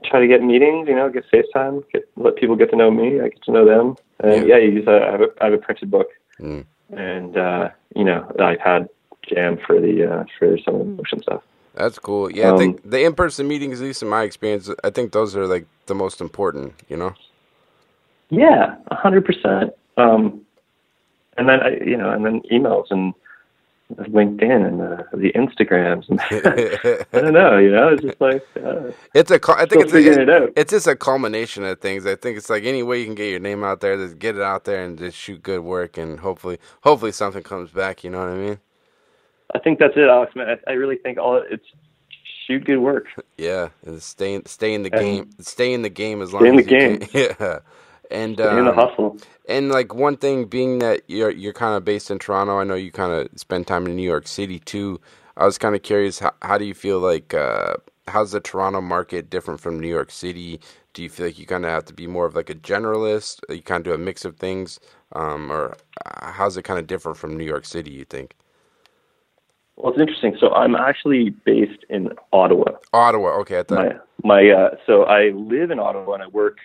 try 0.05 0.19
to 0.21 0.27
get 0.27 0.41
meetings, 0.41 0.87
you 0.87 0.95
know, 0.95 1.09
get 1.09 1.25
FaceTime, 1.33 1.83
get 1.91 2.07
let 2.15 2.35
people 2.37 2.55
get 2.55 2.69
to 2.69 2.75
know 2.77 2.91
me, 2.91 3.19
I 3.19 3.29
get 3.29 3.41
to 3.43 3.51
know 3.51 3.65
them, 3.65 3.95
and 4.19 4.47
Yeah. 4.47 4.55
yeah, 4.55 4.63
you 4.63 4.71
use 4.71 4.87
a, 4.87 5.07
I 5.07 5.11
have 5.11 5.21
a 5.21 5.27
I 5.41 5.45
have 5.45 5.53
a 5.53 5.57
printed 5.57 5.89
book 5.91 6.07
Mm. 6.39 6.63
and 6.95 7.35
uh, 7.35 7.69
you 7.95 8.05
know 8.05 8.31
I've 8.39 8.61
had 8.61 8.87
jam 9.27 9.57
for 9.65 9.79
the 9.79 10.05
uh, 10.11 10.23
for 10.37 10.57
some 10.65 10.75
of 10.75 10.79
the 10.81 10.85
motion 10.85 11.21
stuff. 11.21 11.43
That's 11.75 11.99
cool. 11.99 12.31
Yeah, 12.31 12.49
I 12.49 12.51
Um, 12.51 12.57
think 12.57 12.81
the 12.89 13.03
in-person 13.03 13.47
meetings, 13.47 13.81
at 13.81 13.85
least 13.87 14.01
in 14.03 14.09
my 14.09 14.23
experience, 14.23 14.69
I 14.83 14.89
think 14.89 15.11
those 15.13 15.35
are 15.35 15.47
like 15.47 15.67
the 15.87 15.95
most 15.95 16.21
important. 16.21 16.73
You 16.89 16.97
know. 16.97 17.15
Yeah, 18.29 18.75
a 18.87 18.95
hundred 18.95 19.25
percent. 19.25 19.71
Um, 19.97 20.45
and 21.37 21.49
then 21.49 21.59
I, 21.61 21.69
you 21.83 21.97
know, 21.97 22.11
and 22.11 22.25
then 22.25 22.41
emails 22.51 22.87
and 22.91 23.13
LinkedIn 23.95 24.67
and 24.67 24.79
the, 24.79 25.05
the 25.13 25.31
Instagrams. 25.33 26.09
And 26.09 26.19
I 27.13 27.21
don't 27.21 27.33
know, 27.33 27.57
you 27.57 27.71
know, 27.71 27.89
it's 27.89 28.03
just 28.03 28.21
like 28.21 28.43
uh, 28.63 28.91
it's 29.13 29.31
a. 29.31 29.39
I 29.55 29.65
think 29.65 29.83
it's 29.83 29.91
figuring 29.91 30.19
a, 30.19 30.21
it 30.21 30.29
out. 30.29 30.53
It's 30.55 30.71
just 30.71 30.87
a 30.87 30.95
culmination 30.95 31.63
of 31.65 31.79
things. 31.81 32.05
I 32.05 32.15
think 32.15 32.37
it's 32.37 32.49
like 32.49 32.63
any 32.65 32.83
way 32.83 32.99
you 32.99 33.05
can 33.05 33.15
get 33.15 33.29
your 33.29 33.39
name 33.39 33.63
out 33.63 33.81
there, 33.81 33.97
just 33.97 34.19
get 34.19 34.35
it 34.35 34.41
out 34.41 34.65
there 34.65 34.83
and 34.83 34.97
just 34.97 35.17
shoot 35.17 35.43
good 35.43 35.61
work, 35.61 35.97
and 35.97 36.19
hopefully, 36.19 36.59
hopefully 36.83 37.11
something 37.11 37.43
comes 37.43 37.71
back. 37.71 38.03
You 38.03 38.11
know 38.11 38.19
what 38.19 38.29
I 38.29 38.35
mean? 38.37 38.59
I 39.55 39.59
think 39.59 39.79
that's 39.79 39.93
it, 39.95 40.07
Alex. 40.09 40.35
Man, 40.35 40.47
I, 40.67 40.71
I 40.71 40.73
really 40.73 40.97
think 40.97 41.17
all 41.17 41.41
it's 41.49 41.65
shoot 42.47 42.65
good 42.65 42.79
work. 42.79 43.05
Yeah, 43.37 43.69
and 43.85 44.01
stay 44.01 44.33
in, 44.35 44.45
stay 44.45 44.73
in 44.73 44.83
the 44.83 44.93
And- 44.93 45.01
game. 45.01 45.29
Stay 45.39 45.73
in 45.73 45.81
the 45.81 45.89
game 45.89 46.21
as 46.21 46.33
long 46.33 46.43
Stay 46.43 46.49
in 46.49 46.59
as 46.59 46.65
the 46.65 46.71
you 46.71 46.79
game. 46.79 46.99
can. 46.99 47.09
Yeah, 47.39 47.59
and 48.11 48.35
Stay 48.35 48.57
in 48.57 48.65
the 48.65 48.71
um, 48.71 48.75
hustle. 48.75 49.17
And 49.47 49.69
like 49.69 49.93
one 49.93 50.17
thing 50.17 50.45
being 50.45 50.79
that 50.79 51.01
you're 51.07 51.31
you're 51.31 51.53
kind 51.53 51.75
of 51.75 51.83
based 51.85 52.11
in 52.11 52.19
Toronto, 52.19 52.57
I 52.59 52.63
know 52.63 52.75
you 52.75 52.91
kind 52.91 53.11
of 53.11 53.27
spend 53.39 53.67
time 53.67 53.85
in 53.87 53.95
New 53.95 54.03
York 54.03 54.27
City 54.27 54.59
too. 54.59 54.99
I 55.37 55.45
was 55.45 55.57
kind 55.57 55.73
of 55.75 55.83
curious, 55.83 56.19
how, 56.19 56.33
how 56.41 56.57
do 56.57 56.65
you 56.65 56.73
feel 56.73 56.99
like 56.99 57.33
uh, 57.33 57.75
how's 58.07 58.31
the 58.33 58.39
Toronto 58.41 58.81
market 58.81 59.29
different 59.29 59.59
from 59.61 59.79
New 59.79 59.87
York 59.87 60.11
City? 60.11 60.59
Do 60.93 61.01
you 61.01 61.09
feel 61.09 61.27
like 61.27 61.39
you 61.39 61.45
kind 61.45 61.63
of 61.65 61.71
have 61.71 61.85
to 61.85 61.93
be 61.93 62.07
more 62.07 62.25
of 62.25 62.35
like 62.35 62.49
a 62.49 62.55
generalist? 62.55 63.39
You 63.49 63.61
kind 63.61 63.79
of 63.85 63.91
do 63.91 63.93
a 63.93 63.97
mix 64.03 64.25
of 64.25 64.35
things, 64.37 64.79
um, 65.13 65.51
or 65.51 65.77
uh, 66.05 66.31
how's 66.31 66.57
it 66.57 66.63
kind 66.63 66.79
of 66.79 66.87
different 66.87 67.17
from 67.17 67.37
New 67.37 67.45
York 67.45 67.63
City? 67.65 67.91
You 67.91 68.05
think 68.05 68.35
Well, 69.79 69.93
it's 69.93 69.99
interesting. 70.01 70.35
So 70.39 70.51
I'm 70.53 70.75
actually 70.75 71.29
based 71.29 71.85
in 71.89 72.09
Ottawa. 72.33 72.73
Ottawa? 72.91 73.29
Okay, 73.39 73.59
I 73.59 73.63
thought 73.63 73.95
My 74.23 74.41
my 74.43 74.49
uh, 74.49 74.75
so 74.85 75.03
I 75.03 75.29
live 75.29 75.71
in 75.71 75.79
Ottawa 75.79 76.15
and 76.15 76.23
I 76.23 76.27
work 76.27 76.57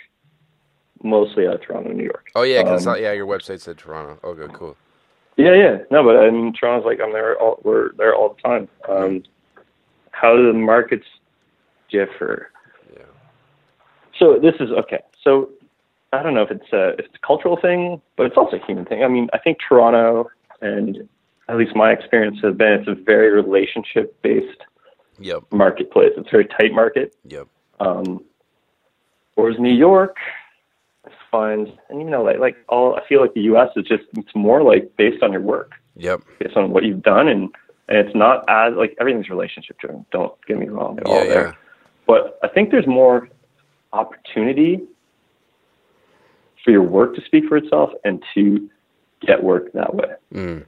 mostly 1.04 1.46
out 1.46 1.54
of 1.54 1.62
Toronto, 1.62 1.92
New 1.92 2.02
York. 2.02 2.30
Oh 2.34 2.42
yeah, 2.42 2.62
because 2.64 2.86
Um, 2.86 2.96
yeah, 3.00 3.12
your 3.12 3.26
website 3.26 3.60
said 3.60 3.78
Toronto. 3.78 4.18
Okay, 4.24 4.52
cool. 4.52 4.76
Yeah, 5.36 5.54
yeah. 5.54 5.78
No, 5.92 6.02
but 6.02 6.16
I 6.16 6.30
mean, 6.30 6.52
Toronto's 6.52 6.84
like 6.84 7.00
I'm 7.00 7.12
there. 7.12 7.38
All, 7.40 7.60
we're 7.62 7.92
there 7.92 8.14
all 8.14 8.34
the 8.34 8.42
time. 8.42 8.68
Um, 8.88 9.22
how 10.10 10.36
do 10.36 10.46
the 10.46 10.58
markets 10.58 11.06
differ? 11.90 12.50
Yeah. 12.96 13.02
So 14.18 14.40
this 14.40 14.54
is 14.58 14.70
okay. 14.72 15.00
So 15.22 15.50
I 16.12 16.22
don't 16.24 16.34
know 16.34 16.42
if 16.42 16.50
it's 16.50 16.72
a 16.72 16.90
if 16.98 17.06
it's 17.06 17.14
a 17.14 17.26
cultural 17.26 17.56
thing, 17.60 18.02
but 18.16 18.26
it's 18.26 18.36
also 18.36 18.56
a 18.56 18.66
human 18.66 18.84
thing. 18.86 19.04
I 19.04 19.08
mean, 19.08 19.28
I 19.32 19.38
think 19.38 19.58
Toronto 19.68 20.30
and 20.60 21.08
at 21.48 21.56
least 21.56 21.74
my 21.76 21.92
experience 21.92 22.38
has 22.42 22.54
been 22.56 22.72
it's 22.72 22.88
a 22.88 22.94
very 22.94 23.30
relationship 23.32 24.20
based 24.22 24.60
Yep. 25.20 25.44
marketplace. 25.52 26.10
It's 26.16 26.26
a 26.28 26.30
very 26.30 26.46
tight 26.46 26.72
market. 26.72 27.14
Yep. 27.28 27.46
Um, 27.78 28.24
whereas 29.36 29.58
New 29.60 29.72
York, 29.72 30.16
I 31.06 31.10
find, 31.30 31.72
and 31.88 32.00
you 32.00 32.08
know, 32.10 32.22
like 32.24 32.38
like 32.38 32.56
all 32.68 32.96
I 32.96 33.06
feel 33.08 33.20
like 33.20 33.34
the 33.34 33.42
U.S. 33.42 33.68
is 33.76 33.84
just 33.86 34.02
it's 34.16 34.34
more 34.34 34.62
like 34.62 34.96
based 34.96 35.22
on 35.22 35.30
your 35.32 35.40
work, 35.42 35.72
Yep. 35.96 36.22
based 36.40 36.56
on 36.56 36.70
what 36.70 36.82
you've 36.84 37.02
done, 37.02 37.28
and 37.28 37.42
and 37.88 37.98
it's 37.98 38.14
not 38.16 38.44
as 38.48 38.74
like 38.74 38.96
everything's 38.98 39.28
relationship 39.28 39.78
driven. 39.78 40.04
Don't 40.10 40.32
get 40.46 40.58
me 40.58 40.66
wrong 40.68 40.98
at 40.98 41.06
Yeah. 41.06 41.12
all 41.14 41.24
there. 41.26 41.46
Yeah. 41.46 41.52
But 42.06 42.38
I 42.42 42.48
think 42.48 42.70
there's 42.70 42.86
more 42.86 43.28
opportunity 43.92 44.80
for 46.64 46.70
your 46.70 46.82
work 46.82 47.14
to 47.14 47.22
speak 47.24 47.44
for 47.46 47.56
itself 47.56 47.90
and 48.04 48.22
to 48.34 48.68
get 49.20 49.42
work 49.42 49.72
that 49.74 49.94
way. 49.94 50.08
Mm. 50.32 50.64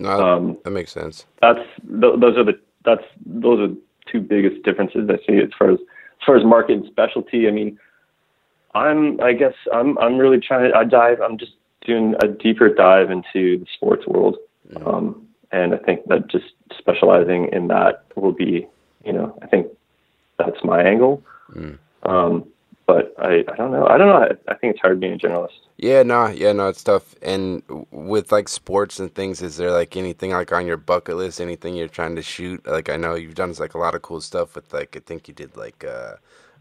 No, 0.00 0.08
Um, 0.10 0.58
that 0.64 0.70
makes 0.70 0.92
sense. 0.92 1.26
that's 1.42 1.60
th- 1.86 2.18
those 2.18 2.36
are 2.36 2.44
the 2.44 2.58
that's 2.84 3.04
those 3.26 3.60
are 3.60 3.74
two 4.10 4.20
biggest 4.20 4.62
differences 4.62 5.08
I 5.10 5.18
see 5.26 5.38
as 5.38 5.50
far 5.58 5.70
as 5.70 5.78
as 5.78 6.26
far 6.26 6.36
as 6.36 6.44
market 6.44 6.72
and 6.78 6.86
specialty. 6.86 7.46
I 7.46 7.50
mean, 7.50 7.78
I'm 8.74 9.20
I 9.20 9.34
guess 9.34 9.54
I'm 9.72 9.98
I'm 9.98 10.16
really 10.16 10.40
trying 10.40 10.70
to 10.70 10.76
I 10.76 10.84
dive 10.84 11.20
I'm 11.20 11.36
just 11.38 11.52
doing 11.86 12.14
a 12.22 12.28
deeper 12.28 12.72
dive 12.72 13.10
into 13.10 13.58
the 13.58 13.66
sports 13.74 14.06
world, 14.06 14.36
um, 14.86 15.26
and 15.52 15.74
I 15.74 15.78
think 15.78 16.06
that 16.06 16.28
just 16.28 16.46
specializing 16.78 17.48
in 17.52 17.68
that 17.68 18.04
will 18.16 18.32
be 18.32 18.66
you 19.04 19.12
know 19.12 19.38
I 19.42 19.46
think 19.46 19.66
that's 20.38 20.64
my 20.64 20.82
angle. 20.82 21.22
Mm. 21.52 21.78
Um, 22.04 22.44
but 22.90 23.14
I, 23.24 23.44
I 23.52 23.56
don't 23.56 23.70
know. 23.70 23.86
I 23.86 23.96
don't 23.98 24.08
know. 24.08 24.16
I, 24.16 24.52
I 24.52 24.56
think 24.56 24.72
it's 24.72 24.80
hard 24.80 24.98
being 24.98 25.12
a 25.12 25.16
generalist. 25.16 25.60
Yeah, 25.76 26.02
no, 26.02 26.26
yeah, 26.26 26.52
no, 26.52 26.66
it's 26.66 26.82
tough. 26.82 27.14
And 27.22 27.62
with 27.92 28.32
like 28.32 28.48
sports 28.48 28.98
and 28.98 29.14
things, 29.14 29.42
is 29.42 29.56
there 29.56 29.70
like 29.70 29.96
anything 29.96 30.32
like 30.32 30.52
on 30.52 30.66
your 30.66 30.76
bucket 30.76 31.16
list? 31.16 31.40
Anything 31.40 31.76
you're 31.76 31.86
trying 31.86 32.16
to 32.16 32.22
shoot? 32.22 32.66
Like 32.66 32.88
I 32.88 32.96
know 32.96 33.14
you've 33.14 33.36
done 33.36 33.54
like 33.60 33.74
a 33.74 33.78
lot 33.78 33.94
of 33.94 34.02
cool 34.02 34.20
stuff 34.20 34.56
with 34.56 34.72
like 34.72 34.96
I 34.96 35.00
think 35.06 35.28
you 35.28 35.34
did 35.34 35.56
like 35.56 35.84
uh 35.84 36.14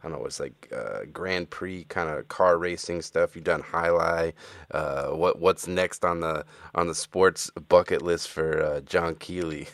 I 0.04 0.08
don't 0.08 0.20
know, 0.20 0.26
it's 0.26 0.40
like 0.40 0.72
uh 0.72 1.06
Grand 1.12 1.50
Prix 1.50 1.86
kind 1.86 2.10
of 2.10 2.28
car 2.28 2.60
racing 2.60 3.02
stuff. 3.02 3.36
You've 3.36 3.46
done 3.46 3.62
highlight. 3.62 4.36
Uh, 4.70 5.08
what 5.08 5.40
what's 5.40 5.68
next 5.68 6.06
on 6.06 6.20
the 6.20 6.46
on 6.76 6.88
the 6.88 6.96
sports 6.96 7.50
bucket 7.70 8.04
list 8.04 8.30
for 8.30 8.62
uh, 8.62 8.82
John 8.82 9.16
Kealey? 9.16 9.68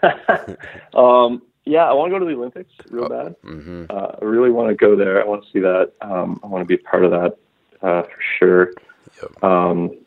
um, 0.94 1.42
yeah, 1.66 1.84
I 1.84 1.92
want 1.92 2.12
to 2.12 2.18
go 2.18 2.24
to 2.24 2.30
the 2.30 2.38
Olympics 2.38 2.72
real 2.90 3.08
bad. 3.08 3.34
Mm-hmm. 3.42 3.86
Uh, 3.90 4.12
I 4.22 4.24
really 4.24 4.50
want 4.50 4.68
to 4.70 4.74
go 4.74 4.94
there. 4.94 5.20
I 5.20 5.26
want 5.26 5.44
to 5.44 5.50
see 5.50 5.58
that. 5.58 5.92
Um, 6.00 6.40
I 6.42 6.46
want 6.46 6.62
to 6.62 6.66
be 6.66 6.80
a 6.80 6.88
part 6.88 7.04
of 7.04 7.10
that 7.10 7.36
uh, 7.82 8.02
for 8.02 8.22
sure. 8.38 8.72
Yep. 9.20 9.44
Um, 9.44 9.98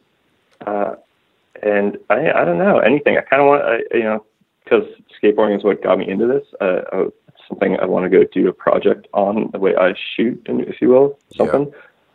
uh, 0.66 0.95
and 1.62 1.97
I, 2.10 2.32
I 2.32 2.45
don't 2.45 2.57
know 2.57 2.80
anything. 2.80 3.18
I 3.18 3.22
kind 3.22 3.41
of 3.41 3.47
want, 3.49 3.64
I, 3.64 3.80
you 3.95 4.03
know, 4.03 4.26
because 4.64 4.86
skateboarding 5.22 5.57
is 5.57 5.64
what 5.64 5.84
got 5.84 5.99
me 5.99 6.10
into 6.10 6.28
this. 6.28 6.45
Uh, 6.62 6.82
I, 6.93 7.05
something 7.49 7.78
I 7.80 7.86
want 7.86 8.10
to 8.10 8.10
go 8.10 8.24
do 8.24 8.47
a 8.47 8.53
project 8.53 9.07
on 9.14 9.49
the 9.51 9.60
way 9.60 9.76
I 9.76 9.95
shoot, 10.16 10.41
and 10.47 10.62
if 10.62 10.82
you 10.82 10.89
will, 10.89 11.20
something, 11.36 11.74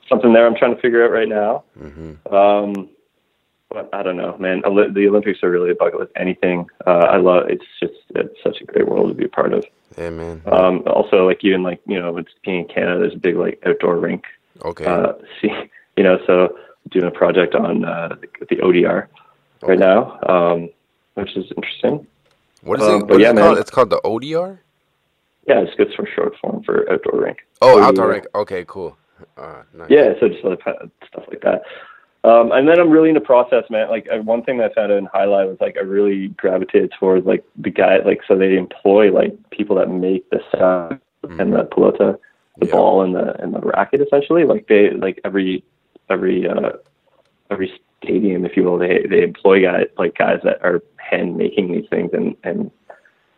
something 0.08 0.32
there. 0.32 0.46
I'm 0.46 0.56
trying 0.56 0.74
to 0.74 0.80
figure 0.80 1.04
out 1.04 1.10
right 1.10 1.28
now. 1.28 1.64
Mm-hmm. 1.78 2.34
Um, 2.34 2.88
I 3.92 4.02
don't 4.02 4.16
know, 4.16 4.36
man. 4.38 4.62
The 4.62 5.06
Olympics 5.08 5.42
are 5.42 5.50
really 5.50 5.70
a 5.70 5.74
bucket 5.74 6.00
list. 6.00 6.12
Anything. 6.16 6.66
Uh, 6.86 7.06
I 7.10 7.16
love. 7.16 7.48
It's 7.48 7.64
just 7.80 7.94
it's 8.10 8.36
such 8.42 8.60
a 8.60 8.64
great 8.64 8.88
world 8.88 9.08
to 9.08 9.14
be 9.14 9.24
a 9.24 9.28
part 9.28 9.52
of. 9.52 9.64
Yeah, 9.96 10.10
man. 10.10 10.42
Um, 10.46 10.82
also, 10.86 11.26
like 11.26 11.42
even 11.42 11.62
like 11.62 11.80
you 11.86 12.00
know, 12.00 12.16
it's 12.16 12.32
being 12.44 12.60
in 12.60 12.68
Canada. 12.68 13.00
There's 13.00 13.14
a 13.14 13.18
big 13.18 13.36
like 13.36 13.62
outdoor 13.66 13.98
rink. 13.98 14.24
Okay. 14.64 14.84
Uh, 14.84 15.12
see, 15.42 15.50
you 15.96 16.04
know, 16.04 16.18
so 16.26 16.56
doing 16.90 17.06
a 17.06 17.10
project 17.10 17.54
on 17.54 17.84
uh, 17.84 18.16
the, 18.48 18.56
ODR 18.56 19.08
right 19.62 19.78
now, 19.78 20.18
um, 20.28 20.68
which 21.14 21.36
is 21.36 21.50
interesting. 21.56 22.06
what 22.62 22.80
is 22.80 22.86
um, 22.86 22.96
it? 22.96 23.00
but 23.00 23.08
What 23.08 23.16
is 23.16 23.22
yeah, 23.22 23.30
it 23.30 23.34
man. 23.34 23.44
called? 23.44 23.58
It's 23.58 23.70
called 23.70 23.90
the 23.90 24.00
ODR. 24.04 24.58
Yeah, 25.46 25.60
it's 25.60 25.74
good 25.76 25.92
for 25.94 26.08
short 26.14 26.34
form 26.40 26.62
for 26.62 26.90
outdoor 26.90 27.20
rink. 27.20 27.38
Oh, 27.60 27.76
ODR. 27.78 27.82
outdoor 27.82 28.08
rink. 28.08 28.26
Okay, 28.34 28.64
cool. 28.66 28.96
Uh, 29.36 29.62
nice. 29.72 29.90
Yeah, 29.90 30.12
so 30.20 30.28
just 30.28 30.44
like 30.44 30.60
stuff 30.60 31.24
like 31.28 31.40
that. 31.42 31.62
Um, 32.24 32.52
and 32.52 32.66
then 32.66 32.80
I'm 32.80 32.90
really 32.90 33.10
into 33.10 33.20
process, 33.20 33.64
man. 33.68 33.90
Like 33.90 34.08
uh, 34.10 34.18
one 34.22 34.42
thing 34.42 34.56
that 34.58 34.70
I 34.70 34.74
found 34.74 34.92
in 34.92 35.04
highlight 35.06 35.46
was 35.46 35.58
like 35.60 35.76
I 35.76 35.82
really 35.82 36.28
gravitated 36.28 36.92
towards 36.98 37.26
like 37.26 37.44
the 37.56 37.70
guy, 37.70 37.98
like 37.98 38.22
so 38.26 38.36
they 38.36 38.56
employ 38.56 39.12
like 39.12 39.36
people 39.50 39.76
that 39.76 39.90
make 39.90 40.28
the 40.30 40.40
sound 40.56 41.00
and 41.38 41.52
the 41.52 41.64
pelota, 41.64 42.18
the 42.58 42.66
Yeah. 42.66 42.72
ball 42.72 43.02
and 43.02 43.14
the 43.14 43.40
and 43.42 43.54
the 43.54 43.60
racket 43.60 44.00
essentially. 44.00 44.44
Like 44.44 44.68
they 44.68 44.90
like 44.90 45.20
every 45.22 45.62
every 46.08 46.48
uh, 46.48 46.72
every 47.50 47.78
stadium, 48.02 48.46
if 48.46 48.56
you 48.56 48.62
will, 48.64 48.78
they 48.78 49.06
they 49.08 49.22
employ 49.22 49.62
guys 49.62 49.88
like 49.98 50.16
guys 50.16 50.40
that 50.44 50.64
are 50.64 50.82
hand 50.96 51.36
making 51.36 51.72
these 51.72 51.88
things 51.90 52.10
and 52.14 52.34
and 52.42 52.70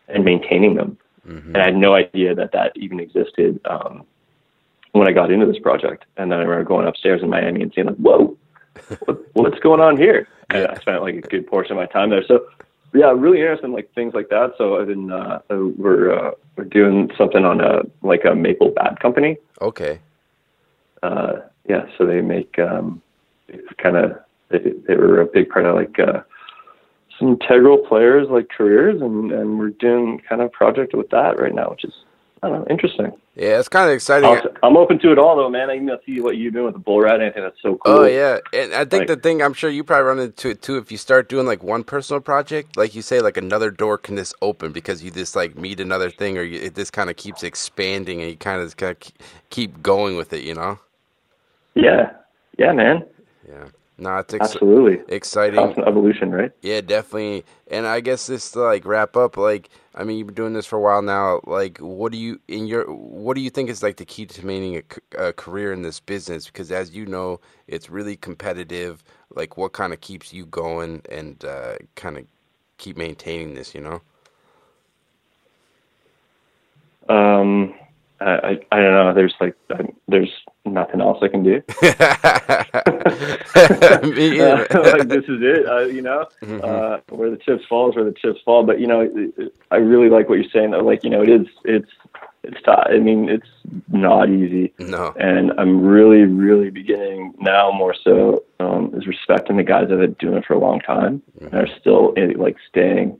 and 0.07 0.23
maintaining 0.23 0.75
them. 0.75 0.97
Mm-hmm. 1.27 1.55
And 1.55 1.57
I 1.57 1.65
had 1.65 1.75
no 1.75 1.93
idea 1.93 2.33
that 2.35 2.53
that 2.53 2.71
even 2.77 3.01
existed 3.01 3.59
um, 3.65 4.05
when 4.93 5.09
I 5.09 5.11
got 5.11 5.29
into 5.29 5.45
this 5.45 5.59
project. 5.59 6.05
And 6.15 6.31
then 6.31 6.39
I 6.39 6.43
remember 6.43 6.63
going 6.63 6.87
upstairs 6.87 7.21
in 7.21 7.29
Miami 7.29 7.61
and 7.61 7.71
seeing 7.75 7.87
like, 7.87 7.97
whoa, 7.97 8.37
what, 9.05 9.19
what's 9.33 9.59
going 9.59 9.81
on 9.81 9.97
here? 9.97 10.27
And 10.49 10.63
Yeah. 10.63 10.73
I 10.75 10.79
spent 10.79 11.01
like 11.01 11.15
a 11.15 11.21
good 11.21 11.47
portion 11.47 11.73
of 11.73 11.77
my 11.77 11.85
time 11.87 12.09
there. 12.09 12.23
So 12.27 12.45
yeah, 12.93 13.11
really 13.11 13.39
interesting, 13.39 13.73
like 13.73 13.93
things 13.93 14.13
like 14.13 14.29
that. 14.29 14.53
So 14.57 14.79
I've 14.79 14.87
been 14.87 15.11
uh, 15.11 15.39
we're 15.49 16.13
uh, 16.13 16.31
we're 16.55 16.63
doing 16.65 17.11
something 17.17 17.43
on 17.43 17.61
a 17.61 17.81
like 18.01 18.25
a 18.25 18.33
maple 18.33 18.69
bat 18.69 18.99
company. 18.99 19.37
Okay. 19.61 19.99
Uh, 21.03 21.33
yeah, 21.67 21.85
so 21.97 22.05
they 22.05 22.21
make 22.21 22.57
um, 22.59 23.01
kind 23.77 23.97
of 23.97 24.17
they, 24.49 24.59
they 24.87 24.95
were 24.95 25.21
a 25.21 25.25
big 25.25 25.49
part 25.49 25.65
of 25.65 25.75
like 25.75 25.99
uh, 25.99 26.21
some 27.19 27.33
integral 27.33 27.77
players 27.77 28.29
like 28.29 28.49
careers, 28.49 29.01
and 29.01 29.31
and 29.31 29.59
we're 29.59 29.69
doing 29.69 30.21
kind 30.27 30.41
of 30.41 30.51
project 30.51 30.95
with 30.95 31.09
that 31.09 31.39
right 31.39 31.53
now, 31.53 31.69
which 31.69 31.83
is 31.83 31.93
I 32.43 32.49
know 32.49 32.65
interesting. 32.69 33.11
Yeah, 33.35 33.59
it's 33.59 33.67
kind 33.69 33.89
of 33.89 33.95
exciting. 33.95 34.29
Also, 34.29 34.53
I'm 34.63 34.77
open 34.77 34.99
to 34.99 35.11
it 35.11 35.17
all 35.17 35.35
though, 35.35 35.49
man. 35.49 35.69
I 35.69 35.75
even 35.75 35.89
see 36.05 36.19
what 36.21 36.37
you're 36.37 36.51
doing 36.51 36.65
with 36.65 36.73
the 36.73 36.79
bull 36.79 37.01
rat. 37.01 37.19
I 37.21 37.31
think 37.31 37.45
that's 37.45 37.61
so 37.61 37.75
cool. 37.83 37.93
Oh 37.93 38.05
yeah, 38.05 38.37
and 38.53 38.73
I 38.73 38.85
think 38.85 39.01
Like- 39.01 39.07
the 39.07 39.15
thing 39.17 39.41
I'm 39.41 39.53
sure 39.53 39.69
you 39.69 39.83
probably 39.83 40.03
run 40.05 40.19
into 40.19 40.49
it 40.49 40.61
too. 40.61 40.77
If 40.77 40.91
you 40.91 40.97
start 40.97 41.29
doing 41.29 41.45
like 41.47 41.63
one 41.63 41.83
personal 41.83 42.21
project, 42.21 42.77
like 42.77 42.93
you 42.95 43.01
say, 43.01 43.21
like 43.21 43.37
another 43.37 43.71
door 43.71 43.97
can 43.97 44.15
just 44.17 44.35
open 44.41 44.71
because 44.71 45.03
you 45.03 45.09
just 45.11 45.35
like 45.35 45.57
meet 45.57 45.79
another 45.79 46.09
thing, 46.11 46.37
or 46.37 46.43
you, 46.43 46.59
it 46.61 46.75
just 46.75 46.93
kind 46.93 47.09
of 47.09 47.15
keeps 47.15 47.41
expanding, 47.43 48.21
and 48.21 48.29
you 48.31 48.37
kind 48.37 48.61
of 48.61 48.77
kind 48.77 48.95
of 48.99 49.11
keep 49.49 49.81
going 49.81 50.15
with 50.15 50.31
it, 50.33 50.43
you 50.43 50.53
know? 50.53 50.79
Yeah, 51.75 52.11
yeah, 52.57 52.71
man. 52.73 53.05
Yeah. 53.47 53.65
No, 53.99 54.17
it's 54.17 54.33
ex- 54.33 54.51
Absolutely. 54.53 54.99
exciting. 55.13 55.55
Constant 55.59 55.87
evolution, 55.87 56.31
right? 56.31 56.51
Yeah, 56.61 56.81
definitely. 56.81 57.45
And 57.71 57.87
I 57.87 57.99
guess 57.99 58.27
just 58.27 58.53
to 58.53 58.59
like 58.61 58.85
wrap 58.85 59.17
up, 59.17 59.37
like 59.37 59.69
I 59.97 60.03
mean, 60.03 60.19
you've 60.19 60.27
been 60.27 60.35
doing 60.35 60.53
this 60.53 60.67
for 60.67 60.77
a 60.77 60.81
while 60.81 61.01
now. 61.01 61.41
Like, 61.45 61.79
what 61.79 62.11
do 62.11 62.19
you 62.19 62.39
in 62.47 62.67
your 62.67 62.85
what 62.85 63.35
do 63.35 63.41
you 63.41 63.49
think 63.49 63.69
is 63.69 63.83
like 63.83 63.97
the 63.97 64.05
key 64.05 64.27
to 64.27 64.45
maintaining 64.45 64.83
a 65.17 65.33
career 65.33 65.73
in 65.73 65.81
this 65.81 65.99
business? 65.99 66.45
Because 66.45 66.71
as 66.71 66.91
you 66.95 67.07
know, 67.07 67.41
it's 67.67 67.89
really 67.89 68.15
competitive. 68.15 69.03
Like, 69.35 69.57
what 69.57 69.73
kind 69.73 69.93
of 69.93 70.01
keeps 70.01 70.31
you 70.31 70.45
going 70.45 71.01
and 71.11 71.43
uh, 71.43 71.77
kind 71.95 72.17
of 72.19 72.25
keep 72.77 72.95
maintaining 72.95 73.55
this? 73.55 73.73
You 73.75 73.81
know. 73.81 74.01
Um, 77.09 77.73
I, 78.19 78.25
I, 78.25 78.59
I 78.71 78.81
don't 78.81 78.93
know. 78.93 79.13
There's 79.13 79.35
like 79.39 79.55
there's 80.07 80.31
nothing 80.65 81.01
else 81.01 81.19
I 81.21 81.27
can 81.27 81.43
do. 81.43 81.61
like 84.81 85.07
this 85.07 85.25
is 85.25 85.41
it. 85.41 85.67
Uh, 85.67 85.85
you 85.85 86.01
know, 86.01 86.25
mm-hmm. 86.41 86.59
uh, 86.63 86.97
where 87.15 87.29
the 87.29 87.37
chips 87.37 87.63
fall 87.69 87.89
is 87.89 87.95
where 87.95 88.05
the 88.05 88.13
chips 88.13 88.39
fall. 88.43 88.63
But 88.63 88.79
you 88.79 88.87
know, 88.87 89.07
I 89.71 89.75
really 89.77 90.09
like 90.09 90.29
what 90.29 90.39
you're 90.39 90.49
saying. 90.51 90.71
Though. 90.71 90.79
Like 90.79 91.03
you 91.03 91.09
know, 91.09 91.21
it 91.21 91.29
is 91.29 91.47
it's 91.63 91.91
it's 92.43 92.61
tough. 92.63 92.87
I 92.89 92.97
mean, 92.99 93.29
it's 93.29 93.47
not 93.89 94.29
easy. 94.29 94.73
No. 94.79 95.13
And 95.19 95.51
I'm 95.57 95.85
really, 95.85 96.23
really 96.23 96.69
beginning 96.69 97.33
now 97.39 97.71
more 97.71 97.95
so 98.03 98.43
um, 98.59 98.93
is 98.95 99.05
respecting 99.05 99.57
the 99.57 99.63
guys 99.63 99.89
that 99.89 99.99
have 99.99 100.17
been 100.17 100.29
doing 100.29 100.37
it 100.37 100.45
for 100.45 100.53
a 100.53 100.59
long 100.59 100.79
time 100.79 101.21
mm-hmm. 101.35 101.45
and 101.45 101.55
are 101.55 101.79
still 101.79 102.13
like 102.37 102.57
staying. 102.67 103.19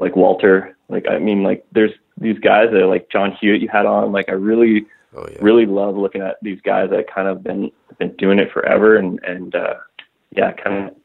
Like 0.00 0.16
Walter, 0.16 0.76
like 0.88 1.06
I 1.06 1.18
mean, 1.18 1.42
like 1.42 1.64
there's 1.72 1.92
these 2.18 2.38
guys 2.38 2.70
that 2.72 2.80
are 2.80 2.86
like 2.86 3.10
John 3.10 3.36
Huet 3.40 3.60
you 3.60 3.68
had 3.68 3.86
on. 3.86 4.12
Like 4.12 4.28
I 4.28 4.32
really, 4.32 4.86
oh, 5.14 5.26
yeah. 5.30 5.38
really 5.40 5.66
love 5.66 5.96
looking 5.96 6.22
at 6.22 6.38
these 6.42 6.60
guys 6.62 6.90
that 6.90 7.12
kind 7.12 7.28
of 7.28 7.42
been 7.42 7.70
been 7.98 8.16
doing 8.16 8.38
it 8.38 8.50
forever 8.50 8.96
and 8.96 9.20
and 9.22 9.54
uh, 9.54 9.74
yeah, 10.34 10.52
kind 10.52 10.90
of. 10.90 10.96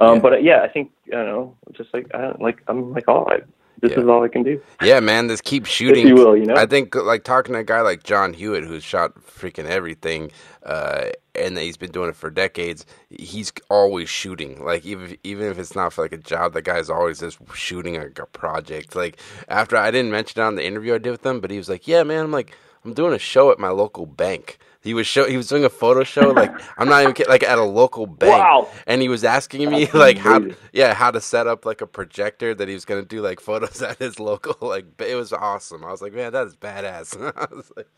Um, 0.00 0.14
yeah. 0.14 0.20
But 0.20 0.42
yeah, 0.42 0.62
I 0.62 0.68
think 0.68 0.90
I 1.08 1.16
don't 1.16 1.26
know, 1.26 1.56
just 1.72 1.92
like 1.92 2.12
I, 2.14 2.34
like 2.40 2.62
I'm 2.68 2.92
like 2.92 3.04
oh, 3.06 3.26
I, 3.30 3.40
this 3.80 3.92
yeah. 3.92 4.00
is 4.00 4.08
all 4.08 4.24
I 4.24 4.28
can 4.28 4.42
do. 4.42 4.60
Yeah, 4.82 5.00
man, 5.00 5.28
just 5.28 5.44
keep 5.44 5.66
shooting. 5.66 6.04
If 6.04 6.08
you 6.08 6.14
will, 6.14 6.36
you 6.36 6.46
know. 6.46 6.54
I 6.54 6.66
think 6.66 6.94
like 6.94 7.24
talking 7.24 7.52
to 7.52 7.60
a 7.60 7.64
guy 7.64 7.82
like 7.82 8.02
John 8.02 8.34
Huet, 8.34 8.66
who's 8.66 8.82
shot 8.82 9.14
freaking 9.14 9.66
everything, 9.66 10.32
uh, 10.64 11.10
and 11.34 11.56
he's 11.58 11.76
been 11.76 11.90
doing 11.92 12.08
it 12.10 12.16
for 12.16 12.30
decades. 12.30 12.84
He's 13.08 13.52
always 13.70 14.08
shooting. 14.08 14.64
Like 14.64 14.84
even 14.84 15.16
even 15.24 15.46
if 15.46 15.58
it's 15.58 15.74
not 15.74 15.92
for 15.92 16.02
like 16.02 16.12
a 16.12 16.18
job, 16.18 16.52
the 16.52 16.62
guy's 16.62 16.90
always 16.90 17.20
just 17.20 17.38
shooting 17.54 17.98
like 17.98 18.18
a 18.18 18.26
project. 18.26 18.94
Like 18.96 19.18
after 19.48 19.76
I 19.76 19.90
didn't 19.90 20.10
mention 20.10 20.40
it 20.42 20.44
on 20.44 20.56
the 20.56 20.64
interview 20.64 20.94
I 20.94 20.98
did 20.98 21.10
with 21.10 21.24
him, 21.24 21.40
but 21.40 21.50
he 21.50 21.58
was 21.58 21.68
like, 21.68 21.86
"Yeah, 21.88 22.02
man, 22.02 22.24
I'm 22.24 22.32
like 22.32 22.56
I'm 22.84 22.94
doing 22.94 23.12
a 23.14 23.18
show 23.18 23.50
at 23.50 23.58
my 23.58 23.68
local 23.70 24.06
bank." 24.06 24.58
He 24.82 24.94
was 24.94 25.06
show 25.06 25.26
he 25.28 25.36
was 25.36 25.46
doing 25.48 25.64
a 25.64 25.68
photo 25.68 26.04
show 26.04 26.30
like 26.30 26.50
I'm 26.78 26.88
not 26.88 27.02
even 27.02 27.12
kidding, 27.14 27.30
like 27.30 27.42
at 27.42 27.58
a 27.58 27.64
local 27.64 28.06
bank. 28.06 28.32
Wow. 28.42 28.68
And 28.86 29.02
he 29.02 29.08
was 29.10 29.24
asking 29.24 29.68
me 29.70 29.84
That's 29.84 29.94
like 29.94 30.24
amazing. 30.24 30.50
how 30.50 30.56
yeah, 30.72 30.94
how 30.94 31.10
to 31.10 31.20
set 31.20 31.46
up 31.46 31.66
like 31.66 31.82
a 31.82 31.86
projector 31.86 32.54
that 32.54 32.66
he 32.66 32.72
was 32.74 32.86
gonna 32.86 33.04
do 33.04 33.20
like 33.20 33.40
photos 33.40 33.82
at 33.90 33.98
his 33.98 34.18
local 34.18 34.56
like 34.66 34.86
it 35.00 35.16
was 35.16 35.32
awesome. 35.34 35.84
I 35.84 35.90
was 35.90 36.00
like, 36.00 36.14
man, 36.14 36.32
that 36.32 36.46
is 36.46 36.56
badass. 36.56 37.14
I 37.36 37.54
was 37.54 37.70
like 37.76 37.88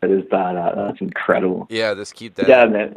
That 0.00 0.10
is 0.10 0.22
badass. 0.24 0.76
That's 0.76 1.00
incredible. 1.00 1.66
Yeah, 1.70 1.94
just 1.94 2.14
keep 2.14 2.34
that 2.36 2.48
Yeah, 2.48 2.64
man. 2.66 2.96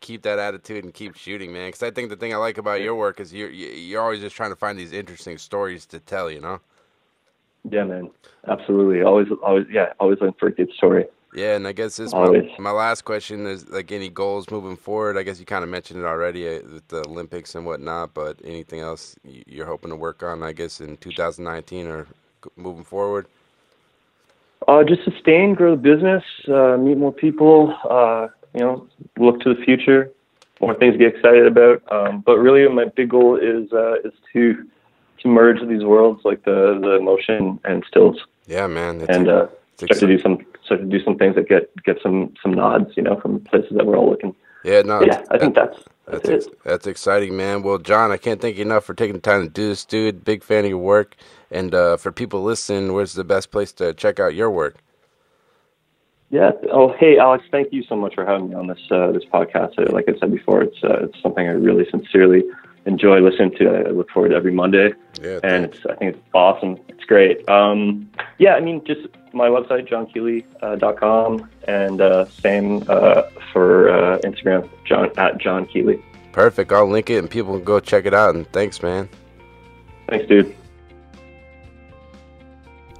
Keep 0.00 0.22
that 0.22 0.38
attitude 0.38 0.84
and 0.84 0.94
keep 0.94 1.16
shooting, 1.16 1.52
man. 1.52 1.68
Because 1.68 1.82
I 1.82 1.90
think 1.90 2.08
the 2.08 2.16
thing 2.16 2.32
I 2.32 2.36
like 2.36 2.56
about 2.56 2.80
your 2.80 2.94
work 2.94 3.20
is 3.20 3.34
you're 3.34 3.50
you're 3.50 4.00
always 4.00 4.20
just 4.20 4.36
trying 4.36 4.50
to 4.50 4.56
find 4.56 4.78
these 4.78 4.92
interesting 4.92 5.38
stories 5.38 5.86
to 5.86 6.00
tell. 6.00 6.30
You 6.30 6.40
know. 6.40 6.60
Yeah, 7.70 7.84
man. 7.84 8.10
Absolutely. 8.46 9.02
Always, 9.02 9.28
always, 9.42 9.66
yeah. 9.70 9.92
Always 10.00 10.18
looking 10.20 10.36
for 10.38 10.48
a 10.48 10.52
good 10.52 10.70
story. 10.72 11.06
Yeah, 11.34 11.56
and 11.56 11.68
I 11.68 11.72
guess 11.72 11.96
this 11.96 12.12
my, 12.12 12.56
my, 12.58 12.70
last 12.70 13.02
question 13.04 13.46
is 13.46 13.68
like 13.68 13.92
any 13.92 14.08
goals 14.08 14.50
moving 14.50 14.76
forward. 14.76 15.18
I 15.18 15.22
guess 15.22 15.38
you 15.38 15.44
kind 15.44 15.62
of 15.62 15.68
mentioned 15.68 16.00
it 16.00 16.06
already 16.06 16.48
uh, 16.48 16.62
with 16.72 16.88
the 16.88 17.06
Olympics 17.06 17.54
and 17.54 17.66
whatnot, 17.66 18.14
but 18.14 18.40
anything 18.44 18.80
else 18.80 19.14
you're 19.24 19.66
hoping 19.66 19.90
to 19.90 19.96
work 19.96 20.22
on? 20.22 20.42
I 20.42 20.52
guess 20.52 20.80
in 20.80 20.96
2019 20.96 21.86
or 21.86 22.06
moving 22.56 22.84
forward. 22.84 23.26
Uh, 24.68 24.84
just 24.84 25.02
sustain, 25.02 25.54
grow 25.54 25.74
the 25.74 25.80
business, 25.80 26.22
uh, 26.46 26.76
meet 26.76 26.98
more 26.98 27.12
people. 27.12 27.74
Uh, 27.88 28.28
you 28.54 28.60
know, 28.60 28.86
look 29.18 29.40
to 29.40 29.54
the 29.54 29.64
future, 29.64 30.10
more 30.60 30.74
things 30.74 30.92
to 30.92 30.98
get 30.98 31.14
excited 31.16 31.46
about. 31.46 31.82
Um, 31.90 32.20
but 32.20 32.36
really, 32.38 32.68
my 32.68 32.84
big 32.84 33.08
goal 33.08 33.36
is 33.36 33.72
uh, 33.72 33.94
is 34.04 34.12
to 34.34 34.66
to 35.22 35.28
merge 35.28 35.66
these 35.66 35.84
worlds, 35.84 36.20
like 36.24 36.44
the 36.44 36.78
the 36.80 37.00
motion 37.00 37.58
and 37.64 37.82
stills. 37.88 38.18
Yeah, 38.46 38.66
man. 38.66 39.06
and 39.08 39.28
uh, 39.28 39.46
start 39.76 40.00
to 40.00 40.06
do 40.06 40.18
some 40.20 40.38
start 40.64 40.80
to 40.80 40.86
do 40.86 41.02
some 41.02 41.16
things 41.16 41.34
that 41.36 41.48
get 41.48 41.70
get 41.84 41.96
some 42.02 42.34
some 42.42 42.52
nods, 42.52 42.94
you 42.94 43.02
know, 43.02 43.18
from 43.20 43.40
places 43.40 43.72
that 43.74 43.86
we're 43.86 43.96
all 43.96 44.10
looking. 44.10 44.34
Yeah, 44.64 44.82
no. 44.82 45.02
Yeah, 45.02 45.22
I 45.30 45.38
think 45.38 45.54
that's 45.54 45.78
that's 46.10 46.28
that's, 46.28 46.46
ex- 46.46 46.56
that's, 46.64 46.86
exciting, 46.86 47.36
man. 47.36 47.62
Well, 47.62 47.78
John, 47.78 48.10
I 48.10 48.16
can't 48.16 48.40
thank 48.40 48.56
you 48.56 48.62
enough 48.62 48.84
for 48.84 48.94
taking 48.94 49.14
the 49.14 49.20
time 49.20 49.42
to 49.42 49.48
do 49.48 49.68
this, 49.68 49.84
dude. 49.84 50.24
Big 50.24 50.42
fan 50.42 50.64
of 50.64 50.70
your 50.70 50.78
work, 50.78 51.16
and 51.50 51.74
uh, 51.74 51.96
for 51.96 52.12
people 52.12 52.42
listening, 52.42 52.92
where's 52.92 53.14
the 53.14 53.24
best 53.24 53.50
place 53.50 53.72
to 53.74 53.94
check 53.94 54.20
out 54.20 54.34
your 54.34 54.50
work? 54.50 54.76
Yeah. 56.30 56.50
Oh, 56.70 56.92
hey, 56.98 57.18
Alex. 57.18 57.44
Thank 57.50 57.72
you 57.72 57.82
so 57.82 57.96
much 57.96 58.14
for 58.14 58.26
having 58.26 58.50
me 58.50 58.54
on 58.54 58.66
this 58.66 58.80
uh, 58.90 59.12
this 59.12 59.24
podcast. 59.32 59.92
Like 59.92 60.08
I 60.08 60.18
said 60.18 60.30
before, 60.30 60.62
it's 60.62 60.76
uh, 60.84 61.04
it's 61.04 61.22
something 61.22 61.46
I 61.46 61.52
really 61.52 61.86
sincerely 61.90 62.44
enjoy 62.88 63.20
listening 63.20 63.52
to. 63.58 63.74
it. 63.74 63.86
I 63.86 63.90
look 63.90 64.10
forward 64.10 64.30
to 64.30 64.34
every 64.34 64.52
Monday, 64.52 64.94
yeah, 65.22 65.38
and 65.44 65.66
it's 65.66 65.86
I 65.86 65.94
think 65.94 66.16
it's 66.16 66.24
awesome. 66.34 66.78
It's 66.88 67.04
great. 67.04 67.48
Um, 67.48 68.10
yeah, 68.38 68.54
I 68.54 68.60
mean, 68.60 68.84
just 68.84 69.06
my 69.32 69.48
website 69.48 69.88
johnkealey.com, 69.88 71.40
uh, 71.40 71.70
and 71.70 72.00
uh, 72.00 72.24
same 72.26 72.84
uh, 72.88 73.22
for 73.52 73.90
uh, 73.90 74.18
Instagram, 74.20 74.68
John 74.84 75.10
at 75.16 75.38
John 75.38 75.66
Kealey. 75.66 76.02
Perfect. 76.32 76.72
I'll 76.72 76.88
link 76.88 77.10
it, 77.10 77.18
and 77.18 77.30
people 77.30 77.54
can 77.54 77.64
go 77.64 77.78
check 77.78 78.06
it 78.06 78.14
out. 78.14 78.34
And 78.34 78.50
thanks, 78.52 78.82
man. 78.82 79.08
Thanks, 80.08 80.26
dude. 80.26 80.54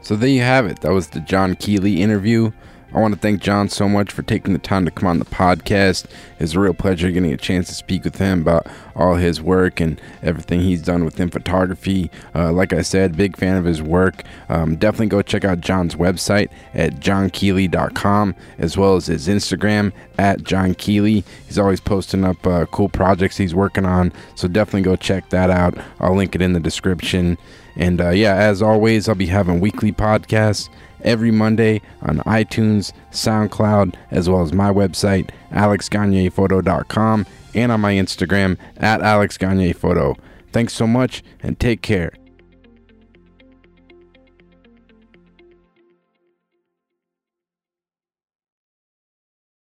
So 0.03 0.17
there 0.17 0.29
you 0.29 0.43
have 0.43 0.67
it. 0.67 0.81
That 0.81 0.93
was 0.93 1.09
the 1.09 1.21
John 1.21 1.55
Kealey 1.55 1.99
interview. 1.99 2.53
I 2.95 3.01
want 3.01 3.13
to 3.13 3.21
thank 3.21 3.43
John 3.43 3.69
so 3.69 3.87
much 3.87 4.11
for 4.11 4.23
taking 4.23 4.55
the 4.55 4.59
time 4.59 4.87
to 4.87 4.91
come 4.91 5.07
on 5.07 5.19
the 5.19 5.27
podcast. 5.27 6.07
It's 6.39 6.55
a 6.55 6.61
real 6.61 6.73
pleasure 6.73 7.11
getting 7.11 7.33
a 7.33 7.37
chance 7.37 7.69
to 7.69 7.75
speak 7.75 8.03
with 8.03 8.17
him 8.17 8.41
about 8.41 8.67
all 8.97 9.17
his 9.17 9.43
work 9.43 9.79
and 9.79 10.01
everything 10.23 10.61
he's 10.61 10.81
done 10.81 11.05
within 11.05 11.29
photography. 11.29 12.11
Uh, 12.35 12.51
like 12.51 12.73
I 12.73 12.81
said, 12.81 13.15
big 13.15 13.37
fan 13.37 13.59
of 13.59 13.67
his 13.67 13.83
work. 13.83 14.23
Um, 14.49 14.77
definitely 14.77 15.09
go 15.09 15.21
check 15.21 15.45
out 15.45 15.61
John's 15.61 15.97
website 15.97 16.49
at 16.73 16.95
johnkealey.com 16.95 18.35
as 18.59 18.79
well 18.79 18.97
as 18.97 19.07
his 19.07 19.29
Instagram 19.29 19.93
at 20.19 20.43
John 20.43 20.75
Kealey. 20.75 21.25
He's 21.47 21.59
always 21.59 21.81
posting 21.81 22.25
up 22.25 22.47
uh, 22.47 22.65
cool 22.67 22.89
projects 22.89 23.37
he's 23.37 23.55
working 23.55 23.85
on, 23.85 24.15
so 24.35 24.49
definitely 24.49 24.83
go 24.83 24.97
check 24.97 25.29
that 25.29 25.51
out. 25.51 25.77
I'll 26.01 26.17
link 26.17 26.35
it 26.35 26.41
in 26.41 26.55
the 26.55 26.61
description. 26.61 27.37
And 27.77 28.01
uh, 28.01 28.11
yeah, 28.11 28.35
as 28.35 28.63
always, 28.63 29.09
I'll 29.09 29.15
be 29.15 29.27
having 29.27 29.61
weekly 29.61 29.93
podcasts 29.93 30.71
every 31.03 31.31
Monday 31.31 31.81
on 32.03 32.19
iTunes, 32.21 32.93
SoundCloud, 33.11 33.95
as 34.11 34.29
well 34.29 34.43
as 34.43 34.53
my 34.53 34.71
website, 34.71 35.31
alexgagnephoto.com, 35.53 37.27
and 37.55 37.73
on 37.73 37.81
my 37.81 37.95
Instagram 37.95 38.59
at 38.77 39.01
alexgagnephoto. 39.01 40.17
Thanks 40.53 40.73
so 40.73 40.87
much 40.87 41.23
and 41.43 41.59
take 41.59 41.83
care. 41.83 42.13